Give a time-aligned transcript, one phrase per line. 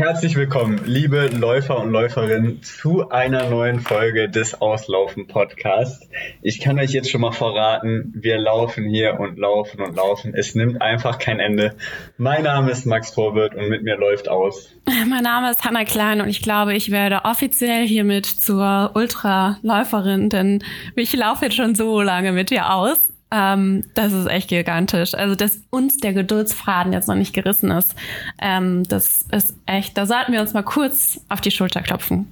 [0.00, 6.08] Herzlich willkommen, liebe Läufer und Läuferinnen, zu einer neuen Folge des Auslaufen Podcasts.
[6.40, 10.32] Ich kann euch jetzt schon mal verraten, wir laufen hier und laufen und laufen.
[10.34, 11.76] Es nimmt einfach kein Ende.
[12.16, 14.74] Mein Name ist Max Vorwirt und mit mir läuft aus.
[15.06, 20.64] Mein Name ist Hanna Klein und ich glaube, ich werde offiziell hiermit zur Ultraläuferin, denn
[20.96, 23.09] ich laufe jetzt schon so lange mit dir aus.
[23.30, 25.14] Ähm, das ist echt gigantisch.
[25.14, 27.94] Also, dass uns der Geduldsfaden jetzt noch nicht gerissen ist,
[28.40, 32.26] ähm, das ist echt, da sollten wir uns mal kurz auf die Schulter klopfen.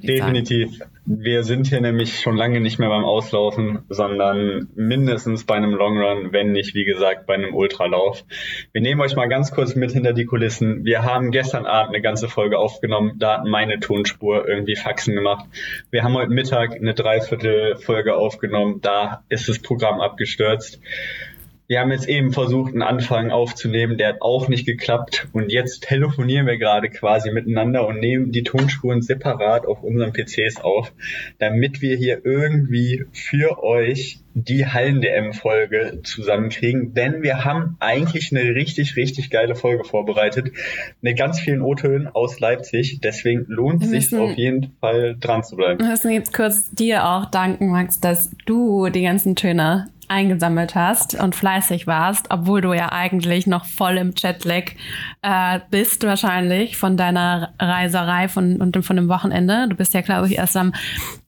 [0.00, 0.78] Definitiv.
[1.04, 5.98] Wir sind hier nämlich schon lange nicht mehr beim Auslaufen, sondern mindestens bei einem Long
[5.98, 8.24] Run, wenn nicht, wie gesagt, bei einem Ultralauf.
[8.72, 10.84] Wir nehmen euch mal ganz kurz mit hinter die Kulissen.
[10.84, 13.14] Wir haben gestern Abend eine ganze Folge aufgenommen.
[13.18, 15.46] Da hat meine Tonspur irgendwie Faxen gemacht.
[15.90, 18.80] Wir haben heute Mittag eine Dreiviertel Folge aufgenommen.
[18.80, 20.80] Da ist das Programm abgestürzt.
[21.72, 25.28] Wir haben jetzt eben versucht, einen Anfang aufzunehmen, der hat auch nicht geklappt.
[25.32, 30.60] Und jetzt telefonieren wir gerade quasi miteinander und nehmen die Tonspuren separat auf unseren PCs
[30.60, 30.92] auf,
[31.38, 36.92] damit wir hier irgendwie für euch die Hallen-DM-Folge zusammenkriegen.
[36.92, 40.52] Denn wir haben eigentlich eine richtig, richtig geile Folge vorbereitet.
[41.00, 43.00] Mit ganz vielen O-Tönen aus Leipzig.
[43.00, 45.80] Deswegen lohnt es sich auf jeden Fall dran zu bleiben.
[45.80, 51.14] Wir müssen jetzt kurz dir auch danken, Max, dass du die ganzen Töne eingesammelt hast
[51.14, 54.64] und fleißig warst, obwohl du ja eigentlich noch voll im Jetlag
[55.22, 59.66] äh, bist wahrscheinlich von deiner Reiserei von, und von dem Wochenende.
[59.68, 60.72] Du bist ja, glaube ich, erst am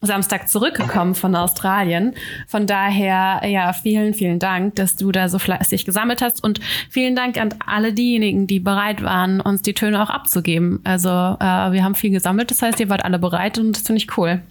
[0.02, 2.14] Samstag zurückgekommen von Australien.
[2.46, 7.16] Von daher, ja, vielen, vielen Dank, dass du da so fleißig gesammelt hast und vielen
[7.16, 10.80] Dank an alle diejenigen, die bereit waren, uns die Töne auch abzugeben.
[10.84, 14.02] Also äh, wir haben viel gesammelt, das heißt, ihr wart alle bereit und das finde
[14.02, 14.42] ich cool.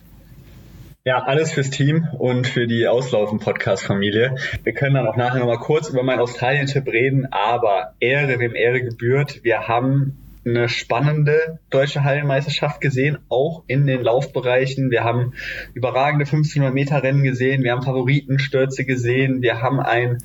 [1.06, 4.38] Ja, alles fürs Team und für die Auslaufen-Podcast-Familie.
[4.64, 8.82] Wir können dann auch nachher nochmal kurz über meinen Australien-Tipp reden, aber Ehre wem Ehre
[8.82, 9.44] gebührt.
[9.44, 14.92] Wir haben eine spannende deutsche Hallenmeisterschaft gesehen, auch in den Laufbereichen.
[14.92, 15.34] Wir haben
[15.74, 20.20] überragende 1500 Meter Rennen gesehen, wir haben Favoritenstürze gesehen, wir haben ein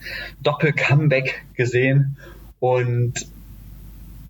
[0.44, 2.18] Doppel-Comeback gesehen
[2.60, 3.26] und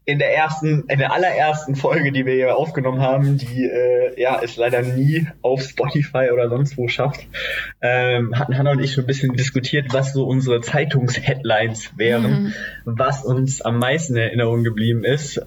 [0.09, 4.41] in der ersten, in der allerersten Folge, die wir hier aufgenommen haben, die äh, ja
[4.43, 7.27] es leider nie auf Spotify oder sonst wo schafft,
[7.83, 12.55] ähm, hatten Hannah und ich schon ein bisschen diskutiert, was so unsere Zeitungsheadlines wären, mhm.
[12.87, 15.43] was uns am meisten in Erinnerung geblieben ist.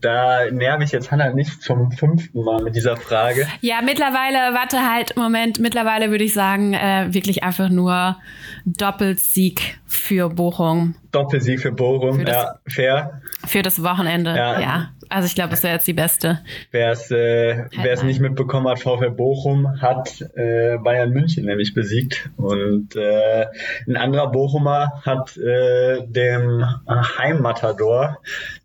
[0.00, 3.46] Da nerv ich jetzt Hannah nicht zum fünften Mal mit dieser Frage.
[3.60, 8.16] Ja, mittlerweile, warte halt, Moment, mittlerweile würde ich sagen, äh, wirklich einfach nur
[8.64, 10.96] Doppelsieg für Bochum.
[11.12, 13.20] Doppelsieg für Bochum, für ja, fair.
[13.46, 14.60] Für das Wochenende, ja.
[14.60, 14.90] ja.
[15.08, 16.40] Also ich glaube, das wäre jetzt die beste.
[16.70, 22.94] Wer es äh, nicht mitbekommen hat, VfL Bochum hat äh, Bayern München nämlich besiegt und
[22.94, 23.46] äh,
[23.88, 28.18] ein anderer Bochumer hat äh, dem Heimmatador,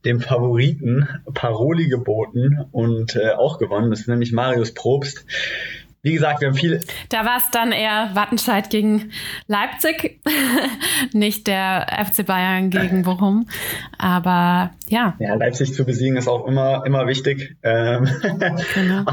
[0.06, 3.90] dem Favoriten, Paroli geboten und äh, auch gewonnen.
[3.90, 5.26] Das ist nämlich Marius Probst
[6.06, 6.82] wie gesagt, wir haben viel.
[7.10, 9.10] Da war es dann eher Wattenscheid gegen
[9.48, 10.22] Leipzig,
[11.14, 13.48] nicht der FC Bayern gegen Bochum.
[13.98, 15.16] Aber ja.
[15.18, 17.56] Ja, Leipzig zu besiegen ist auch immer, immer wichtig.
[17.64, 18.08] Ähm,
[18.76, 19.04] genau.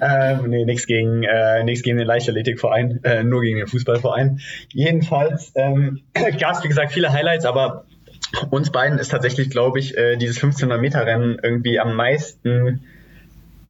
[0.00, 4.38] ähm, nee, nichts gegen, äh, nichts gegen den Leichtathletikverein, äh, nur gegen den Fußballverein.
[4.72, 6.02] Jedenfalls ähm,
[6.40, 7.84] gab es, wie gesagt, viele Highlights, aber
[8.50, 12.84] uns beiden ist tatsächlich, glaube ich, äh, dieses 1500 Meter Rennen irgendwie am meisten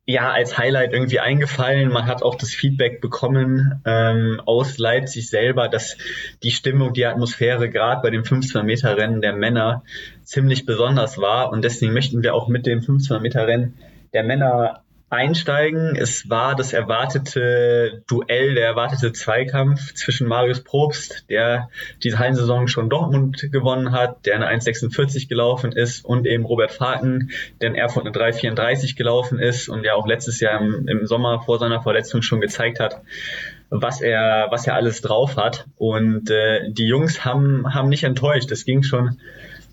[0.06, 1.90] ja als Highlight irgendwie eingefallen.
[1.90, 5.96] Man hat auch das Feedback bekommen ähm, aus Leipzig selber, dass
[6.42, 9.82] die Stimmung, die Atmosphäre gerade bei dem 1500 Meter Rennen der Männer
[10.22, 11.50] ziemlich besonders war.
[11.50, 13.74] Und deswegen möchten wir auch mit dem 1500 Meter Rennen
[14.12, 15.94] der Männer einsteigen.
[15.94, 21.68] Es war das erwartete Duell, der erwartete Zweikampf zwischen Marius Probst, der
[22.02, 27.30] diese Hallensaison schon Dortmund gewonnen hat, der eine 1,46 gelaufen ist, und eben Robert Faken,
[27.60, 31.40] der in Erfurt eine 3,34 gelaufen ist und ja auch letztes Jahr im, im Sommer
[31.40, 33.00] vor seiner Verletzung schon gezeigt hat,
[33.70, 35.66] was er, was er alles drauf hat.
[35.76, 38.50] Und äh, die Jungs haben, haben nicht enttäuscht.
[38.50, 39.20] Es ging schon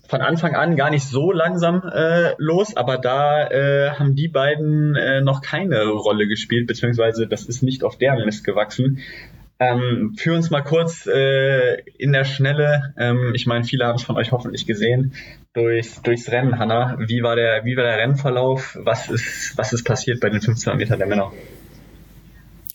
[0.08, 4.94] von Anfang an gar nicht so langsam äh, los, aber da äh, haben die beiden
[4.96, 9.00] äh, noch keine Rolle gespielt, beziehungsweise das ist nicht auf deren Mist gewachsen.
[9.60, 14.02] Ähm, führ uns mal kurz äh, in der Schnelle, ähm, ich meine, viele haben es
[14.02, 15.14] von euch hoffentlich gesehen,
[15.52, 16.96] durchs, durchs Rennen, Hanna.
[16.98, 18.76] Wie war der, wie war der Rennverlauf?
[18.80, 21.32] Was ist, was ist passiert bei den 1500 Metern der Männer?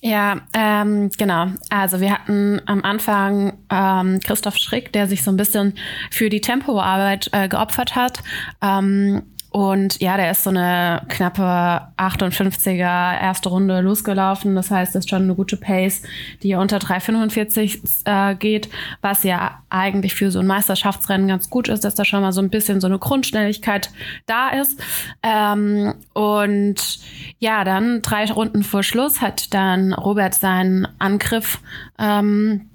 [0.02, 1.48] Ja, ähm, genau.
[1.70, 5.74] Also wir hatten am Anfang ähm, Christoph Schrick, der sich so ein bisschen
[6.10, 8.20] für die Tempoarbeit äh, geopfert hat.
[8.62, 14.56] Ähm, und ja, der ist so eine knappe 58er erste Runde losgelaufen.
[14.56, 16.04] Das heißt, das ist schon eine gute Pace,
[16.44, 18.70] die unter 3,45 äh, geht,
[19.02, 22.42] was ja eigentlich für so ein Meisterschaftsrennen ganz gut ist, dass da schon mal so
[22.42, 23.90] ein bisschen so eine Grundschnelligkeit
[24.28, 24.80] da ist.
[25.24, 27.00] Ähm, und
[27.40, 31.60] ja, dann drei Runden vor Schluss hat dann Robert seinen Angriff
[31.98, 32.70] ähm,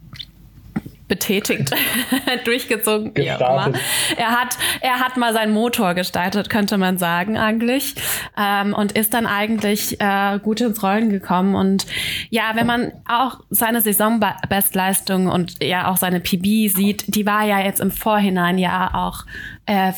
[1.09, 1.71] betätigt,
[2.45, 3.79] durchgezogen, wie auch immer.
[4.17, 7.95] Er hat, er hat mal seinen Motor gestartet, könnte man sagen, eigentlich.
[8.39, 11.55] Ähm, und ist dann eigentlich äh, gut ins Rollen gekommen.
[11.55, 11.87] Und
[12.31, 17.61] ja, wenn man auch seine Saisonbestleistung und ja auch seine PB sieht, die war ja
[17.61, 19.25] jetzt im Vorhinein ja auch
[19.67, 19.93] äh,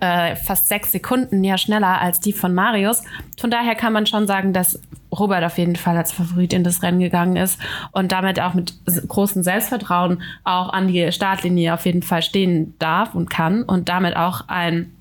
[0.00, 3.02] äh, fast sechs Sekunden ja schneller als die von Marius.
[3.38, 4.80] Von daher kann man schon sagen, dass
[5.12, 7.58] Robert auf jeden Fall als Favorit in das Rennen gegangen ist
[7.92, 8.74] und damit auch mit
[9.08, 14.16] großem Selbstvertrauen auch an die Startlinie auf jeden Fall stehen darf und kann und damit
[14.16, 14.92] auch ein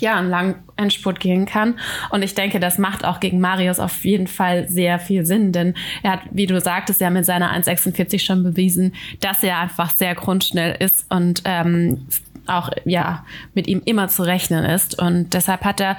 [0.00, 1.78] ja, einen langen Endspurt gehen kann.
[2.10, 5.74] Und ich denke, das macht auch gegen Marius auf jeden Fall sehr viel Sinn, denn
[6.02, 10.14] er hat, wie du sagtest, ja mit seiner 1,46 schon bewiesen, dass er einfach sehr
[10.14, 12.06] grundschnell ist und ähm,
[12.46, 14.98] auch ja mit ihm immer zu rechnen ist.
[14.98, 15.96] Und deshalb hat er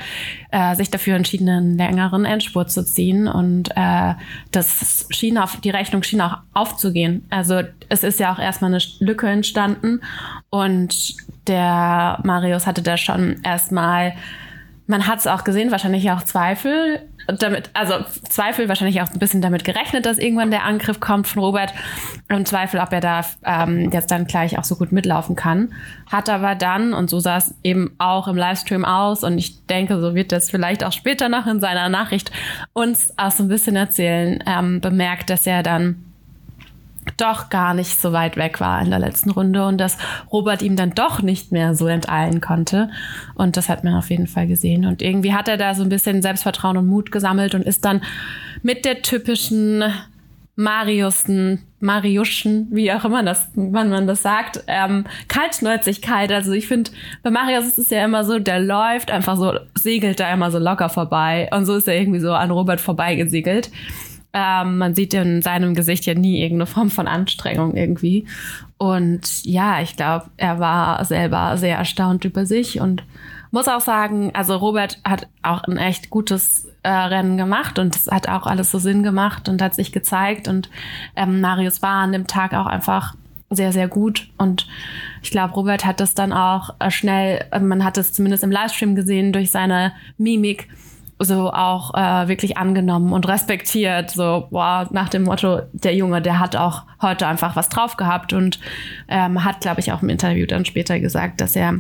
[0.52, 3.28] äh, sich dafür entschieden, einen längeren Endspurt zu ziehen.
[3.28, 4.14] Und äh,
[4.52, 7.26] das schien auf, die Rechnung schien auch aufzugehen.
[7.30, 10.02] Also es ist ja auch erstmal eine Lücke entstanden.
[10.50, 11.16] Und
[11.48, 14.14] der Marius hatte da schon erstmal
[14.92, 17.96] man hat es auch gesehen, wahrscheinlich auch Zweifel damit, also
[18.30, 21.74] Zweifel wahrscheinlich auch ein bisschen damit gerechnet, dass irgendwann der Angriff kommt von Robert
[22.30, 25.74] und Zweifel, ob er da ähm, jetzt dann gleich auch so gut mitlaufen kann.
[26.12, 30.00] Hat aber dann, und so sah es eben auch im Livestream aus, und ich denke,
[30.00, 32.32] so wird das vielleicht auch später noch in seiner Nachricht
[32.74, 36.11] uns auch so ein bisschen erzählen, ähm, bemerkt, dass er dann
[37.18, 39.98] doch gar nicht so weit weg war in der letzten Runde und dass
[40.32, 42.90] Robert ihm dann doch nicht mehr so enteilen konnte.
[43.36, 44.86] Und das hat man auf jeden Fall gesehen.
[44.86, 48.02] Und irgendwie hat er da so ein bisschen Selbstvertrauen und Mut gesammelt und ist dann
[48.62, 49.84] mit der typischen
[50.56, 56.32] Mariusen, Mariuschen, wie auch immer das, wann man das sagt, ähm, Kaltschnäuzigkeit.
[56.32, 56.92] Also ich finde,
[57.24, 60.60] bei Marius ist es ja immer so, der läuft einfach so, segelt da immer so
[60.60, 61.50] locker vorbei.
[61.52, 63.72] Und so ist er irgendwie so an Robert vorbeigesegelt.
[64.34, 68.26] Ähm, man sieht in seinem Gesicht ja nie irgendeine Form von Anstrengung irgendwie.
[68.78, 73.04] Und ja, ich glaube, er war selber sehr erstaunt über sich und
[73.52, 78.08] muss auch sagen, also Robert hat auch ein echt gutes äh, Rennen gemacht und es
[78.08, 80.70] hat auch alles so Sinn gemacht und hat sich gezeigt und
[81.16, 83.16] ähm, Marius war an dem Tag auch einfach
[83.52, 84.30] sehr, sehr gut.
[84.38, 84.68] Und
[85.22, 88.96] ich glaube, Robert hat das dann auch äh, schnell, man hat es zumindest im Livestream
[88.96, 90.70] gesehen, durch seine Mimik
[91.24, 94.12] so auch äh, wirklich angenommen und respektiert.
[94.12, 98.34] So, boah, nach dem Motto, der Junge, der hat auch heute einfach was drauf gehabt
[98.34, 98.60] und
[99.08, 101.76] ähm, hat, glaube ich, auch im Interview dann später gesagt, dass er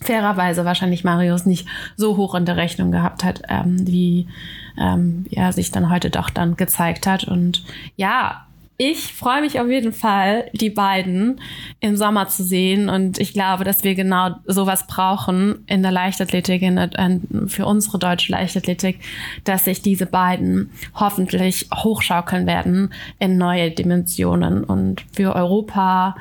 [0.00, 1.66] fairerweise wahrscheinlich Marius nicht
[1.96, 4.28] so hoch in der Rechnung gehabt hat, ähm, wie
[4.78, 7.24] ähm, er sich dann heute doch dann gezeigt hat.
[7.24, 7.64] Und
[7.96, 8.46] ja,
[8.80, 11.40] ich freue mich auf jeden Fall, die beiden
[11.80, 12.88] im Sommer zu sehen.
[12.88, 17.98] Und ich glaube, dass wir genau sowas brauchen in der Leichtathletik, in der, für unsere
[17.98, 19.00] deutsche Leichtathletik,
[19.42, 24.62] dass sich diese beiden hoffentlich hochschaukeln werden in neue Dimensionen.
[24.62, 26.14] Und für Europa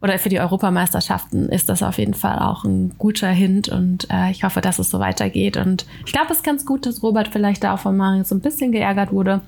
[0.00, 3.68] oder für die Europameisterschaften ist das auf jeden Fall auch ein guter Hint.
[3.68, 5.58] Und äh, ich hoffe, dass es so weitergeht.
[5.58, 8.34] Und ich glaube, es ist ganz gut, dass Robert vielleicht da auch von Mario so
[8.34, 9.42] ein bisschen geärgert wurde.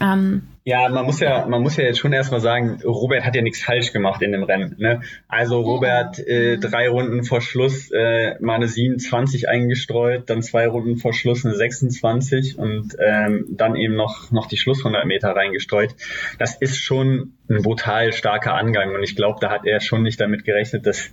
[0.00, 3.40] Ähm, ja, man muss ja, man muss ja jetzt schon erstmal sagen, Robert hat ja
[3.40, 4.76] nichts falsch gemacht in dem Rennen.
[4.76, 5.00] Ne?
[5.26, 10.98] Also Robert äh, drei Runden vor Schluss äh, mal eine 27 eingestreut, dann zwei Runden
[10.98, 15.94] vor Schluss eine 26 und ähm, dann eben noch noch die Schluss 100 Meter reingestreut.
[16.38, 20.20] Das ist schon ein brutal starker Angang und ich glaube, da hat er schon nicht
[20.20, 21.10] damit gerechnet, dass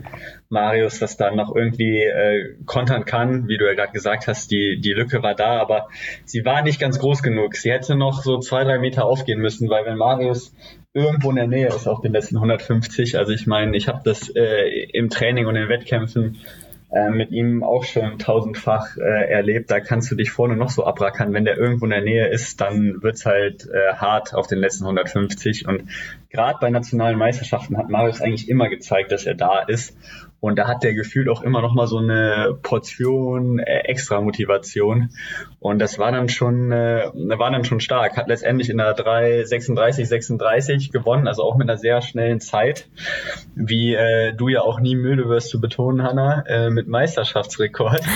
[0.50, 4.52] Marius das dann noch irgendwie äh, kontern kann, wie du ja gerade gesagt hast.
[4.52, 5.88] Die die Lücke war da, aber
[6.26, 7.56] sie war nicht ganz groß genug.
[7.56, 10.54] Sie hätte noch so zwei drei Meter aufgehen müssen, weil wenn Marius
[10.94, 14.30] irgendwo in der Nähe ist auf den letzten 150, also ich meine, ich habe das
[14.36, 16.38] äh, im Training und in Wettkämpfen
[16.92, 19.70] äh, mit ihm auch schon tausendfach äh, erlebt.
[19.70, 21.34] Da kannst du dich vorne noch so abrackern.
[21.34, 24.86] Wenn der irgendwo in der Nähe ist, dann wird's halt äh, hart auf den letzten
[24.86, 25.68] 150.
[25.68, 25.90] Und
[26.30, 29.96] gerade bei nationalen Meisterschaften hat Marius eigentlich immer gezeigt, dass er da ist.
[30.46, 35.10] Und da hat der gefühlt auch immer noch mal so eine Portion äh, extra Motivation.
[35.60, 38.16] Und das war dann schon, äh, war dann schon stark.
[38.16, 42.88] Hat letztendlich in der 3, 36, 36 gewonnen, also auch mit einer sehr schnellen Zeit.
[43.56, 48.04] Wie äh, du ja auch nie müde wirst zu betonen, Hanna, äh, mit Meisterschaftsrekord.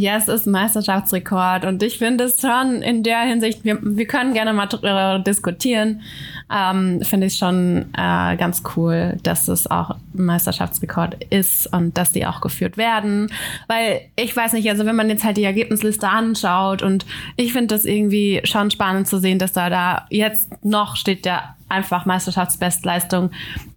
[0.00, 4.32] Ja, es ist Meisterschaftsrekord und ich finde es schon in der Hinsicht, wir, wir können
[4.32, 6.02] gerne mal darüber diskutieren,
[6.50, 12.26] ähm, finde ich schon äh, ganz cool, dass es auch Meisterschaftsrekord ist und dass die
[12.26, 13.30] auch geführt werden.
[13.66, 17.04] Weil ich weiß nicht, also wenn man jetzt halt die Ergebnisliste anschaut und
[17.36, 21.54] ich finde das irgendwie schon spannend zu sehen, dass da da jetzt noch steht der
[21.68, 23.30] einfach Meisterschaftsbestleistung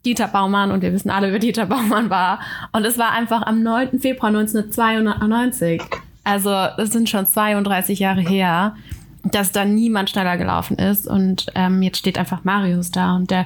[0.06, 2.40] Dieter Baumann und wir wissen alle, wer Dieter Baumann war.
[2.72, 4.00] Und es war einfach am 9.
[4.00, 5.82] Februar 1992.
[6.24, 8.76] Also das sind schon 32 Jahre her,
[9.24, 11.08] dass da niemand schneller gelaufen ist.
[11.08, 13.46] Und ähm, jetzt steht einfach Marius da und der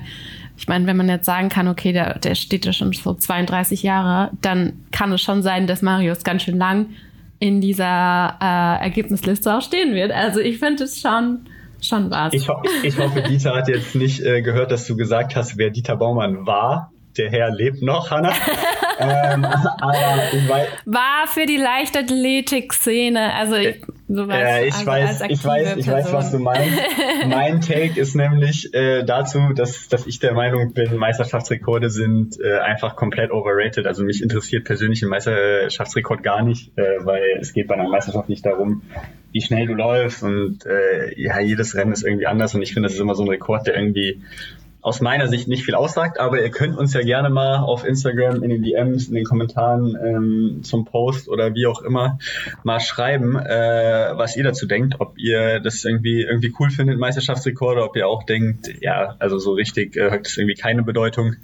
[0.57, 3.83] ich meine, wenn man jetzt sagen kann, okay, der, der steht ja schon so 32
[3.83, 6.87] Jahre, dann kann es schon sein, dass Marius ganz schön lang
[7.39, 10.11] in dieser äh, Ergebnisliste auch stehen wird.
[10.11, 11.41] Also ich finde es schon
[11.81, 12.33] schon was.
[12.33, 15.69] Ich, ho ich hoffe, Dieter hat jetzt nicht äh, gehört, dass du gesagt hast, wer
[15.69, 16.91] Dieter Baumann war.
[17.17, 18.33] Der Herr lebt noch, Hanna.
[18.99, 19.43] ähm,
[20.85, 26.13] war für die Leichtathletik-Szene, also ich, sowas, äh, ich, also weiß, ich weiß, ich weiß,
[26.13, 26.77] was du meinst.
[27.27, 32.59] mein Take ist nämlich äh, dazu, dass, dass ich der Meinung bin, Meisterschaftsrekorde sind äh,
[32.59, 33.87] einfach komplett overrated.
[33.87, 38.29] Also mich interessiert persönlich ein Meisterschaftsrekord gar nicht, äh, weil es geht bei einer Meisterschaft
[38.29, 38.81] nicht darum,
[39.31, 42.87] wie schnell du läufst und äh, ja, jedes Rennen ist irgendwie anders und ich finde,
[42.87, 44.21] das ist immer so ein Rekord, der irgendwie
[44.85, 48.43] aus meiner Sicht nicht viel aussagt, aber ihr könnt uns ja gerne mal auf Instagram
[48.43, 52.19] in den DMs, in den Kommentaren ähm, zum Post oder wie auch immer
[52.61, 57.83] mal schreiben, äh, was ihr dazu denkt, ob ihr das irgendwie irgendwie cool findet, Meisterschaftsrekorde,
[57.83, 61.37] ob ihr auch denkt, ja, also so richtig äh, hat das irgendwie keine Bedeutung.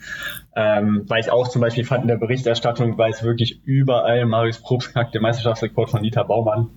[0.56, 4.60] Ähm, weil ich auch zum Beispiel fand in der Berichterstattung, weil es wirklich überall Marius
[4.60, 6.70] Probst knackt, der Meisterschaftsrekord von Dieter Baumann.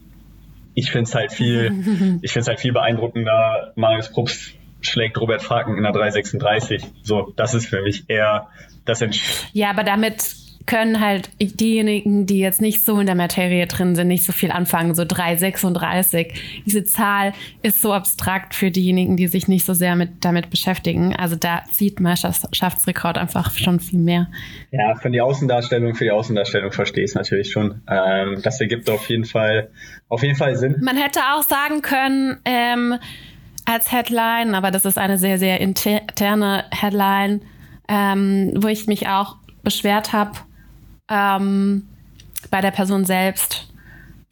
[0.72, 1.66] Ich finde es halt viel,
[2.22, 4.54] ich finde es halt viel beeindruckender, Marius Probst
[4.86, 6.82] schlägt Robert Faken in der 336.
[7.02, 8.48] So, das ist für mich eher
[8.84, 9.22] das Entsch
[9.52, 14.08] Ja, aber damit können halt diejenigen, die jetzt nicht so in der Materie drin sind,
[14.08, 14.94] nicht so viel anfangen.
[14.94, 16.62] So 336.
[16.64, 21.14] Diese Zahl ist so abstrakt für diejenigen, die sich nicht so sehr mit, damit beschäftigen.
[21.14, 24.28] Also da sieht Meisterschaftsrekord einfach schon viel mehr.
[24.70, 27.82] Ja, für die Außendarstellung, für die Außendarstellung verstehe ich es natürlich schon.
[27.88, 29.70] Ähm, das ergibt auf jeden Fall,
[30.08, 30.76] auf jeden Fall Sinn.
[30.80, 32.94] Man hätte auch sagen können, ähm,
[33.66, 37.42] als Headline, aber das ist eine sehr, sehr interne Headline,
[37.88, 40.32] ähm, wo ich mich auch beschwert habe
[41.10, 41.88] ähm,
[42.50, 43.68] bei der Person selbst.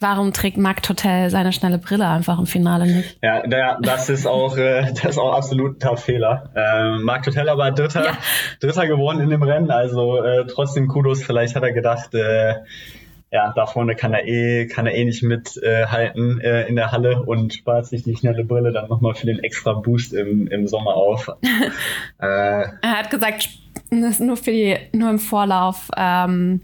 [0.01, 3.19] Warum trägt Mark Hotel seine schnelle Brille einfach im Finale nicht?
[3.23, 6.51] Ja, der, das ist auch, äh, das ist auch absolut ein Fehler.
[6.57, 8.19] Ähm, Marc Hotel aber Dritter, ja.
[8.61, 11.23] Dritter geworden in dem Rennen, also äh, trotzdem Kudos.
[11.23, 12.55] Vielleicht hat er gedacht, äh,
[13.33, 16.93] ja, da vorne kann er eh, kann er eh nicht mithalten äh, äh, in der
[16.93, 20.69] Halle und spart sich die schnelle Brille dann nochmal für den extra Boost im, im
[20.69, 21.29] Sommer auf.
[22.19, 23.49] äh, er hat gesagt,
[23.91, 26.61] nur für die, nur im Vorlauf, ähm,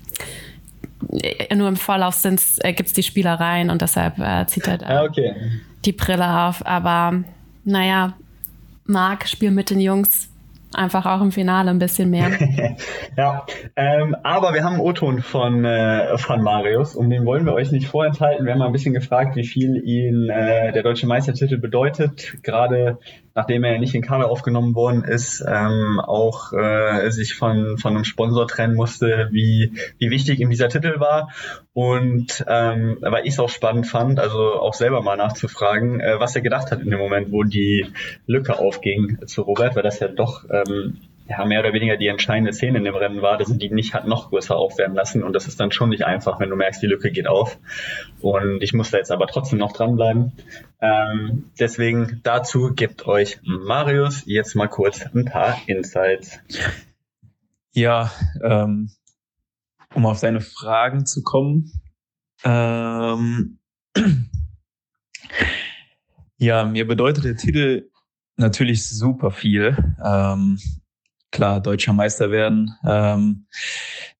[1.55, 5.03] nur im Vorlauf äh, gibt es die Spielereien und deshalb äh, zieht er da ja,
[5.05, 5.35] okay.
[5.87, 6.67] die Brille auf.
[6.67, 7.25] Aber
[7.65, 8.13] naja,
[8.85, 10.28] Marc, spiel mit den Jungs,
[10.75, 12.31] einfach auch im Finale ein bisschen mehr.
[13.17, 13.47] ja,
[13.77, 17.73] ähm, aber wir haben einen O-Ton von, äh, von Marius und den wollen wir euch
[17.73, 18.45] nicht vorenthalten.
[18.45, 22.99] Wir haben mal ein bisschen gefragt, wie viel ihn äh, der deutsche Meistertitel bedeutet, gerade
[23.39, 28.03] nachdem er nicht in Kader aufgenommen worden ist, ähm, auch äh, sich von, von einem
[28.03, 31.31] Sponsor trennen musste, wie, wie wichtig ihm dieser Titel war.
[31.73, 36.35] Und ähm, weil ich es auch spannend fand, also auch selber mal nachzufragen, äh, was
[36.35, 37.87] er gedacht hat in dem Moment, wo die
[38.27, 42.55] Lücke aufging zu Robert, weil das ja doch ähm, ja, mehr oder weniger die entscheidende
[42.55, 45.23] Szene in dem Rennen war, dass er die nicht hat noch größer aufwerten lassen.
[45.23, 47.59] Und das ist dann schon nicht einfach, wenn du merkst, die Lücke geht auf.
[48.21, 50.33] Und ich muss da jetzt aber trotzdem noch dranbleiben.
[50.81, 56.39] Ähm, deswegen dazu gibt euch Marius jetzt mal kurz ein paar Insights.
[57.75, 58.11] Ja,
[58.43, 58.91] ähm,
[59.95, 61.73] um auf seine Fragen zu kommen.
[62.43, 63.59] Ähm,
[66.39, 67.91] ja, mir bedeutet der Titel
[68.37, 69.77] natürlich super viel.
[70.03, 70.59] Ähm,
[71.31, 73.47] klar, deutscher Meister werden ähm,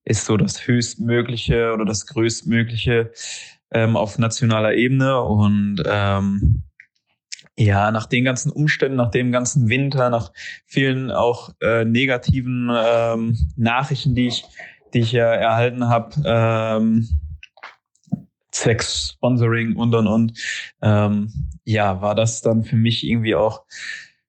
[0.05, 3.13] ist so das höchstmögliche oder das größtmögliche
[3.71, 5.21] ähm, auf nationaler Ebene.
[5.23, 6.63] Und ähm,
[7.57, 10.33] ja, nach den ganzen Umständen, nach dem ganzen Winter, nach
[10.65, 14.45] vielen auch äh, negativen ähm, Nachrichten, die ich,
[14.95, 17.09] die ich ja erhalten habe, ähm,
[18.53, 20.39] zwecks Sponsoring und und und,
[20.83, 21.33] ähm,
[21.65, 23.65] ja, war das dann für mich irgendwie auch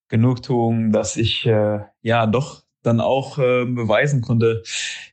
[0.07, 4.63] Genugtuung, dass ich äh, ja doch dann auch äh, beweisen konnte,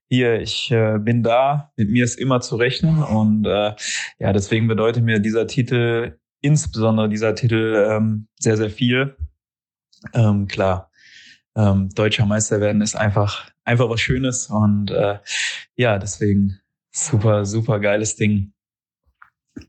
[0.08, 3.74] hier, ich äh, bin da, mit mir ist immer zu rechnen und äh,
[4.18, 9.16] ja, deswegen bedeutet mir dieser Titel, insbesondere dieser Titel, ähm, sehr, sehr viel.
[10.14, 10.90] Ähm, klar,
[11.56, 15.18] ähm, deutscher Meister werden ist einfach, einfach was Schönes und äh,
[15.74, 16.60] ja, deswegen
[16.92, 18.52] super, super geiles Ding.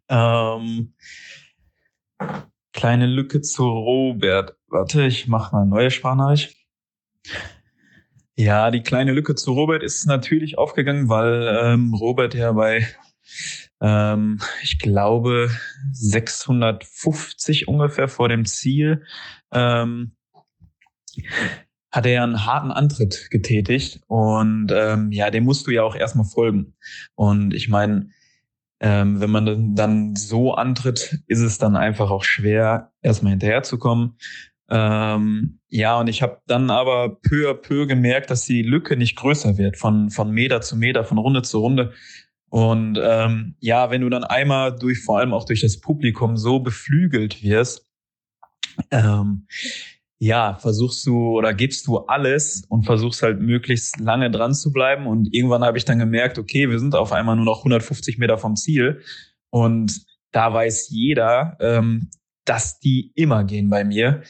[0.09, 0.93] Ähm,
[2.73, 4.55] kleine Lücke zu Robert.
[4.67, 6.55] Warte, ich mache mal eine neue Sprachnachricht.
[8.39, 12.87] Ja, die kleine Lücke zu Robert ist natürlich aufgegangen, weil ähm, Robert ja bei,
[13.81, 15.49] ähm, ich glaube,
[15.91, 19.03] 650 ungefähr vor dem Ziel
[19.51, 20.15] ähm,
[21.91, 25.95] hat er ja einen harten Antritt getätigt und ähm, ja, dem musst du ja auch
[25.95, 26.75] erstmal folgen.
[27.15, 28.11] Und ich meine,
[28.79, 34.19] ähm, wenn man dann so antritt, ist es dann einfach auch schwer, erstmal hinterherzukommen.
[34.69, 39.15] Ähm, ja, und ich habe dann aber peu à peu gemerkt, dass die Lücke nicht
[39.15, 41.93] größer wird, von, von Meter zu Meter, von Runde zu Runde.
[42.49, 46.59] Und ähm, ja, wenn du dann einmal durch, vor allem auch durch das Publikum so
[46.59, 47.85] beflügelt wirst,
[48.91, 49.47] ähm,
[50.19, 55.05] ja, versuchst du oder gibst du alles und versuchst halt möglichst lange dran zu bleiben.
[55.05, 58.37] Und irgendwann habe ich dann gemerkt, okay, wir sind auf einmal nur noch 150 Meter
[58.37, 59.01] vom Ziel.
[59.49, 62.09] Und da weiß jeder, ähm,
[62.45, 64.23] dass die immer gehen bei mir.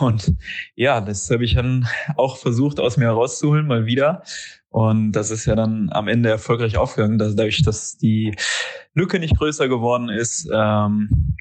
[0.00, 0.34] Und
[0.74, 4.22] ja, das habe ich dann auch versucht, aus mir herauszuholen, mal wieder.
[4.68, 8.34] Und das ist ja dann am Ende erfolgreich aufgegangen, dass dadurch, dass die
[8.94, 11.36] Lücke nicht größer geworden ist, ähm,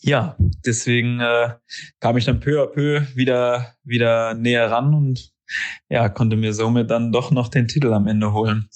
[0.00, 1.54] ja, deswegen äh,
[2.00, 5.32] kam ich dann peu à peu wieder, wieder näher ran und
[5.88, 8.68] ja, konnte mir somit dann doch noch den Titel am Ende holen.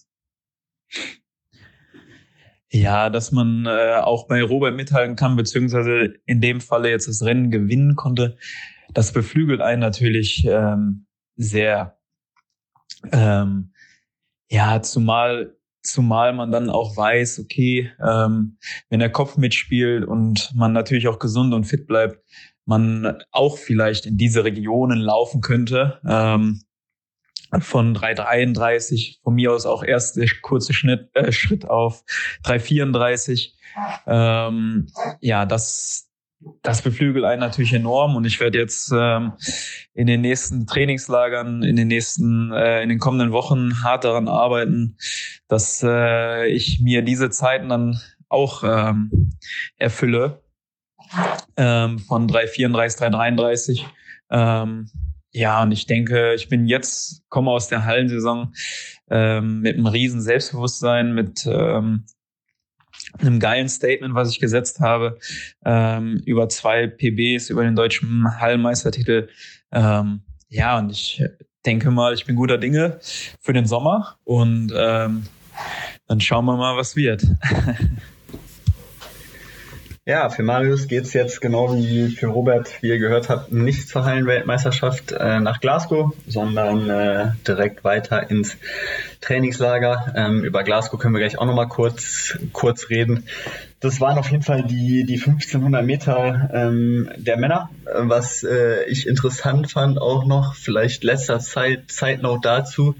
[2.70, 7.22] Ja, dass man äh, auch bei Robert mithalten kann, beziehungsweise in dem Falle jetzt das
[7.22, 8.36] Rennen gewinnen konnte,
[8.92, 11.06] das beflügelt einen natürlich ähm,
[11.36, 11.98] sehr.
[13.12, 13.72] Ähm,
[14.50, 18.58] ja, zumal Zumal man dann auch weiß, okay, ähm,
[18.90, 22.18] wenn der Kopf mitspielt und man natürlich auch gesund und fit bleibt,
[22.66, 26.00] man auch vielleicht in diese Regionen laufen könnte.
[26.06, 26.62] Ähm,
[27.60, 32.04] von 3,33, von mir aus auch erst der kurze Schnitt, äh, Schritt auf
[32.44, 33.52] 3,34.
[34.06, 34.88] Ähm,
[35.20, 36.08] ja, das,
[36.62, 39.32] das beflügelt einen natürlich enorm und ich werde jetzt ähm,
[39.94, 44.96] in den nächsten Trainingslagern, in den nächsten, äh, in den kommenden Wochen hart daran arbeiten,
[45.48, 49.30] dass äh, ich mir diese Zeiten dann auch ähm,
[49.76, 50.42] erfülle
[51.56, 53.86] ähm, von 334, 333.
[54.30, 54.90] Ähm,
[55.38, 58.52] ja, und ich denke, ich bin jetzt, komme aus der Hallensaison
[59.08, 62.06] ähm, mit einem riesen Selbstbewusstsein, mit ähm,
[63.20, 65.16] einem geilen Statement, was ich gesetzt habe,
[65.64, 69.28] ähm, über zwei PBs, über den deutschen Hallenmeistertitel.
[69.70, 71.22] Ähm, ja, und ich
[71.64, 72.98] denke mal, ich bin guter Dinge
[73.40, 75.22] für den Sommer und ähm,
[76.08, 77.24] dann schauen wir mal, was wird.
[80.08, 84.06] Ja, für Marius geht's jetzt genau wie für Robert, wie ihr gehört habt, nicht zur
[84.06, 88.56] Hallenweltmeisterschaft äh, nach Glasgow, sondern äh, direkt weiter ins
[89.20, 90.14] Trainingslager.
[90.16, 93.24] Ähm, über Glasgow können wir gleich auch nochmal kurz, kurz reden.
[93.80, 97.70] Das waren auf jeden Fall die, die 1500 Meter ähm, der Männer.
[97.84, 102.96] Was äh, ich interessant fand auch noch, vielleicht letzter Zeit, Zeit noch dazu,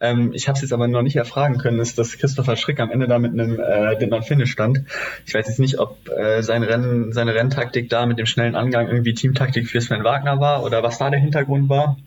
[0.00, 2.90] ähm, ich habe es jetzt aber noch nicht erfragen können, ist, dass Christopher Schrick am
[2.90, 4.84] Ende da mit einem äh, Dinner Finish stand.
[5.26, 8.88] Ich weiß jetzt nicht, ob äh, sein Rennen, seine Renntaktik da mit dem schnellen Angang
[8.88, 11.98] irgendwie Teamtaktik für Sven Wagner war oder was da der Hintergrund war.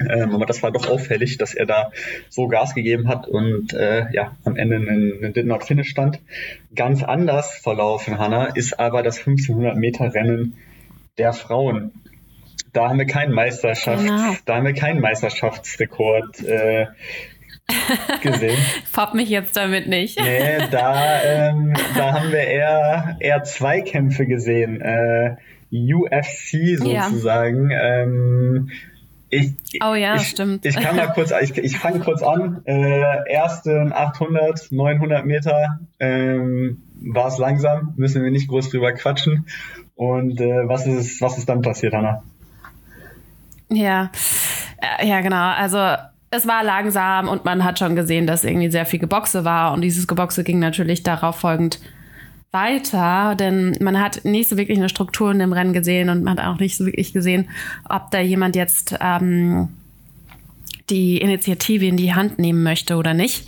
[0.00, 1.90] Ähm, aber das war doch auffällig, dass er da
[2.28, 4.88] so Gas gegeben hat und äh, ja, am Ende einen,
[5.22, 6.20] einen Did Not Finish stand.
[6.74, 10.56] Ganz anders verlaufen, Hanna, ist aber das 1500 Meter Rennen
[11.18, 11.92] der Frauen.
[12.72, 14.36] Da haben wir keinen Meisterschaft, genau.
[14.44, 16.86] da haben wir keinen Meisterschaftsrekord äh,
[18.22, 18.58] gesehen.
[18.90, 20.20] Fopp mich jetzt damit nicht.
[20.20, 24.80] Nee, da, ähm, da haben wir eher, eher Zweikämpfe gesehen.
[24.80, 25.36] Äh,
[25.70, 27.70] UFC sozusagen.
[27.70, 28.02] Ja.
[28.02, 28.70] Ähm,
[29.30, 30.64] ich, oh ja, ich, stimmt.
[30.64, 32.62] Ich kann mal kurz, ich, ich fange kurz an.
[32.64, 39.46] Äh, ersten 800, 900 Meter ähm, war es langsam, müssen wir nicht groß drüber quatschen.
[39.94, 42.22] Und äh, was ist was ist dann passiert, Hanna?
[43.70, 44.10] Ja,
[45.00, 45.52] äh, ja genau.
[45.52, 45.78] Also
[46.30, 49.80] es war langsam und man hat schon gesehen, dass irgendwie sehr viel Geboxe war und
[49.82, 51.80] dieses Geboxe ging natürlich darauf folgend
[52.50, 56.38] weiter, denn man hat nicht so wirklich eine Struktur in dem Rennen gesehen und man
[56.38, 57.50] hat auch nicht so wirklich gesehen,
[57.88, 59.68] ob da jemand jetzt ähm,
[60.90, 63.46] die Initiative in die Hand nehmen möchte oder nicht.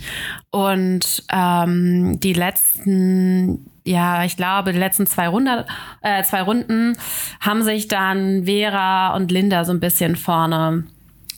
[0.51, 5.65] Und ähm, die letzten, ja, ich glaube, die letzten zwei, Runde,
[6.01, 6.97] äh, zwei Runden
[7.39, 10.83] haben sich dann Vera und Linda so ein bisschen vorne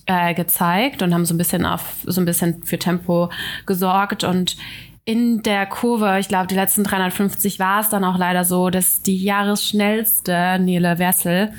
[0.05, 3.29] äh, gezeigt und haben so ein bisschen auf so ein bisschen für Tempo
[3.65, 4.57] gesorgt und
[5.05, 9.01] in der Kurve, ich glaube, die letzten 350 war es dann auch leider so, dass
[9.01, 11.51] die jahresschnellste Nele Wessel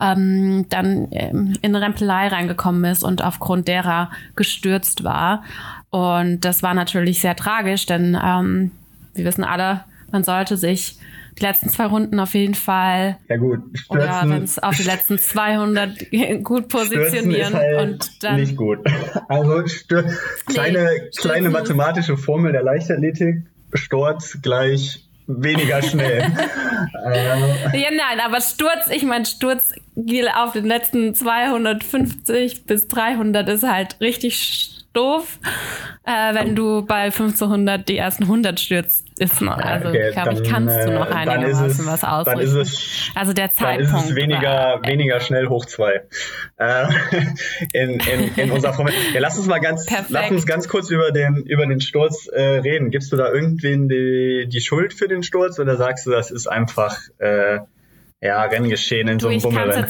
[0.00, 5.42] ähm, dann ähm, in Rempelei reingekommen ist und aufgrund derer gestürzt war.
[5.90, 8.70] Und das war natürlich sehr tragisch, denn ähm,
[9.14, 10.96] wir wissen alle, man sollte sich
[11.38, 13.18] die letzten zwei Runden auf jeden Fall.
[13.28, 16.10] Ja gut, stürzen, oder wenn es auf die letzten 200
[16.42, 18.78] gut positionieren halt und dann nicht gut.
[19.28, 20.04] Also stür
[20.46, 23.42] kleine nee, kleine mathematische Formel der Leichtathletik:
[23.72, 26.22] Sturz gleich weniger schnell.
[27.06, 27.80] äh.
[27.80, 29.72] Ja, nein, aber Sturz, ich meine, Sturz
[30.34, 35.38] auf den letzten 250 bis 300 ist halt richtig doof.
[36.04, 40.42] Äh, wenn du bei 1500 die ersten 100 stürzt, ist noch, also okay, glaube ich,
[40.42, 42.40] kannst du noch äh, einigermaßen was ausrichten.
[42.40, 43.92] Dann ist es, also der Zeitpunkt.
[43.92, 46.02] Dann ist es weniger, war, weniger schnell hoch zwei.
[46.56, 46.86] Äh,
[47.72, 48.92] in, in, in unserer Formel.
[49.14, 50.10] Ja, lass uns mal ganz, Perfekt.
[50.10, 52.90] lass uns ganz kurz über den, über den Sturz äh, reden.
[52.90, 56.48] Gibst du da irgendwen die, die Schuld für den Sturz oder sagst du, das ist
[56.48, 57.60] einfach, äh,
[58.20, 59.86] ja, Renngeschehen in du, so einem Bummel?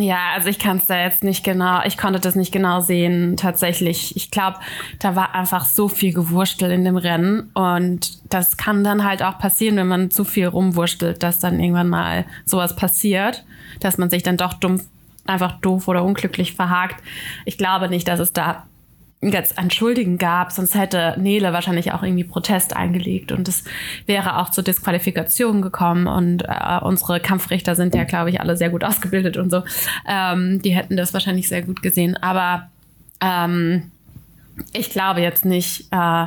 [0.00, 3.36] Ja, also ich kann es da jetzt nicht genau, ich konnte das nicht genau sehen
[3.36, 4.16] tatsächlich.
[4.16, 4.58] Ich glaube,
[4.98, 9.38] da war einfach so viel Gewurstel in dem Rennen und das kann dann halt auch
[9.38, 13.44] passieren, wenn man zu viel rumwurstelt, dass dann irgendwann mal sowas passiert,
[13.80, 14.80] dass man sich dann doch dumm,
[15.26, 17.02] einfach doof oder unglücklich verhakt.
[17.44, 18.66] Ich glaube nicht, dass es da
[19.22, 23.64] jetzt ein Schuldigen gab, sonst hätte Nele wahrscheinlich auch irgendwie Protest eingelegt und es
[24.06, 28.70] wäre auch zur Disqualifikation gekommen und äh, unsere Kampfrichter sind ja, glaube ich, alle sehr
[28.70, 29.62] gut ausgebildet und so.
[30.08, 32.70] Ähm, die hätten das wahrscheinlich sehr gut gesehen, aber
[33.20, 33.90] ähm,
[34.72, 36.26] ich glaube jetzt nicht, äh,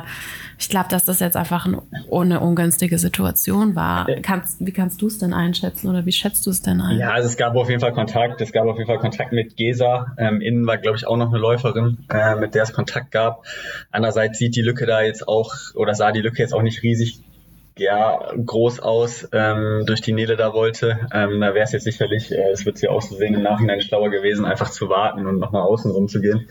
[0.58, 4.06] ich glaube, dass das jetzt einfach eine, ungünstige Situation war.
[4.22, 6.98] Kannst, wie kannst du es denn einschätzen oder wie schätzt du es denn ein?
[6.98, 8.40] Ja, also es gab auf jeden Fall Kontakt.
[8.40, 10.14] Es gab auf jeden Fall Kontakt mit Gesa.
[10.18, 13.44] Ähm, innen war, glaube ich, auch noch eine Läuferin, äh, mit der es Kontakt gab.
[13.90, 17.20] Andererseits sieht die Lücke da jetzt auch, oder sah die Lücke jetzt auch nicht riesig
[17.76, 21.08] ja, groß aus ähm, durch die Nele da wollte.
[21.12, 23.80] Ähm, da wäre es jetzt sicherlich, äh, es wird sie auch so sehen, im Nachhinein
[23.80, 26.48] schlauer gewesen, einfach zu warten und nochmal außen rum zu gehen.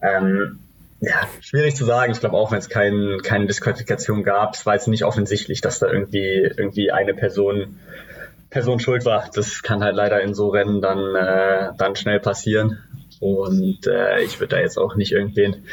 [0.00, 0.60] Ähm,
[1.02, 2.12] ja, schwierig zu sagen.
[2.12, 5.80] Ich glaube auch, wenn es kein, keine Disqualifikation gab, es war jetzt nicht offensichtlich, dass
[5.80, 7.80] da irgendwie, irgendwie eine Person,
[8.50, 9.28] Person schuld war.
[9.34, 12.78] Das kann halt leider in so Rennen dann, äh, dann schnell passieren.
[13.18, 15.64] Und äh, ich würde da jetzt auch nicht irgendwen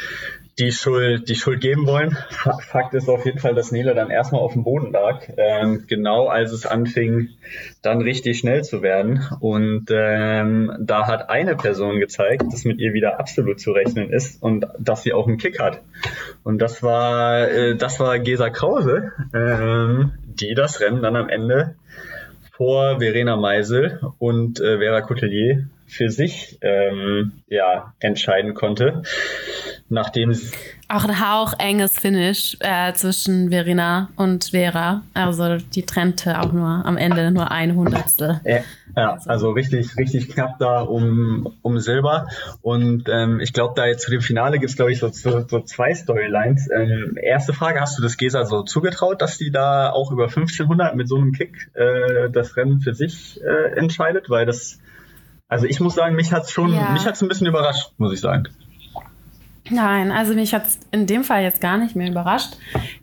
[0.60, 2.16] die Schuld, die Schuld geben wollen.
[2.68, 6.26] Fakt ist auf jeden Fall, dass Nele dann erstmal auf dem Boden lag, ähm, genau
[6.26, 7.30] als es anfing,
[7.82, 9.26] dann richtig schnell zu werden.
[9.40, 14.42] Und ähm, da hat eine Person gezeigt, dass mit ihr wieder absolut zu rechnen ist
[14.42, 15.80] und dass sie auch einen Kick hat.
[16.44, 21.74] Und das war, äh, das war Gesa Krause, ähm, die das Rennen dann am Ende
[22.52, 29.02] vor Verena Meisel und äh, Vera Coutelier für sich ähm, ja, entscheiden konnte
[29.90, 30.32] nachdem
[30.88, 35.02] auch ein Hauch enges Finish äh, zwischen Verena und Vera.
[35.14, 38.40] Also die trennte auch nur am Ende nur ein Hundertstel.
[38.44, 38.60] Ja,
[38.96, 42.28] ja also richtig, richtig knapp da um, um Silber.
[42.62, 45.46] Und ähm, ich glaube, da jetzt zu dem Finale gibt es, glaube ich, so, so,
[45.46, 46.68] so, zwei Storylines.
[46.74, 50.96] Ähm, erste Frage, hast du das Gesa so zugetraut, dass die da auch über 1500
[50.96, 54.28] mit so einem Kick äh, das Rennen für sich äh, entscheidet?
[54.28, 54.79] Weil das,
[55.50, 56.90] also ich muss sagen, mich hat's schon, ja.
[56.92, 58.48] mich hat's ein bisschen überrascht, muss ich sagen.
[59.70, 62.56] Nein, also mich hat es in dem Fall jetzt gar nicht mehr überrascht,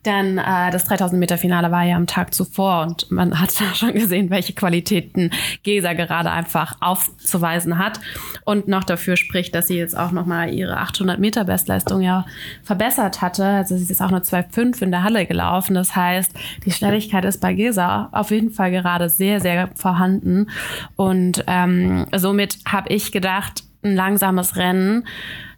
[0.06, 3.68] denn äh, das 3000 Meter Finale war ja am Tag zuvor und man hat ja
[3.74, 5.32] schon gesehen, welche Qualitäten
[5.64, 8.02] Gesa gerade einfach aufzuweisen hat
[8.44, 12.26] und noch dafür spricht, dass sie jetzt auch noch mal ihre 800 Meter Bestleistung ja
[12.64, 13.46] verbessert hatte.
[13.46, 15.74] Also sie ist auch nur 2,5 in der Halle gelaufen.
[15.74, 16.34] Das heißt,
[16.66, 20.50] die Schnelligkeit ist bei Gesa auf jeden Fall gerade sehr, sehr vorhanden
[20.98, 25.06] und ähm, somit habe ich gedacht, ein langsames Rennen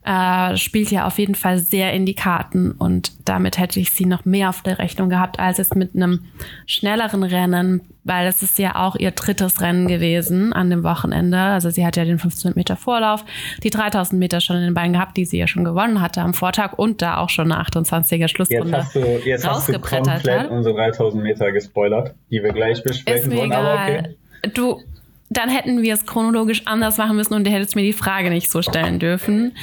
[0.05, 4.05] äh, spielt ja auf jeden Fall sehr in die Karten und damit hätte ich sie
[4.05, 6.25] noch mehr auf der Rechnung gehabt als es mit einem
[6.65, 11.37] schnelleren Rennen, weil es ist ja auch ihr drittes Rennen gewesen an dem Wochenende.
[11.37, 13.25] Also sie hat ja den 1500 Meter Vorlauf,
[13.61, 16.33] die 3000 Meter schon in den Beinen gehabt, die sie ja schon gewonnen hatte am
[16.33, 20.49] Vortag und da auch schon eine 28er Schlussrunde jetzt hast du, jetzt hast du komplett
[20.49, 23.51] unsere 3000 Meter gespoilert, die wir gleich besprechen wollen.
[23.51, 24.15] Aber okay.
[24.53, 24.81] Du,
[25.29, 28.49] dann hätten wir es chronologisch anders machen müssen und du hättest mir die Frage nicht
[28.49, 29.53] so stellen dürfen.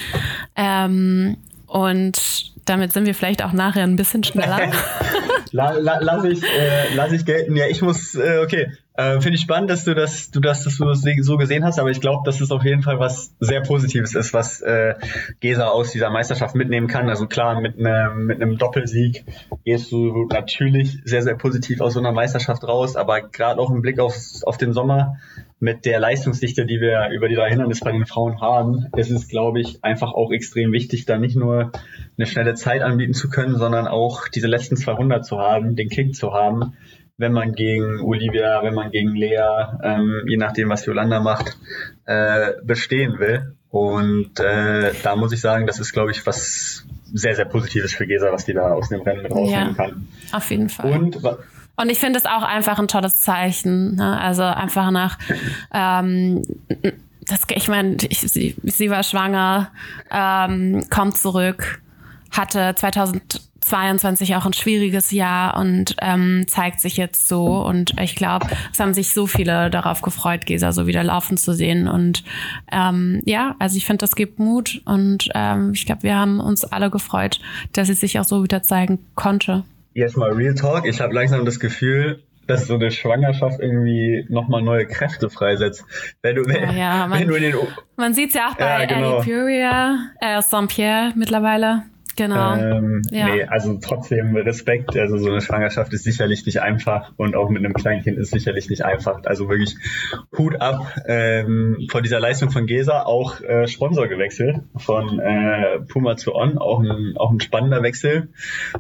[0.54, 4.70] Ähm, und damit sind wir vielleicht auch nachher ein bisschen schneller.
[5.52, 7.56] la, la, lass, ich, äh, lass ich gelten.
[7.56, 8.72] Ja, ich muss, äh, okay.
[8.94, 12.00] Äh, Finde ich spannend, dass du das, du das, das so gesehen hast, aber ich
[12.00, 14.94] glaube, dass es auf jeden Fall was sehr Positives ist, was äh,
[15.40, 17.10] Gesa aus dieser Meisterschaft mitnehmen kann.
[17.10, 19.24] Also klar, mit, ne, mit einem Doppelsieg
[19.64, 23.82] gehst du natürlich sehr, sehr positiv aus so einer Meisterschaft raus, aber gerade auch im
[23.82, 25.18] Blick auf, auf den Sommer
[25.58, 29.28] mit der Leistungsdichte, die wir über die drei Hindernisse bei den Frauen haben, ist es,
[29.28, 31.72] glaube ich, einfach auch extrem wichtig, da nicht nur
[32.18, 36.14] eine schnelle Zeit anbieten zu können, sondern auch diese letzten 200 zu haben, den Kick
[36.14, 36.74] zu haben,
[37.16, 39.40] wenn man gegen Olivia, wenn man gegen Lea,
[39.82, 41.56] ähm, je nachdem, was Yolanda macht,
[42.04, 43.54] äh, bestehen will.
[43.70, 48.06] Und äh, da muss ich sagen, das ist, glaube ich, was sehr, sehr Positives für
[48.06, 50.08] Gesa, was die da aus dem Rennen mit rausnehmen ja, kann.
[50.32, 50.92] Auf jeden Fall.
[50.92, 51.18] Und
[51.76, 53.96] Und ich finde es auch einfach ein tolles Zeichen.
[53.96, 54.18] Ne?
[54.18, 55.18] Also einfach nach,
[55.72, 56.42] ähm,
[57.26, 59.70] das, ich meine, sie, sie war schwanger,
[60.10, 61.82] ähm, kommt zurück,
[62.30, 67.62] hatte 2022 auch ein schwieriges Jahr und ähm, zeigt sich jetzt so.
[67.66, 71.52] Und ich glaube, es haben sich so viele darauf gefreut, Gesa so wieder laufen zu
[71.52, 71.88] sehen.
[71.88, 72.24] Und
[72.72, 76.64] ähm, ja, also ich finde, das gibt Mut und ähm, ich glaube, wir haben uns
[76.64, 77.40] alle gefreut,
[77.72, 79.64] dass sie sich auch so wieder zeigen konnte
[79.96, 80.86] jetzt mal Real Talk.
[80.86, 85.84] Ich habe langsam das Gefühl, dass so eine Schwangerschaft irgendwie nochmal neue Kräfte freisetzt.
[86.22, 87.54] Wenn du, wenn, ja, man, wenn du den,
[87.96, 89.22] man sieht es ja auch bei ja, genau.
[89.22, 91.84] Furia, äh, Saint-Pierre mittlerweile.
[92.16, 92.54] Genau.
[92.54, 93.26] Ähm, ja.
[93.28, 94.96] Nee, also trotzdem Respekt.
[94.96, 98.70] Also so eine Schwangerschaft ist sicherlich nicht einfach und auch mit einem Kleinkind ist sicherlich
[98.70, 99.20] nicht einfach.
[99.24, 99.76] Also wirklich
[100.36, 103.02] Hut ab ähm, von dieser Leistung von Gesa.
[103.02, 106.56] Auch äh, Sponsor gewechselt von äh, Puma zu On.
[106.58, 108.28] Auch ein, auch ein spannender Wechsel,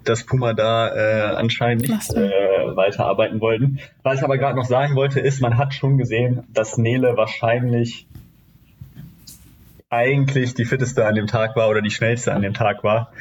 [0.04, 2.30] dass Puma da äh, anscheinend nicht äh,
[2.74, 3.80] weiterarbeiten wollten.
[4.02, 8.06] Was ich aber gerade noch sagen wollte, ist, man hat schon gesehen, dass Nele wahrscheinlich
[9.96, 13.12] eigentlich die fitteste an dem Tag war oder die schnellste an dem Tag war.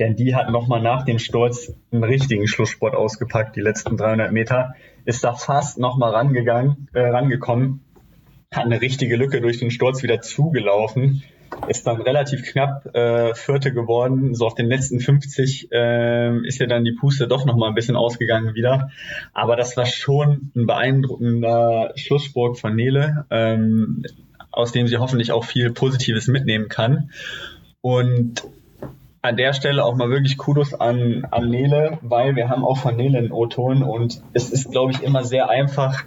[0.00, 4.74] Denn die hat nochmal nach dem Sturz einen richtigen Schlusssport ausgepackt, die letzten 300 Meter.
[5.04, 7.84] Ist da fast nochmal rangegangen, äh, rangekommen,
[8.52, 11.22] hat eine richtige Lücke durch den Sturz wieder zugelaufen,
[11.68, 14.34] ist dann relativ knapp äh, Vierte geworden.
[14.34, 17.94] So auf den letzten 50 äh, ist ja dann die Puste doch nochmal ein bisschen
[17.94, 18.90] ausgegangen wieder.
[19.32, 23.24] Aber das war schon ein beeindruckender Schlusssport von Nele.
[23.30, 24.02] Ähm,
[24.54, 27.10] aus dem sie hoffentlich auch viel Positives mitnehmen kann.
[27.80, 28.44] Und
[29.24, 32.94] an der Stelle auch mal wirklich Kudos an, an Nele, weil wir haben auch von
[32.96, 36.04] Nele einen O-Ton und es ist, glaube ich, immer sehr einfach,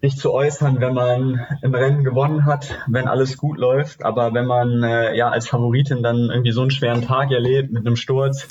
[0.00, 4.04] sich zu äußern, wenn man im Rennen gewonnen hat, wenn alles gut läuft.
[4.04, 7.86] Aber wenn man äh, ja als Favoritin dann irgendwie so einen schweren Tag erlebt mit
[7.86, 8.46] einem Sturz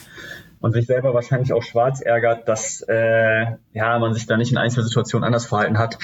[0.60, 4.58] und sich selber wahrscheinlich auch schwarz ärgert, dass äh, ja man sich da nicht in
[4.58, 5.98] Einzelsituationen anders verhalten hat,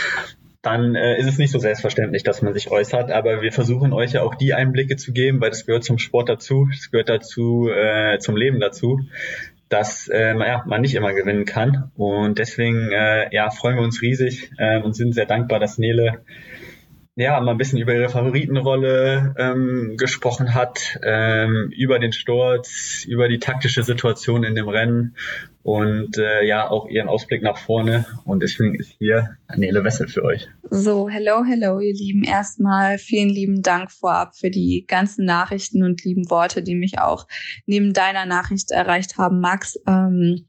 [0.61, 3.11] dann äh, ist es nicht so selbstverständlich, dass man sich äußert.
[3.11, 6.29] Aber wir versuchen euch ja auch die Einblicke zu geben, weil das gehört zum Sport
[6.29, 8.99] dazu, das gehört dazu, äh, zum Leben dazu,
[9.69, 11.91] dass äh, ja, man nicht immer gewinnen kann.
[11.95, 16.21] Und deswegen äh, ja, freuen wir uns riesig äh, und sind sehr dankbar, dass Nele
[17.15, 23.27] ja, mal ein bisschen über ihre Favoritenrolle ähm, gesprochen hat, ähm, über den Sturz, über
[23.27, 25.17] die taktische Situation in dem Rennen
[25.61, 28.05] und äh, ja, auch ihren Ausblick nach vorne.
[28.23, 30.47] Und deswegen ist hier Nele Wessel für euch.
[30.69, 32.23] So, hello, hello, ihr Lieben.
[32.23, 37.27] Erstmal vielen lieben Dank vorab für die ganzen Nachrichten und lieben Worte, die mich auch
[37.65, 39.77] neben deiner Nachricht erreicht haben, Max.
[39.85, 40.47] Ähm,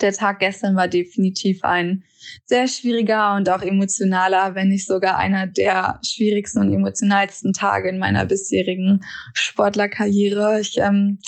[0.00, 2.04] der Tag gestern war definitiv ein
[2.44, 7.98] sehr schwieriger und auch emotionaler, wenn nicht sogar einer der schwierigsten und emotionalsten Tage in
[7.98, 10.60] meiner bisherigen Sportlerkarriere.
[10.60, 11.18] Ich ähm,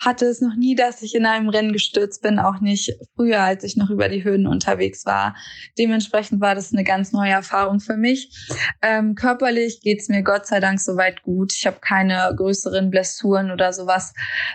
[0.00, 3.64] hatte es noch nie, dass ich in einem Rennen gestürzt bin, auch nicht früher, als
[3.64, 5.34] ich noch über die Höhen unterwegs war.
[5.76, 8.30] Dementsprechend war das eine ganz neue Erfahrung für mich.
[8.80, 11.52] Ähm, körperlich geht's mir Gott sei Dank soweit gut.
[11.52, 14.14] Ich habe keine größeren Blessuren oder sowas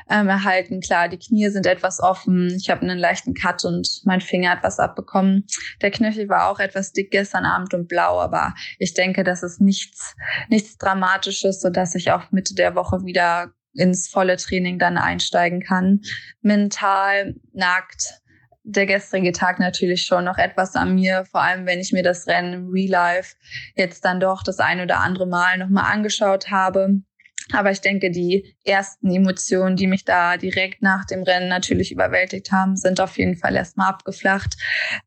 [0.09, 0.79] ähm, erhalten.
[0.79, 2.55] Klar, die Knie sind etwas offen.
[2.55, 5.45] Ich habe einen leichten Cut und mein Finger hat was abbekommen.
[5.81, 9.59] Der Knöchel war auch etwas dick gestern Abend und blau, aber ich denke, das ist
[9.59, 10.15] nichts,
[10.49, 16.01] nichts Dramatisches, sodass ich auch Mitte der Woche wieder ins volle Training dann einsteigen kann.
[16.41, 18.21] Mental nagt
[18.63, 22.27] der gestrige Tag natürlich schon noch etwas an mir, vor allem wenn ich mir das
[22.27, 23.35] Rennen im Real Life
[23.75, 27.01] jetzt dann doch das ein oder andere Mal nochmal angeschaut habe.
[27.51, 32.51] Aber ich denke, die ersten Emotionen, die mich da direkt nach dem Rennen natürlich überwältigt
[32.51, 34.55] haben, sind auf jeden Fall erstmal abgeflacht.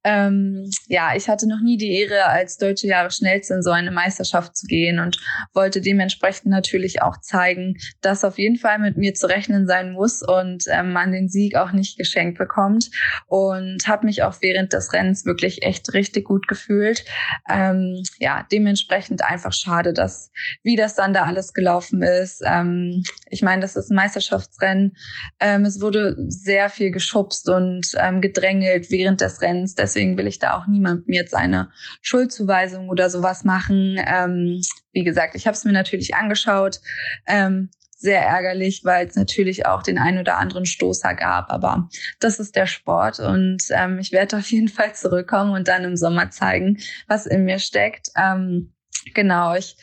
[0.05, 4.57] Ähm, ja, ich hatte noch nie die Ehre, als deutsche Jahresschnellste in so eine Meisterschaft
[4.57, 5.19] zu gehen und
[5.55, 10.23] wollte dementsprechend natürlich auch zeigen, dass auf jeden Fall mit mir zu rechnen sein muss
[10.23, 12.91] und ähm, man den Sieg auch nicht geschenkt bekommt.
[13.27, 17.05] Und habe mich auch während des Rennens wirklich echt richtig gut gefühlt.
[17.49, 20.31] Ähm, ja, dementsprechend einfach schade, dass
[20.63, 22.43] wie das dann da alles gelaufen ist.
[22.45, 24.97] Ähm, ich meine, das ist ein Meisterschaftsrennen.
[25.39, 29.77] Ähm, es wurde sehr viel geschubst und ähm, gedrängelt während des Rennens.
[29.77, 31.71] Deswegen will ich da auch niemandem jetzt eine
[32.03, 33.99] Schuldzuweisung oder sowas machen.
[34.05, 34.61] Ähm,
[34.93, 36.81] wie gesagt, ich habe es mir natürlich angeschaut.
[37.27, 41.51] Ähm, sehr ärgerlich, weil es natürlich auch den ein oder anderen Stoßer gab.
[41.51, 45.85] Aber das ist der Sport und ähm, ich werde auf jeden Fall zurückkommen und dann
[45.85, 48.09] im Sommer zeigen, was in mir steckt.
[48.17, 48.75] Ähm,
[49.15, 49.77] genau, ich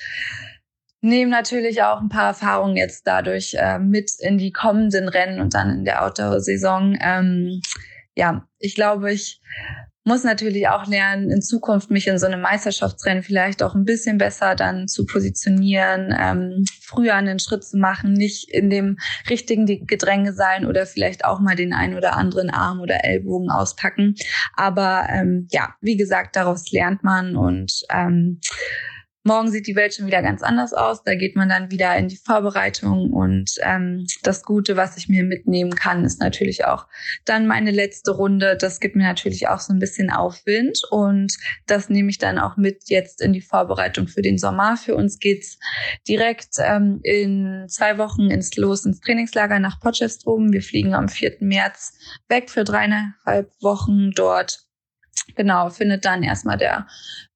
[1.03, 5.53] nehme natürlich auch ein paar Erfahrungen jetzt dadurch äh, mit in die kommenden Rennen und
[5.53, 6.97] dann in der Outdoor-Saison.
[7.01, 7.61] Ähm,
[8.15, 9.41] ja, ich glaube, ich
[10.05, 14.17] muss natürlich auch lernen, in Zukunft mich in so einem Meisterschaftsrennen vielleicht auch ein bisschen
[14.17, 18.97] besser dann zu positionieren, ähm, früher einen Schritt zu machen, nicht in dem
[19.29, 24.15] richtigen Gedränge sein oder vielleicht auch mal den einen oder anderen Arm oder Ellbogen auspacken.
[24.55, 28.39] Aber ähm, ja, wie gesagt, daraus lernt man und ähm,
[29.25, 31.03] Morgen sieht die Welt schon wieder ganz anders aus.
[31.03, 33.13] Da geht man dann wieder in die Vorbereitung.
[33.13, 36.87] Und ähm, das Gute, was ich mir mitnehmen kann, ist natürlich auch
[37.23, 38.57] dann meine letzte Runde.
[38.57, 40.81] Das gibt mir natürlich auch so ein bisschen Aufwind.
[40.91, 41.33] Und
[41.67, 44.75] das nehme ich dann auch mit jetzt in die Vorbereitung für den Sommer.
[44.75, 45.57] Für uns geht's
[46.05, 50.51] direkt ähm, in zwei Wochen ins Los ins Trainingslager nach Potchefstroom.
[50.51, 51.37] Wir fliegen am 4.
[51.39, 51.93] März
[52.27, 54.67] weg für dreieinhalb Wochen dort
[55.35, 56.87] genau, findet dann erstmal der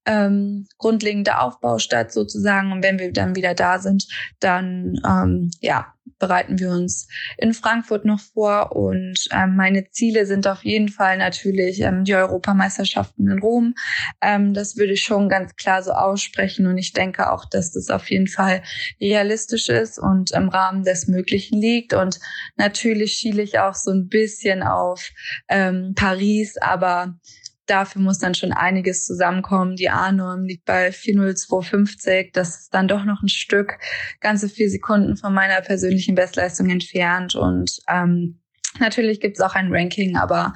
[0.06, 2.72] ähm, grundlegende Aufbau statt sozusagen.
[2.72, 4.06] Und wenn wir dann wieder da sind,
[4.40, 8.74] dann ähm, ja, bereiten wir uns in Frankfurt noch vor.
[8.74, 13.74] Und ähm, meine Ziele sind auf jeden Fall natürlich ähm, die Europameisterschaften in Rom.
[14.20, 16.66] Ähm, das würde ich schon ganz klar so aussprechen.
[16.66, 18.62] Und ich denke auch, dass das auf jeden Fall
[19.00, 21.92] realistisch ist und im Rahmen des Möglichen liegt.
[21.92, 22.18] Und
[22.56, 25.10] natürlich schiele ich auch so ein bisschen auf
[25.48, 27.18] ähm, Paris, aber
[27.70, 29.76] dafür muss dann schon einiges zusammenkommen.
[29.76, 32.32] Die A-Norm liegt bei 40250.
[32.32, 33.78] Das ist dann doch noch ein Stück,
[34.20, 37.34] ganze vier Sekunden von meiner persönlichen Bestleistung entfernt.
[37.34, 38.40] Und ähm,
[38.78, 40.52] Natürlich gibt es auch ein Ranking, aber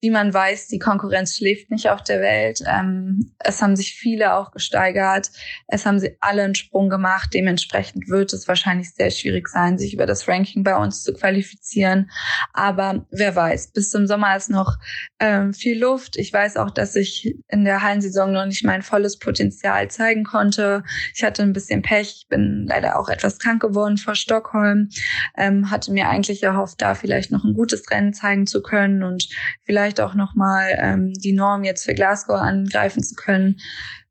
[0.00, 2.62] wie man weiß, die Konkurrenz schläft nicht auf der Welt.
[2.66, 5.30] Ähm, es haben sich viele auch gesteigert.
[5.66, 7.30] Es haben sie alle einen Sprung gemacht.
[7.34, 12.10] Dementsprechend wird es wahrscheinlich sehr schwierig sein, sich über das Ranking bei uns zu qualifizieren.
[12.52, 14.76] Aber wer weiß, bis zum Sommer ist noch
[15.18, 16.16] ähm, viel Luft.
[16.16, 20.84] Ich weiß auch, dass ich in der Hallensaison noch nicht mein volles Potenzial zeigen konnte.
[21.14, 22.18] Ich hatte ein bisschen Pech.
[22.22, 24.90] Ich bin leider auch etwas krank geworden vor Stockholm.
[25.36, 29.28] Ähm, hatte mir eigentlich erhofft, da vielleicht noch ein gutes Rennen zeigen zu können und
[29.64, 33.56] vielleicht auch nochmal ähm, die Norm jetzt für Glasgow angreifen zu können.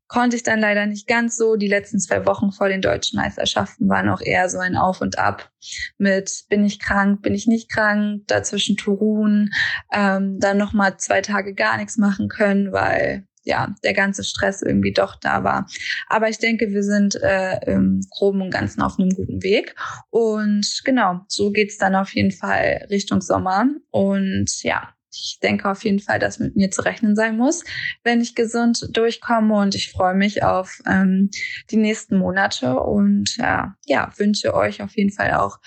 [0.08, 1.56] Konnte ich dann leider nicht ganz so.
[1.56, 5.18] Die letzten zwei Wochen vor den deutschen Meisterschaften waren auch eher so ein Auf und
[5.18, 5.50] Ab
[5.98, 9.50] mit bin ich krank, bin ich nicht krank, dazwischen Turun,
[9.92, 14.92] ähm, dann nochmal zwei Tage gar nichts machen können, weil ja, der ganze Stress irgendwie
[14.92, 15.66] doch da war.
[16.08, 19.74] Aber ich denke, wir sind äh, im Groben und Ganzen auf einem guten Weg.
[20.10, 23.66] Und genau, so geht's dann auf jeden Fall Richtung Sommer.
[23.90, 27.64] Und ja, ich denke auf jeden Fall, dass mit mir zu rechnen sein muss,
[28.04, 29.56] wenn ich gesund durchkomme.
[29.56, 31.30] Und ich freue mich auf ähm,
[31.70, 35.58] die nächsten Monate und äh, ja, wünsche euch auf jeden Fall auch,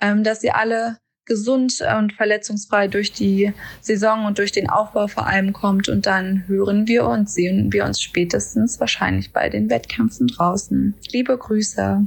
[0.00, 0.98] ähm, dass ihr alle
[1.28, 5.88] gesund und verletzungsfrei durch die Saison und durch den Aufbau vor allem kommt.
[5.88, 10.94] Und dann hören wir uns, sehen wir uns spätestens wahrscheinlich bei den Wettkämpfen draußen.
[11.12, 12.00] Liebe Grüße.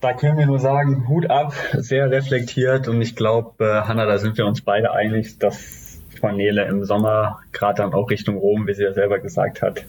[0.00, 4.18] Da können wir nur sagen, Hut ab, sehr reflektiert und ich glaube, äh, Hanna, da
[4.18, 8.66] sind wir uns beide einig, dass von Nele im Sommer, gerade dann auch Richtung Rom,
[8.66, 9.84] wie sie ja selber gesagt hat,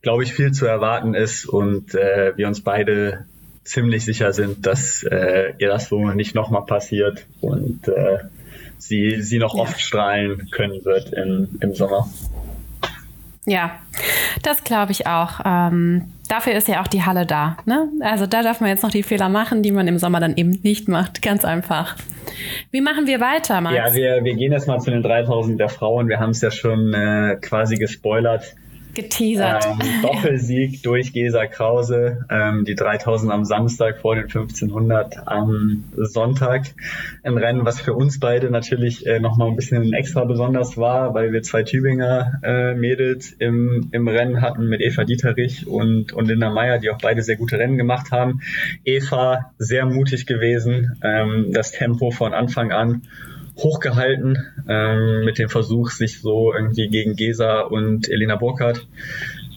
[0.00, 3.24] glaube ich, viel zu erwarten ist und äh, wir uns beide
[3.64, 8.18] ziemlich sicher sind, dass äh, ihr das so nicht nochmal passiert und äh,
[8.78, 12.08] sie, sie noch oft strahlen können wird im, im Sommer.
[13.44, 13.72] Ja,
[14.42, 15.40] das glaube ich auch.
[15.44, 17.56] Ähm, dafür ist ja auch die Halle da.
[17.64, 17.88] Ne?
[18.00, 20.60] Also da darf man jetzt noch die Fehler machen, die man im Sommer dann eben
[20.62, 21.22] nicht macht.
[21.22, 21.96] Ganz einfach.
[22.70, 23.76] Wie machen wir weiter, Max?
[23.76, 26.08] Ja, wir, wir gehen jetzt mal zu den 3000 der Frauen.
[26.08, 28.54] Wir haben es ja schon äh, quasi gespoilert.
[28.94, 29.66] Geteasert.
[29.66, 36.66] Ähm, Doppelsieg durch Gesa Krause, ähm, die 3000 am Samstag vor den 1500 am Sonntag.
[37.22, 41.32] Ein Rennen, was für uns beide natürlich äh, nochmal ein bisschen extra besonders war, weil
[41.32, 46.50] wir zwei Tübinger äh, Mädels im, im Rennen hatten mit Eva Dieterich und, und Linda
[46.50, 48.40] Meyer, die auch beide sehr gute Rennen gemacht haben.
[48.84, 53.02] Eva sehr mutig gewesen, ähm, das Tempo von Anfang an
[53.62, 58.86] hochgehalten ähm, mit dem Versuch, sich so irgendwie gegen Gesa und Elena Burkhardt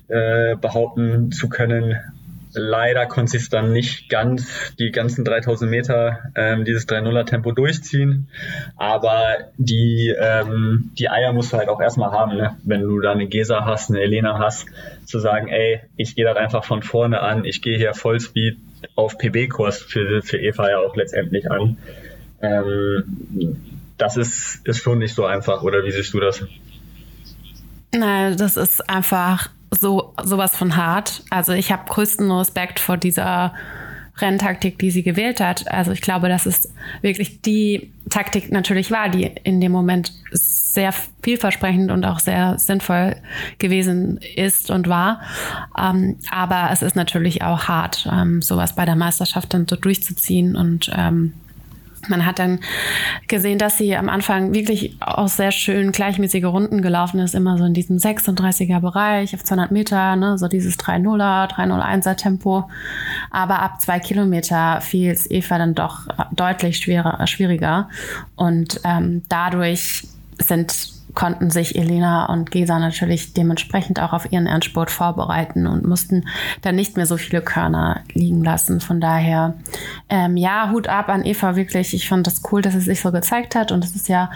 [0.07, 1.97] äh, behaupten zu können.
[2.57, 7.51] Leider konnte sie es dann nicht ganz die ganzen 3000 Meter ähm, dieses 3-0er Tempo
[7.51, 8.29] durchziehen.
[8.77, 12.55] Aber die, ähm, die Eier musst du halt auch erstmal haben, ne?
[12.63, 14.67] wenn du da eine Gesa hast, eine Elena hast,
[15.03, 18.57] zu sagen, ey, ich gehe das einfach von vorne an, ich gehe hier Vollspeed
[18.95, 21.77] auf PB-Kurs für, für Eva ja auch letztendlich an.
[22.41, 23.57] Ähm,
[23.97, 26.43] das ist, ist schon nicht so einfach, oder wie siehst du das?
[27.93, 31.23] Nein, das ist einfach so sowas von hart.
[31.29, 33.53] Also ich habe größten Respekt vor dieser
[34.17, 35.69] Renntaktik, die sie gewählt hat.
[35.69, 40.93] Also ich glaube, dass es wirklich die Taktik natürlich war, die in dem Moment sehr
[41.21, 43.17] vielversprechend und auch sehr sinnvoll
[43.59, 45.21] gewesen ist und war.
[45.77, 50.55] Ähm, aber es ist natürlich auch hart, ähm, sowas bei der Meisterschaft dann so durchzuziehen
[50.55, 51.33] und ähm,
[52.09, 52.59] man hat dann
[53.27, 57.65] gesehen, dass sie am Anfang wirklich auch sehr schön gleichmäßige Runden gelaufen ist, immer so
[57.65, 62.69] in diesem 36er Bereich auf 200 Meter, ne, so dieses 3-0er, 3-0-1er Tempo.
[63.31, 67.89] Aber ab zwei Kilometer fiel es Eva dann doch deutlich schwerer, schwieriger.
[68.35, 70.07] Und ähm, dadurch
[70.39, 76.25] sind konnten sich Elena und Gesa natürlich dementsprechend auch auf ihren Endspurt vorbereiten und mussten
[76.61, 78.81] dann nicht mehr so viele Körner liegen lassen.
[78.81, 79.55] Von daher,
[80.09, 81.93] ähm, ja, Hut ab an Eva wirklich.
[81.93, 84.29] Ich fand das cool, dass es sich so gezeigt hat und es ist ja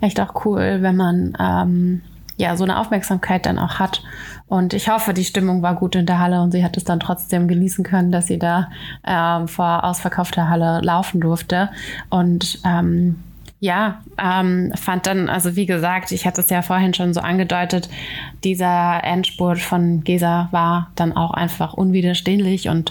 [0.00, 2.02] echt auch cool, wenn man ähm,
[2.36, 4.02] ja so eine Aufmerksamkeit dann auch hat.
[4.46, 6.98] Und ich hoffe, die Stimmung war gut in der Halle und sie hat es dann
[6.98, 8.68] trotzdem genießen können, dass sie da
[9.06, 11.70] ähm, vor ausverkaufter Halle laufen durfte.
[12.08, 13.20] Und ähm,
[13.62, 17.90] ja, ähm, fand dann, also wie gesagt, ich hatte es ja vorhin schon so angedeutet,
[18.42, 22.90] dieser Endspurt von Gesa war dann auch einfach unwiderstehlich und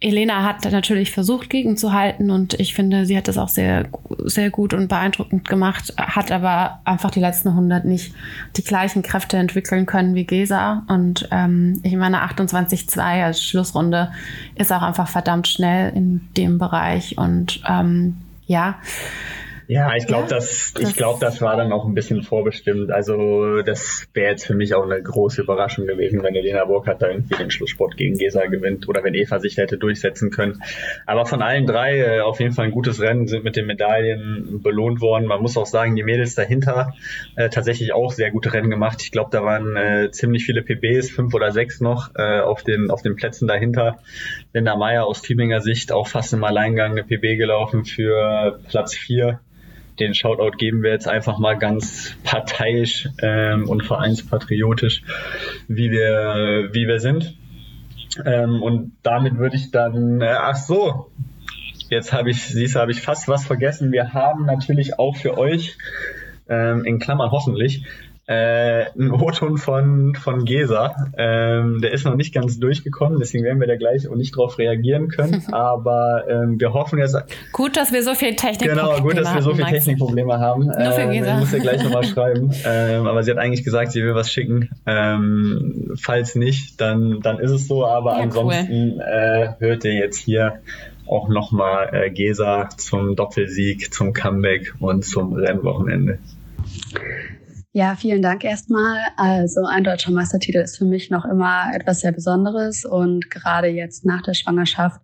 [0.00, 3.86] Elena hat natürlich versucht gegenzuhalten und ich finde, sie hat das auch sehr,
[4.24, 8.12] sehr gut und beeindruckend gemacht, hat aber einfach die letzten 100 nicht
[8.56, 14.10] die gleichen Kräfte entwickeln können wie Gesa und ähm, ich meine 28,2 als Schlussrunde
[14.56, 18.16] ist auch einfach verdammt schnell in dem Bereich und ähm,
[18.48, 18.74] ja,
[19.72, 22.90] ja, ich glaube, ja, das, ich glaube, das war dann auch ein bisschen vorbestimmt.
[22.90, 27.08] Also das wäre jetzt für mich auch eine große Überraschung gewesen, wenn Elena Burkhardt da
[27.08, 30.62] irgendwie den Schlusssport gegen Gesa gewinnt oder wenn Eva sich da hätte durchsetzen können.
[31.06, 34.60] Aber von allen drei äh, auf jeden Fall ein gutes Rennen, sind mit den Medaillen
[34.62, 35.26] belohnt worden.
[35.26, 36.92] Man muss auch sagen, die Mädels dahinter
[37.36, 39.00] äh, tatsächlich auch sehr gute Rennen gemacht.
[39.02, 42.90] Ich glaube, da waren äh, ziemlich viele PBs, fünf oder sechs noch äh, auf den
[42.90, 43.98] auf den Plätzen dahinter.
[44.52, 49.40] Linda Meyer aus Tübinger Sicht auch fast im Alleingang eine PB gelaufen für Platz vier
[49.98, 55.02] den Shoutout geben wir jetzt einfach mal ganz parteiisch ähm, und vereinspatriotisch,
[55.68, 57.36] wie wir, wie wir sind.
[58.24, 61.10] Ähm, und damit würde ich dann, äh, ach so,
[61.88, 63.92] jetzt habe ich, siehst habe ich fast was vergessen.
[63.92, 65.76] Wir haben natürlich auch für euch,
[66.48, 67.84] ähm, in Klammern hoffentlich,
[68.26, 70.94] äh, ein O-Ton von, von Gesa.
[71.16, 74.58] Ähm, der ist noch nicht ganz durchgekommen, deswegen werden wir da gleich auch nicht drauf
[74.58, 75.42] reagieren können.
[75.52, 77.16] Aber ähm, wir hoffen jetzt.
[77.52, 78.96] Gut, dass wir so viel Technikprobleme haben.
[78.96, 80.66] Genau, gut, dass wir so viel Technikprobleme haben.
[80.66, 81.34] Nur für ähm, Gesa.
[81.34, 82.50] Ich muss ja gleich nochmal schreiben.
[82.64, 84.70] Ähm, aber sie hat eigentlich gesagt, sie will was schicken.
[84.86, 87.84] Ähm, falls nicht, dann, dann ist es so.
[87.84, 89.00] Aber ja, ansonsten cool.
[89.00, 90.60] äh, hört ihr jetzt hier
[91.06, 96.18] auch nochmal äh, Gesa zum Doppelsieg, zum Comeback und zum Rennwochenende.
[97.74, 98.98] Ja, vielen Dank erstmal.
[99.16, 104.04] Also ein deutscher Meistertitel ist für mich noch immer etwas sehr Besonderes und gerade jetzt
[104.04, 105.00] nach der Schwangerschaft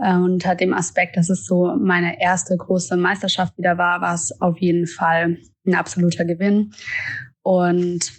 [0.00, 4.40] äh, unter dem Aspekt, dass es so meine erste große Meisterschaft wieder war, war es
[4.40, 6.72] auf jeden Fall ein absoluter Gewinn.
[7.42, 8.12] Und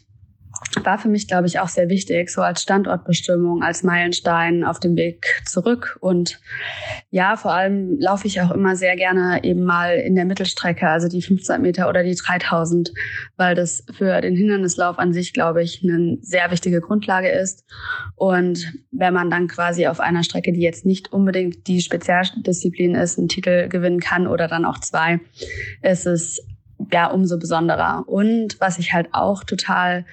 [0.83, 4.95] war für mich, glaube ich, auch sehr wichtig, so als Standortbestimmung, als Meilenstein auf dem
[4.95, 5.97] Weg zurück.
[6.01, 6.39] Und
[7.09, 11.07] ja, vor allem laufe ich auch immer sehr gerne eben mal in der Mittelstrecke, also
[11.07, 12.93] die 15 Meter oder die 3000,
[13.37, 17.65] weil das für den Hindernislauf an sich, glaube ich, eine sehr wichtige Grundlage ist.
[18.15, 23.17] Und wenn man dann quasi auf einer Strecke, die jetzt nicht unbedingt die Spezialdisziplin ist,
[23.17, 25.19] einen Titel gewinnen kann oder dann auch zwei,
[25.81, 26.41] ist es
[26.91, 28.03] ja umso besonderer.
[28.07, 30.05] Und was ich halt auch total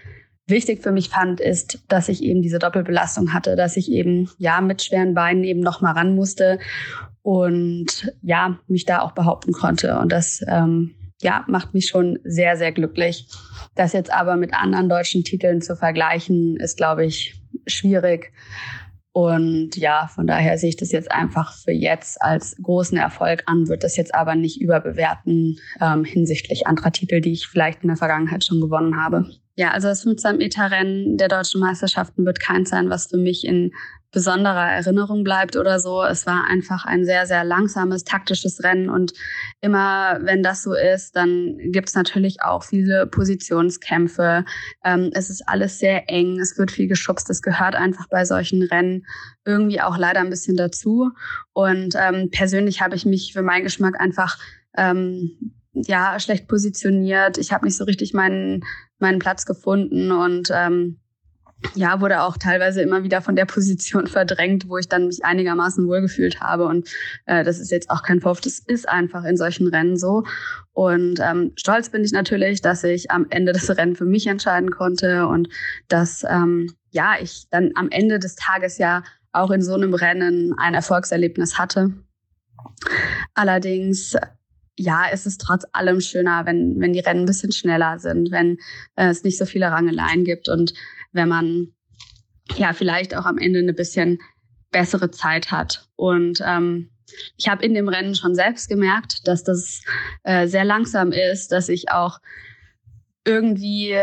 [0.49, 4.61] wichtig für mich fand, ist, dass ich eben diese Doppelbelastung hatte, dass ich eben ja
[4.61, 6.59] mit schweren Beinen eben noch mal ran musste
[7.23, 12.57] und ja mich da auch behaupten konnte und das ähm, ja macht mich schon sehr
[12.57, 13.29] sehr glücklich.
[13.75, 18.33] Das jetzt aber mit anderen deutschen Titeln zu vergleichen, ist glaube ich schwierig.
[19.13, 23.67] Und ja, von daher sehe ich das jetzt einfach für jetzt als großen Erfolg an,
[23.67, 27.97] wird das jetzt aber nicht überbewerten ähm, hinsichtlich anderer Titel, die ich vielleicht in der
[27.97, 29.29] Vergangenheit schon gewonnen habe.
[29.59, 33.73] Ja, also das 15-Meter-Rennen der deutschen Meisterschaften wird keins sein, was für mich in
[34.13, 36.01] besonderer Erinnerung bleibt oder so.
[36.05, 39.15] Es war einfach ein sehr, sehr langsames, taktisches Rennen und
[39.61, 44.45] immer wenn das so ist, dann gibt es natürlich auch viele Positionskämpfe.
[44.85, 48.63] Ähm, es ist alles sehr eng, es wird viel geschubst, es gehört einfach bei solchen
[48.63, 49.07] Rennen
[49.45, 51.11] irgendwie auch leider ein bisschen dazu.
[51.53, 54.39] Und ähm, persönlich habe ich mich für meinen Geschmack einfach
[54.77, 57.39] ähm, ja schlecht positioniert.
[57.39, 58.63] Ich habe nicht so richtig meinen
[58.99, 60.99] meinen Platz gefunden und ähm,
[61.75, 65.87] ja, wurde auch teilweise immer wieder von der Position verdrängt, wo ich dann mich einigermaßen
[65.87, 66.67] wohlgefühlt habe.
[66.67, 66.89] Und
[67.27, 70.25] äh, das ist jetzt auch kein Vorwurf, das ist einfach in solchen Rennen so.
[70.73, 74.71] Und ähm, stolz bin ich natürlich, dass ich am Ende das Rennen für mich entscheiden
[74.71, 75.49] konnte und
[75.89, 80.55] dass ähm, ja ich dann am Ende des Tages ja auch in so einem Rennen
[80.57, 81.93] ein Erfolgserlebnis hatte.
[83.35, 84.15] Allerdings
[84.79, 88.59] ja, es ist trotz allem schöner, wenn, wenn die Rennen ein bisschen schneller sind, wenn
[88.97, 90.73] äh, es nicht so viele Rangeleien gibt und
[91.13, 91.73] wenn man
[92.57, 94.21] ja vielleicht auch am Ende eine bisschen
[94.71, 95.89] bessere Zeit hat.
[95.97, 96.91] Und ähm,
[97.37, 99.83] ich habe in dem Rennen schon selbst gemerkt, dass das
[100.23, 102.19] äh, sehr langsam ist, dass ich auch
[103.25, 103.97] irgendwie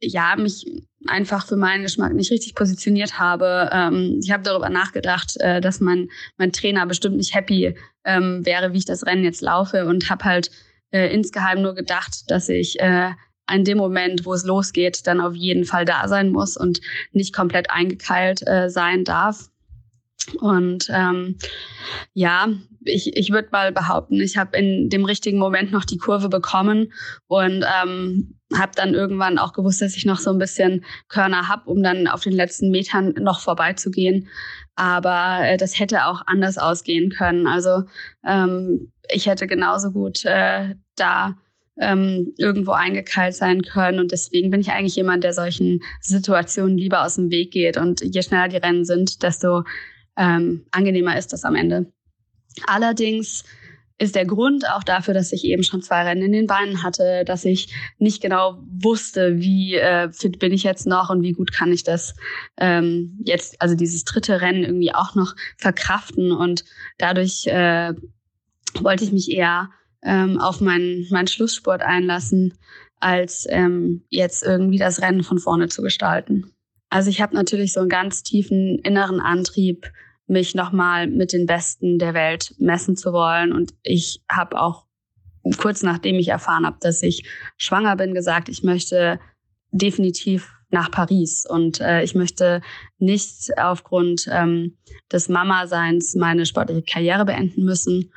[0.00, 0.66] ja mich
[1.06, 3.70] einfach für meinen Geschmack nicht richtig positioniert habe.
[3.72, 7.74] Ähm, ich habe darüber nachgedacht, äh, dass mein mein Trainer bestimmt nicht happy
[8.04, 10.50] ähm, wäre, wie ich das Rennen jetzt laufe und habe halt
[10.90, 13.12] äh, insgeheim nur gedacht, dass ich äh,
[13.52, 16.80] in dem Moment, wo es losgeht, dann auf jeden Fall da sein muss und
[17.12, 19.48] nicht komplett eingekeilt äh, sein darf.
[20.38, 21.38] Und ähm,
[22.12, 22.48] ja,
[22.84, 26.92] ich, ich würde mal behaupten, ich habe in dem richtigen Moment noch die Kurve bekommen
[27.26, 31.66] und ähm, habe dann irgendwann auch gewusst, dass ich noch so ein bisschen Körner hab,
[31.66, 34.28] um dann auf den letzten Metern noch vorbeizugehen.
[34.74, 37.46] Aber äh, das hätte auch anders ausgehen können.
[37.46, 37.84] Also
[38.26, 41.36] ähm, ich hätte genauso gut äh, da
[41.78, 44.00] ähm, irgendwo eingekeilt sein können.
[44.00, 47.76] Und deswegen bin ich eigentlich jemand, der solchen Situationen lieber aus dem Weg geht.
[47.76, 49.64] Und je schneller die Rennen sind, desto
[50.16, 51.86] ähm, angenehmer ist das am Ende.
[52.66, 53.44] Allerdings
[54.00, 57.22] ist der Grund auch dafür, dass ich eben schon zwei Rennen in den Beinen hatte,
[57.26, 61.52] dass ich nicht genau wusste, wie äh, fit bin ich jetzt noch und wie gut
[61.52, 62.16] kann ich das
[62.56, 66.32] ähm, jetzt, also dieses dritte Rennen irgendwie auch noch verkraften.
[66.32, 66.64] Und
[66.96, 67.92] dadurch äh,
[68.80, 69.68] wollte ich mich eher
[70.02, 72.54] ähm, auf meinen, meinen Schlusssport einlassen,
[73.00, 76.54] als ähm, jetzt irgendwie das Rennen von vorne zu gestalten.
[76.88, 79.92] Also ich habe natürlich so einen ganz tiefen inneren Antrieb,
[80.30, 83.52] mich nochmal mit den Besten der Welt messen zu wollen.
[83.52, 84.86] Und ich habe auch
[85.58, 89.18] kurz nachdem ich erfahren habe, dass ich schwanger bin, gesagt, ich möchte
[89.72, 92.62] definitiv nach Paris und äh, ich möchte
[92.98, 94.76] nicht aufgrund ähm,
[95.12, 98.12] des Mama-Seins meine sportliche Karriere beenden müssen.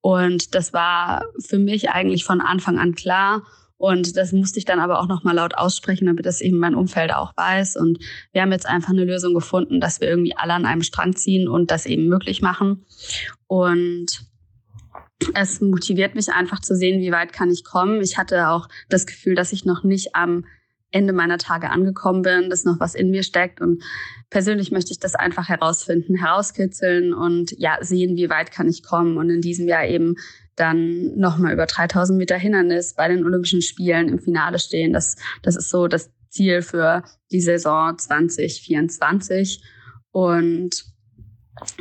[0.00, 3.42] Und das war für mich eigentlich von Anfang an klar.
[3.78, 7.14] Und das musste ich dann aber auch nochmal laut aussprechen, damit das eben mein Umfeld
[7.14, 7.76] auch weiß.
[7.76, 7.98] Und
[8.32, 11.48] wir haben jetzt einfach eine Lösung gefunden, dass wir irgendwie alle an einem Strang ziehen
[11.48, 12.84] und das eben möglich machen.
[13.46, 14.26] Und
[15.34, 18.02] es motiviert mich einfach zu sehen, wie weit kann ich kommen.
[18.02, 20.44] Ich hatte auch das Gefühl, dass ich noch nicht am
[20.90, 23.60] Ende meiner Tage angekommen bin, dass noch was in mir steckt.
[23.60, 23.82] Und
[24.30, 29.18] persönlich möchte ich das einfach herausfinden, herauskitzeln und ja, sehen, wie weit kann ich kommen.
[29.18, 30.16] Und in diesem Jahr eben
[30.58, 34.92] dann nochmal über 3000 Meter Hindernis bei den Olympischen Spielen im Finale stehen.
[34.92, 39.62] Das, das ist so das Ziel für die Saison 2024.
[40.10, 40.84] Und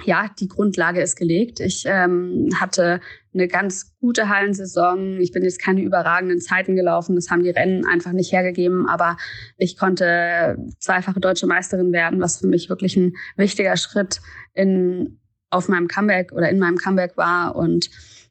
[0.05, 1.59] ja, die Grundlage ist gelegt.
[1.59, 2.99] Ich ähm, hatte
[3.34, 5.19] eine ganz gute Hallensaison.
[5.19, 7.15] Ich bin jetzt keine überragenden Zeiten gelaufen.
[7.15, 8.88] Das haben die Rennen einfach nicht hergegeben.
[8.88, 9.17] Aber
[9.57, 14.21] ich konnte zweifache deutsche Meisterin werden, was für mich wirklich ein wichtiger Schritt
[14.53, 15.19] in,
[15.49, 17.55] auf meinem Comeback oder in meinem Comeback war.
[17.55, 17.89] Und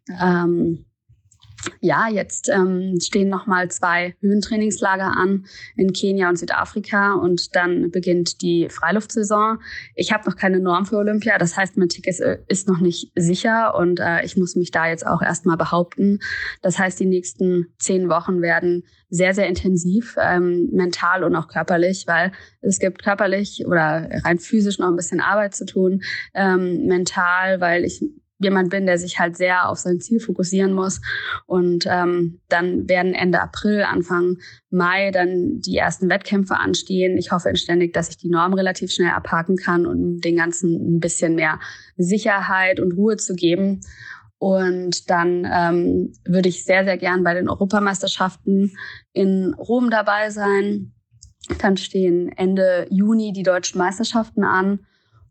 [0.09, 0.87] ähm,
[1.81, 5.47] ja, jetzt ähm, stehen nochmal zwei Höhentrainingslager an
[5.77, 9.59] in Kenia und Südafrika und dann beginnt die Freiluftsaison.
[9.95, 13.75] Ich habe noch keine Norm für Olympia, das heißt, mein Ticket ist noch nicht sicher
[13.77, 16.21] und äh, ich muss mich da jetzt auch erstmal behaupten.
[16.63, 22.05] Das heißt, die nächsten zehn Wochen werden sehr, sehr intensiv, ähm, mental und auch körperlich,
[22.07, 26.03] weil es gibt körperlich oder rein physisch noch ein bisschen Arbeit zu tun,
[26.35, 28.03] ähm, mental, weil ich
[28.39, 31.01] jemand bin, der sich halt sehr auf sein Ziel fokussieren muss.
[31.47, 34.37] Und ähm, dann werden Ende April, Anfang
[34.71, 37.17] Mai dann die ersten Wettkämpfe anstehen.
[37.17, 41.01] Ich hoffe inständig, dass ich die Norm relativ schnell abhaken kann und den ganzen ein
[41.01, 41.59] bisschen mehr
[41.97, 43.81] Sicherheit und Ruhe zu geben.
[44.39, 48.77] Und dann ähm, würde ich sehr, sehr gern bei den Europameisterschaften
[49.13, 50.93] in Rom dabei sein.
[51.59, 54.81] Dann stehen Ende Juni die deutschen Meisterschaften an.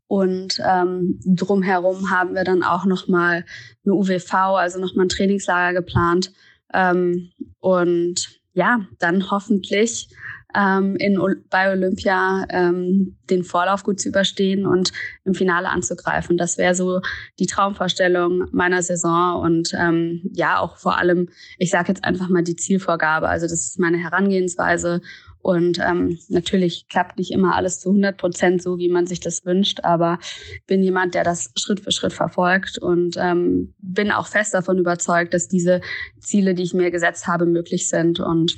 [0.07, 3.45] Und ähm, drumherum haben wir dann auch nochmal
[3.85, 6.31] eine UWV, also nochmal ein Trainingslager geplant.
[6.73, 10.09] Ähm, und ja, dann hoffentlich
[10.55, 14.91] ähm, in, bei Olympia ähm, den Vorlauf gut zu überstehen und
[15.25, 16.37] im Finale anzugreifen.
[16.37, 17.01] Das wäre so
[17.39, 22.43] die Traumvorstellung meiner Saison und ähm, ja, auch vor allem, ich sage jetzt einfach mal
[22.43, 23.27] die Zielvorgabe.
[23.27, 25.01] Also das ist meine Herangehensweise
[25.45, 29.45] und ähm, natürlich klappt nicht immer alles zu 100 Prozent so, wie man sich das
[29.45, 30.17] wünscht, aber
[30.65, 35.35] bin jemand, der das Schritt für Schritt verfolgt und ähm, bin auch fest davon überzeugt,
[35.35, 35.81] dass diese
[36.19, 38.19] Ziele, die ich mir gesetzt habe, möglich sind.
[38.19, 38.57] Und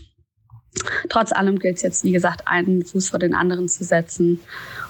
[1.09, 4.39] trotz allem gilt es jetzt, wie gesagt, einen Fuß vor den anderen zu setzen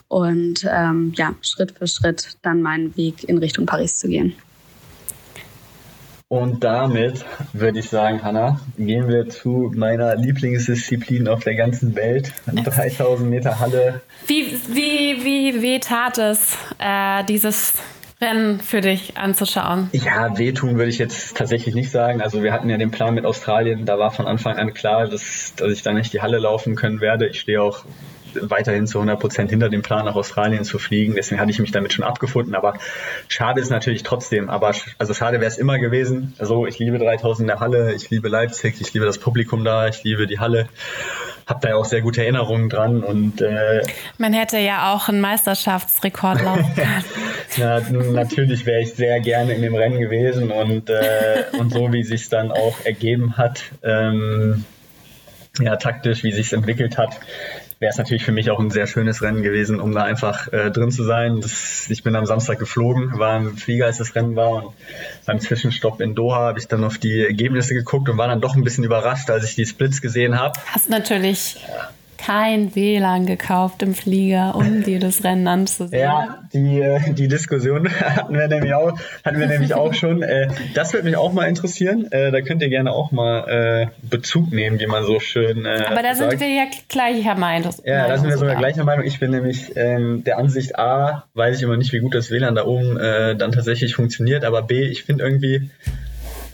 [0.07, 4.35] und ähm, ja, Schritt für Schritt dann meinen Weg in Richtung Paris zu gehen.
[6.30, 7.23] Und damit
[7.53, 12.34] würde ich sagen, Hanna, gehen wir zu meiner Lieblingsdisziplin auf der ganzen Welt.
[12.47, 14.01] 3000 Meter Halle.
[14.25, 17.75] Wie, wie, wie weh tat es, äh, dieses
[18.19, 19.89] Rennen für dich anzuschauen?
[19.93, 22.21] Ja, wehtun würde ich jetzt tatsächlich nicht sagen.
[22.21, 25.53] Also wir hatten ja den Plan mit Australien, da war von Anfang an klar, dass,
[25.55, 27.28] dass ich da nicht die Halle laufen können werde.
[27.28, 27.86] Ich stehe auch
[28.41, 31.15] weiterhin zu 100 Prozent hinter dem Plan nach Australien zu fliegen.
[31.15, 32.55] Deswegen hatte ich mich damit schon abgefunden.
[32.55, 32.75] Aber
[33.27, 34.49] schade ist natürlich trotzdem.
[34.49, 36.33] Aber also schade wäre es immer gewesen.
[36.38, 39.88] Also ich liebe 3000 in der Halle, ich liebe Leipzig, ich liebe das Publikum da,
[39.88, 40.67] ich liebe die Halle
[41.47, 43.81] habe da ja auch sehr gute Erinnerungen dran und äh,
[44.17, 47.03] man hätte ja auch einen Meisterschaftsrekord laufen können.
[47.57, 47.79] Na,
[48.11, 52.27] natürlich wäre ich sehr gerne in dem Rennen gewesen und äh, und so wie sich
[52.27, 54.65] dann auch ergeben hat, ähm,
[55.59, 57.17] ja taktisch, wie sich entwickelt hat,
[57.80, 60.71] wäre es natürlich für mich auch ein sehr schönes Rennen gewesen, um da einfach äh,
[60.71, 61.41] drin zu sein.
[61.41, 64.73] Das, ich bin am Samstag geflogen, war im Flieger, als das Rennen war und
[65.25, 68.55] beim Zwischenstopp in Doha habe ich dann auf die Ergebnisse geguckt und war dann doch
[68.55, 70.59] ein bisschen überrascht, als ich die Splits gesehen habe.
[70.71, 71.57] Hast natürlich
[72.18, 76.01] kein WLAN gekauft im Flieger, um dir das Rennen anzusehen.
[76.01, 80.24] Ja, die, äh, die Diskussion hatten wir nämlich auch, hatten wir nämlich auch schon.
[80.24, 82.11] Äh, das würde mich auch mal interessieren.
[82.11, 85.65] Äh, da könnt ihr gerne auch mal Bezug nehmen, wie man so schön.
[85.65, 86.32] Aber da sagt.
[86.32, 87.74] sind wir ja gleicher Meinung.
[87.86, 89.05] Ja, da sind wir sogar gleicher Meinung.
[89.05, 92.55] Ich bin nämlich ähm, der Ansicht A, weiß ich immer nicht, wie gut das WLAN
[92.55, 95.70] da oben dann tatsächlich funktioniert, aber B, ich finde irgendwie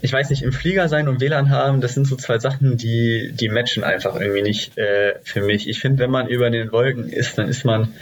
[0.04, 3.32] ich weiß nicht, im Flieger sein und WLAN haben, das sind so zwei Sachen, die,
[3.32, 5.70] die matchen einfach irgendwie nicht äh, für mich.
[5.70, 7.94] Ich finde, wenn man über den Wolken ist, dann ist man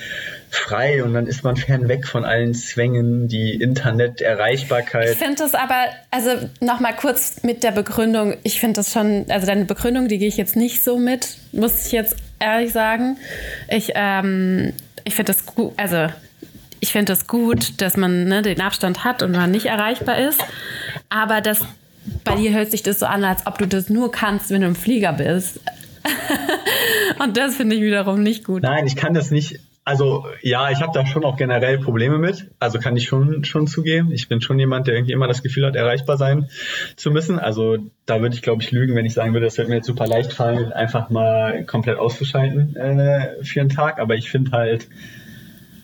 [0.49, 5.11] frei und dann ist man fernweg von allen Zwängen, die Internet-Erreichbarkeit.
[5.11, 9.45] Ich finde das aber, also nochmal kurz mit der Begründung, ich finde das schon, also
[9.45, 13.17] deine Begründung, die gehe ich jetzt nicht so mit, muss ich jetzt ehrlich sagen.
[13.69, 14.73] Ich, ähm,
[15.03, 16.07] ich finde das gut, also
[16.79, 20.43] ich finde das gut, dass man ne, den Abstand hat und man nicht erreichbar ist.
[21.09, 21.59] Aber das
[22.23, 24.67] bei dir hört sich das so an, als ob du das nur kannst, wenn du
[24.67, 25.59] im Flieger bist.
[27.23, 28.63] Und das finde ich wiederum nicht gut.
[28.63, 29.59] Nein, ich kann das nicht.
[29.83, 32.49] Also ja, ich habe da schon auch generell Probleme mit.
[32.59, 34.11] Also kann ich schon schon zugeben.
[34.11, 36.49] Ich bin schon jemand, der irgendwie immer das Gefühl hat, erreichbar sein
[36.95, 37.39] zu müssen.
[37.39, 39.87] Also da würde ich, glaube ich, lügen, wenn ich sagen würde, es wird mir jetzt
[39.87, 43.99] super leicht fallen, einfach mal komplett auszuschalten äh, für einen Tag.
[43.99, 44.87] Aber ich finde halt,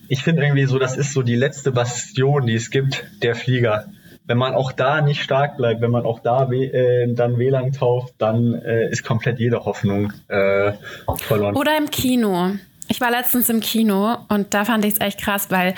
[0.06, 3.88] ich finde irgendwie so, das ist so die letzte Bastion, die es gibt, der Flieger
[4.28, 8.14] wenn man auch da nicht stark bleibt, wenn man auch da äh, dann WLAN tauft,
[8.18, 10.72] dann äh, ist komplett jede Hoffnung äh,
[11.16, 11.56] verloren.
[11.56, 12.52] Oder im Kino.
[12.88, 15.74] Ich war letztens im Kino und da fand ich es echt krass, weil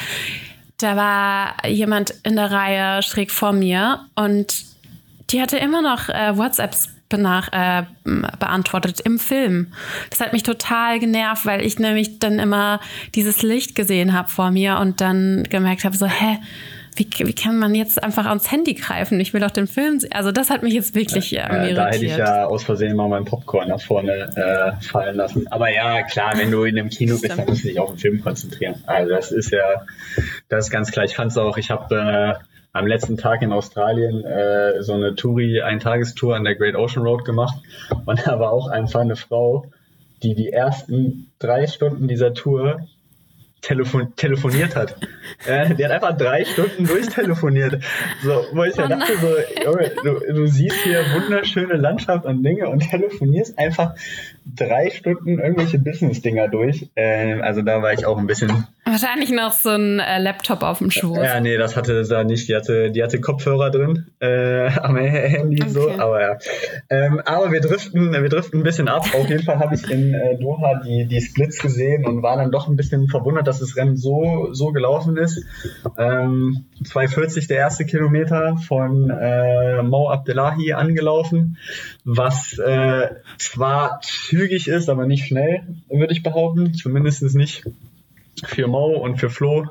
[0.78, 4.64] da war jemand in der Reihe schräg vor mir und
[5.30, 9.72] die hatte immer noch äh, WhatsApps benach, äh, beantwortet im Film.
[10.11, 12.80] Das hat mich total genervt, weil ich nämlich dann immer
[13.14, 16.38] dieses Licht gesehen habe vor mir und dann gemerkt habe, so, hä?
[17.01, 19.18] Wie, wie kann man jetzt einfach ans Handy greifen?
[19.20, 20.12] Ich will doch den Film sehen.
[20.12, 23.09] Also das hat mich jetzt wirklich ja, äh, Da hätte ich ja aus Versehen mal
[23.09, 25.48] meinen Popcorn nach vorne äh, fallen lassen.
[25.51, 27.98] Aber ja, klar, wenn du in einem Kino bist, dann musst du dich auf den
[27.98, 28.74] Film konzentrieren.
[28.86, 29.86] Also das ist ja,
[30.51, 31.07] das ist ganz klar.
[31.07, 35.14] Ich fand es auch, ich habe äh, am letzten Tag in Australien äh, so eine
[35.14, 37.57] Touri, Eintagestour an der Great Ocean Road gemacht.
[38.05, 39.64] Und da war auch einfach eine Frau,
[40.22, 42.86] die die ersten drei Stunden dieser Tour
[43.61, 44.96] telefon telefoniert hat.
[45.46, 47.82] äh, der hat einfach drei Stunden durchtelefoniert.
[48.22, 52.68] So, wo ich ja oh dachte, so, du, du siehst hier wunderschöne Landschaft und Dinge
[52.68, 53.94] und telefonierst einfach
[54.57, 56.90] drei Stunden irgendwelche Business-Dinger durch.
[56.94, 58.66] Äh, also da war ich auch ein bisschen.
[58.84, 61.18] Wahrscheinlich noch so ein äh, Laptop auf dem Schoß.
[61.18, 62.48] Ja, nee, das hatte da nicht.
[62.48, 65.70] Die hatte, die hatte Kopfhörer drin äh, am Handy okay.
[65.70, 66.38] so, aber ja.
[66.88, 69.05] Ähm, aber wir driften, wir driften ein bisschen ab.
[69.14, 72.51] Auf jeden Fall habe ich in äh, Doha die, die Splits gesehen und war dann
[72.51, 75.44] doch ein bisschen verwundert, dass das Rennen so, so gelaufen ist.
[75.96, 81.59] Ähm, 2,40 der erste Kilometer von äh, Mo Abdellahi angelaufen,
[82.05, 86.74] was äh, zwar zügig ist, aber nicht schnell, würde ich behaupten.
[86.74, 87.64] Zumindest nicht
[88.44, 89.66] für Mo und für Flo,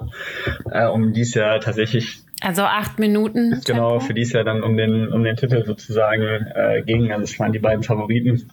[0.72, 2.20] äh, um dies Jahr tatsächlich.
[2.42, 3.62] Also acht Minuten.
[3.66, 4.06] Genau, Tempo.
[4.06, 7.12] für dies Jahr dann um den, um den Titel sozusagen äh, ging.
[7.12, 8.50] Also es waren die beiden Favoriten.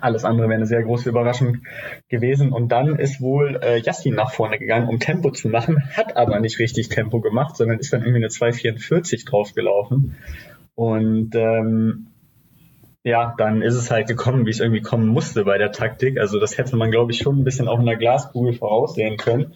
[0.00, 1.62] Alles andere wäre eine sehr große Überraschung
[2.08, 2.52] gewesen.
[2.52, 6.40] Und dann ist wohl äh, Yassin nach vorne gegangen, um Tempo zu machen, hat aber
[6.40, 10.16] nicht richtig Tempo gemacht, sondern ist dann irgendwie eine 2,44 draufgelaufen.
[10.74, 12.08] Und ähm,
[13.06, 16.18] ja, dann ist es halt gekommen, wie es irgendwie kommen musste bei der Taktik.
[16.18, 19.54] Also das hätte man, glaube ich, schon ein bisschen auch in der Glaskugel voraussehen können,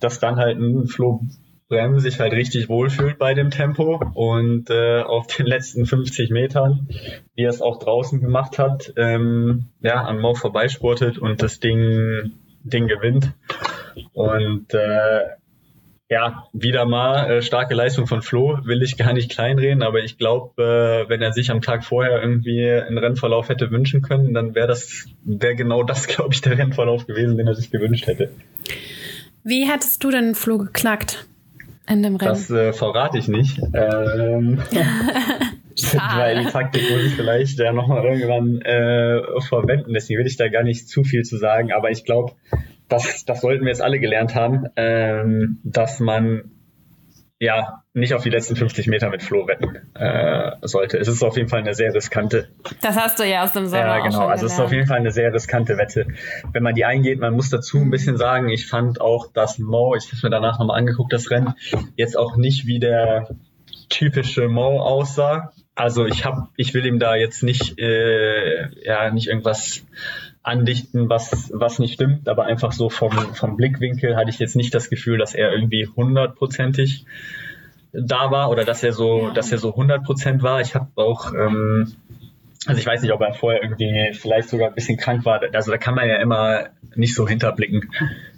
[0.00, 1.20] dass dann halt ein Flo
[1.68, 6.88] Brem sich halt richtig wohlfühlt bei dem Tempo und äh, auf den letzten 50 Metern,
[7.36, 12.32] wie er es auch draußen gemacht hat, ähm, ja, an Mo vorbeisportet und das Ding,
[12.64, 13.32] Ding gewinnt.
[14.12, 15.20] Und äh,
[16.10, 20.16] ja, wieder mal äh, starke Leistung von Flo, will ich gar nicht kleinreden, aber ich
[20.16, 24.54] glaube, äh, wenn er sich am Tag vorher irgendwie einen Rennverlauf hätte wünschen können, dann
[24.54, 28.30] wäre das, wäre genau das, glaube ich, der Rennverlauf gewesen, den er sich gewünscht hätte.
[29.44, 31.26] Wie hättest du denn Flo geknackt
[31.88, 32.30] in dem Rennen?
[32.30, 33.60] Das äh, verrate ich nicht.
[33.74, 34.62] Ähm,
[36.16, 40.48] weil die Taktik muss ich vielleicht ja nochmal irgendwann äh, verwenden, deswegen will ich da
[40.48, 42.32] gar nicht zu viel zu sagen, aber ich glaube,
[42.88, 46.50] das, das sollten wir jetzt alle gelernt haben, ähm, dass man
[47.40, 50.98] ja, nicht auf die letzten 50 Meter mit Flo wetten äh, sollte.
[50.98, 52.48] Es ist auf jeden Fall eine sehr riskante.
[52.82, 53.86] Das hast du ja aus dem Sommer.
[53.86, 54.26] Ja, genau.
[54.26, 56.08] also es ist auf jeden Fall eine sehr riskante Wette.
[56.52, 59.94] Wenn man die eingeht, man muss dazu ein bisschen sagen, ich fand auch, dass Mo,
[59.94, 61.54] ich habe mir danach nochmal angeguckt, das Rennen,
[61.94, 63.28] jetzt auch nicht wie der
[63.88, 65.52] typische Mo aussah.
[65.76, 69.84] Also ich habe, ich will ihm da jetzt nicht, äh, ja, nicht irgendwas
[70.48, 74.74] andichten, was, was nicht stimmt, aber einfach so vom, vom Blickwinkel hatte ich jetzt nicht
[74.74, 77.04] das Gefühl, dass er irgendwie hundertprozentig
[77.92, 80.60] da war oder dass er so, dass er so hundert Prozent war.
[80.60, 81.92] Ich habe auch, ähm,
[82.66, 85.40] also ich weiß nicht, ob er vorher irgendwie vielleicht sogar ein bisschen krank war.
[85.52, 87.90] Also da kann man ja immer nicht so hinterblicken.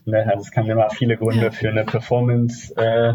[0.04, 0.26] Ne?
[0.28, 3.14] Also es kann immer viele Gründe für eine Performance äh,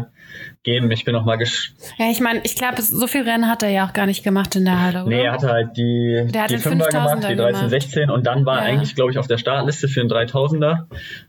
[0.62, 0.90] geben.
[0.90, 3.70] Ich bin noch mal gesch Ja, ich meine, ich glaube, so viel Rennen hat er
[3.70, 5.08] ja auch gar nicht gemacht in der Halle, oder?
[5.16, 8.60] Nee, er hatte halt die, Der die Fünfer gemacht, die 13, 16 und dann war
[8.60, 8.72] er Ja.
[8.74, 10.86] eigentlich, glaube ich, auf der Startliste für den 3000er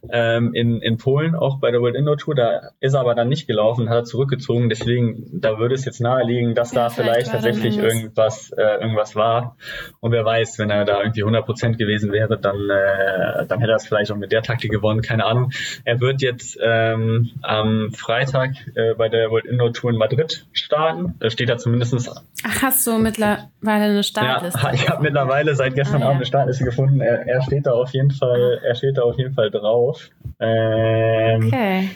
[0.09, 2.35] ähm, in, in Polen, auch bei der World Indoor Tour.
[2.35, 4.69] Da ist er aber dann nicht gelaufen, hat er zurückgezogen.
[4.69, 7.93] Deswegen, da würde es jetzt naheliegen, dass Ja, da vielleicht tatsächlich irgendwas.
[7.93, 9.57] irgendwas, äh, irgendwas war.
[9.99, 13.75] Und wer weiß, wenn er da irgendwie 100% gewesen wäre, dann, äh, dann hätte er
[13.77, 15.51] es vielleicht auch mit der Taktik gewonnen, keine Ahnung.
[15.85, 21.15] Er wird jetzt ähm, am Freitag äh, bei der World Indoor Tour in Madrid starten.
[21.19, 22.09] Da steht da zumindestens
[22.45, 23.45] Ach, hast du mittlerweile
[23.85, 24.59] eine Startliste?
[24.61, 26.07] ja, ich habe mittlerweile seit gestern Ah.
[26.07, 27.01] Abend eine Startliste gefunden.
[27.01, 30.09] Er, er steht da auf jeden Fall, er steht da auf jeden Fall drauf.
[30.39, 31.89] Ähm, Okay,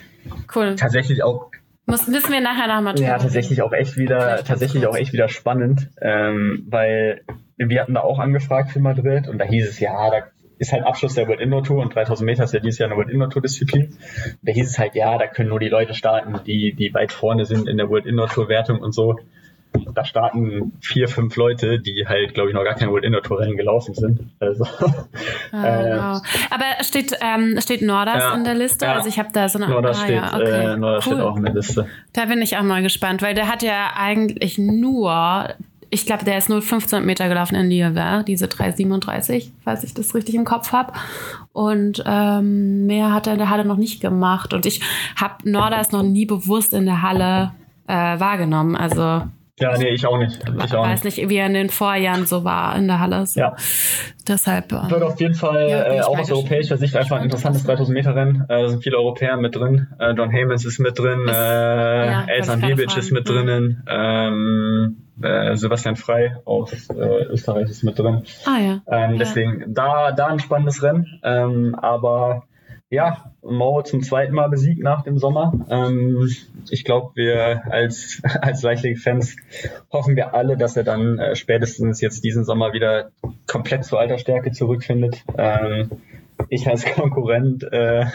[0.56, 0.76] cool.
[0.76, 1.52] Tatsächlich auch,
[1.86, 5.90] Muss, wissen wir nachher nochmal ja, tatsächlich auch echt wieder, tatsächlich auch echt wieder spannend,
[6.02, 7.22] ähm, weil
[7.58, 10.24] wir hatten da auch angefragt für Madrid und da hieß es ja, da
[10.62, 12.96] ist halt Abschluss der World Indoor Tour und 3000 Meter ist ja dieses Jahr eine
[12.96, 13.98] World Indoor Tour Disziplin.
[14.44, 17.46] Da hieß es halt, ja, da können nur die Leute starten, die, die weit vorne
[17.46, 19.18] sind in der World Indoor Tour Wertung und so.
[19.96, 23.40] Da starten vier, fünf Leute, die halt, glaube ich, noch gar kein World Indoor Tour
[23.40, 24.30] Rennen gelaufen sind.
[24.40, 24.66] Also,
[25.52, 26.22] Ah, äh, wow.
[26.52, 28.86] Aber steht, ähm, steht Nordas Ja, in der Liste?
[28.86, 28.94] ja.
[28.96, 29.68] Also ich habe da so eine.
[29.68, 30.74] Nur da ah, steht, ja, okay.
[30.74, 31.02] äh, nur da cool.
[31.02, 31.88] steht auch in der Liste.
[32.14, 35.50] Da bin ich auch mal gespannt, weil der hat ja eigentlich nur,
[35.94, 40.16] ich glaube, der ist nur 15 Meter gelaufen in Lièvre, diese 3,37, falls ich das
[40.16, 40.94] richtig im Kopf habe.
[41.52, 44.54] Und ähm, mehr hat er in der Halle noch nicht gemacht.
[44.54, 44.82] Und ich
[45.18, 47.52] habe Nordas noch nie bewusst in der Halle
[47.88, 48.78] äh, wahrgenommen.
[48.78, 49.24] Also
[49.62, 50.40] Ja, nee, ich auch nicht.
[50.66, 51.18] Ich auch weiß nicht.
[51.30, 53.26] wie er in den Vorjahren so war in der Halle.
[53.26, 53.40] So.
[53.40, 53.56] Ja.
[54.28, 54.72] Deshalb.
[54.72, 57.94] ähm, Wird auf jeden Fall Ja, äh, auch aus europäischer Sicht einfach ein interessantes 3000
[57.96, 58.46] Meter Rennen.
[58.50, 59.88] Äh, da sind viele Europäer mit drin.
[60.00, 61.22] Äh, John Hamans ist mit drin.
[61.28, 63.36] Ist- Äh, ja, Elsan Bibic ist mit Ja.
[63.36, 63.84] drinnen.
[63.88, 68.24] Ähm, äh, Sebastian Frei aus äh, Österreich ist mit drin.
[68.46, 68.82] ah ja.
[68.88, 69.18] Ähm, Ja.
[69.20, 71.20] Deswegen da, da ein spannendes Rennen.
[71.24, 72.44] Ähm, aber
[72.92, 75.54] ja, Mo zum zweiten Mal besiegt nach dem Sommer.
[75.70, 76.30] Ähm,
[76.70, 79.38] ich glaube, wir als, als Leichtathletik-Fans
[79.92, 83.12] hoffen wir alle, dass er dann äh, spätestens jetzt diesen Sommer wieder
[83.48, 85.24] komplett zur alter Stärke zurückfindet.
[85.38, 85.90] Ähm,
[86.50, 88.06] ich als Konkurrent äh, äh,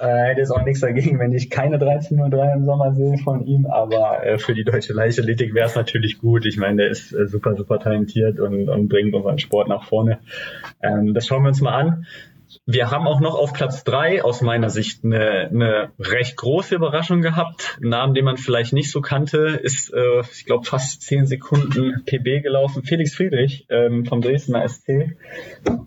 [0.00, 4.26] hätte jetzt auch nichts dagegen, wenn ich keine 13.03 im Sommer sehe von ihm, aber
[4.26, 6.46] äh, für die deutsche Leichtathletik wäre es natürlich gut.
[6.46, 10.18] Ich meine, der ist äh, super, super talentiert und, und bringt unseren Sport nach vorne.
[10.82, 12.06] Ähm, das schauen wir uns mal an.
[12.70, 17.22] Wir haben auch noch auf Platz drei aus meiner Sicht eine, eine recht große Überraschung
[17.22, 17.78] gehabt.
[17.82, 22.04] Ein Namen, den man vielleicht nicht so kannte, ist, äh, ich glaube, fast zehn Sekunden
[22.04, 22.82] PB gelaufen.
[22.82, 25.16] Felix Friedrich ähm, vom Dresdner SC.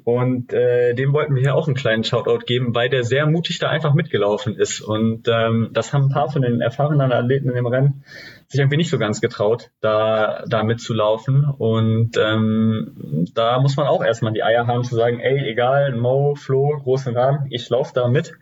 [0.06, 3.60] Und äh, dem wollten wir hier auch einen kleinen Shoutout geben, weil der sehr mutig
[3.60, 4.82] da einfach mitgelaufen ist.
[4.82, 8.04] Und ähm, das haben ein paar von den erfahrenen Athleten in dem Rennen
[8.52, 11.46] sich irgendwie nicht so ganz getraut, da, da mitzulaufen.
[11.46, 16.36] Und ähm, da muss man auch erstmal die Eier haben zu sagen, ey, egal, Mo,
[16.36, 18.34] Flo, großen Rahmen, ich laufe da mit.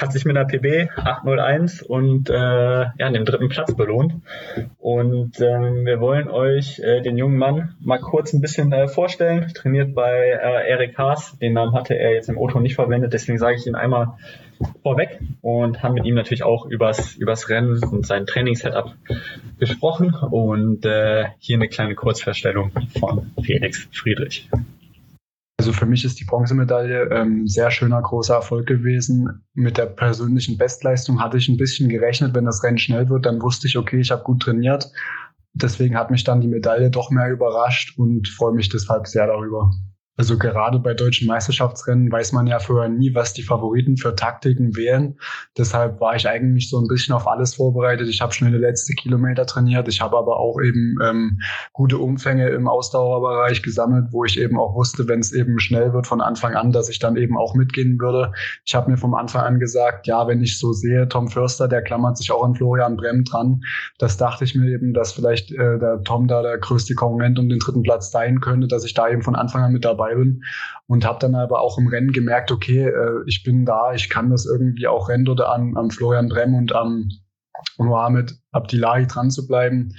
[0.00, 4.14] Hat sich mit einer PB 801 und äh, ja, dem dritten Platz belohnt.
[4.78, 9.52] Und ähm, wir wollen euch äh, den jungen Mann mal kurz ein bisschen äh, vorstellen.
[9.54, 11.38] Trainiert bei äh, Erik Haas.
[11.38, 14.14] Den Namen hatte er jetzt im Auto nicht verwendet, deswegen sage ich ihn einmal
[14.82, 18.94] vorweg und haben mit ihm natürlich auch übers, übers Rennen und sein Trainingssetup
[19.58, 24.48] gesprochen und äh, hier eine kleine Kurzverstellung von Felix Friedrich.
[25.58, 29.44] Also für mich ist die Bronzemedaille ähm, sehr schöner großer Erfolg gewesen.
[29.52, 33.42] Mit der persönlichen Bestleistung hatte ich ein bisschen gerechnet, wenn das Rennen schnell wird, dann
[33.42, 34.90] wusste ich, okay, ich habe gut trainiert.
[35.52, 39.70] Deswegen hat mich dann die Medaille doch mehr überrascht und freue mich deshalb sehr darüber.
[40.20, 44.76] Also gerade bei deutschen Meisterschaftsrennen weiß man ja vorher nie, was die Favoriten für Taktiken
[44.76, 45.18] wählen.
[45.56, 48.06] Deshalb war ich eigentlich so ein bisschen auf alles vorbereitet.
[48.06, 49.88] Ich habe schnelle letzte Kilometer trainiert.
[49.88, 51.40] Ich habe aber auch eben ähm,
[51.72, 56.06] gute Umfänge im Ausdauerbereich gesammelt, wo ich eben auch wusste, wenn es eben schnell wird
[56.06, 58.32] von Anfang an, dass ich dann eben auch mitgehen würde.
[58.66, 61.80] Ich habe mir vom Anfang an gesagt, ja, wenn ich so sehe, Tom Förster, der
[61.80, 63.62] klammert sich auch an Florian Bremm dran.
[63.98, 67.48] Das dachte ich mir eben, dass vielleicht äh, der Tom da der größte Konkurrent um
[67.48, 70.36] den dritten Platz sein könnte, dass ich da eben von Anfang an mit dabei dabei.
[70.86, 74.30] Und habe dann aber auch im Rennen gemerkt, okay, äh, ich bin da, ich kann
[74.30, 77.08] das irgendwie auch rennen oder an, am Florian Brem und am
[77.78, 79.94] Mohamed Abdillahi dran zu bleiben.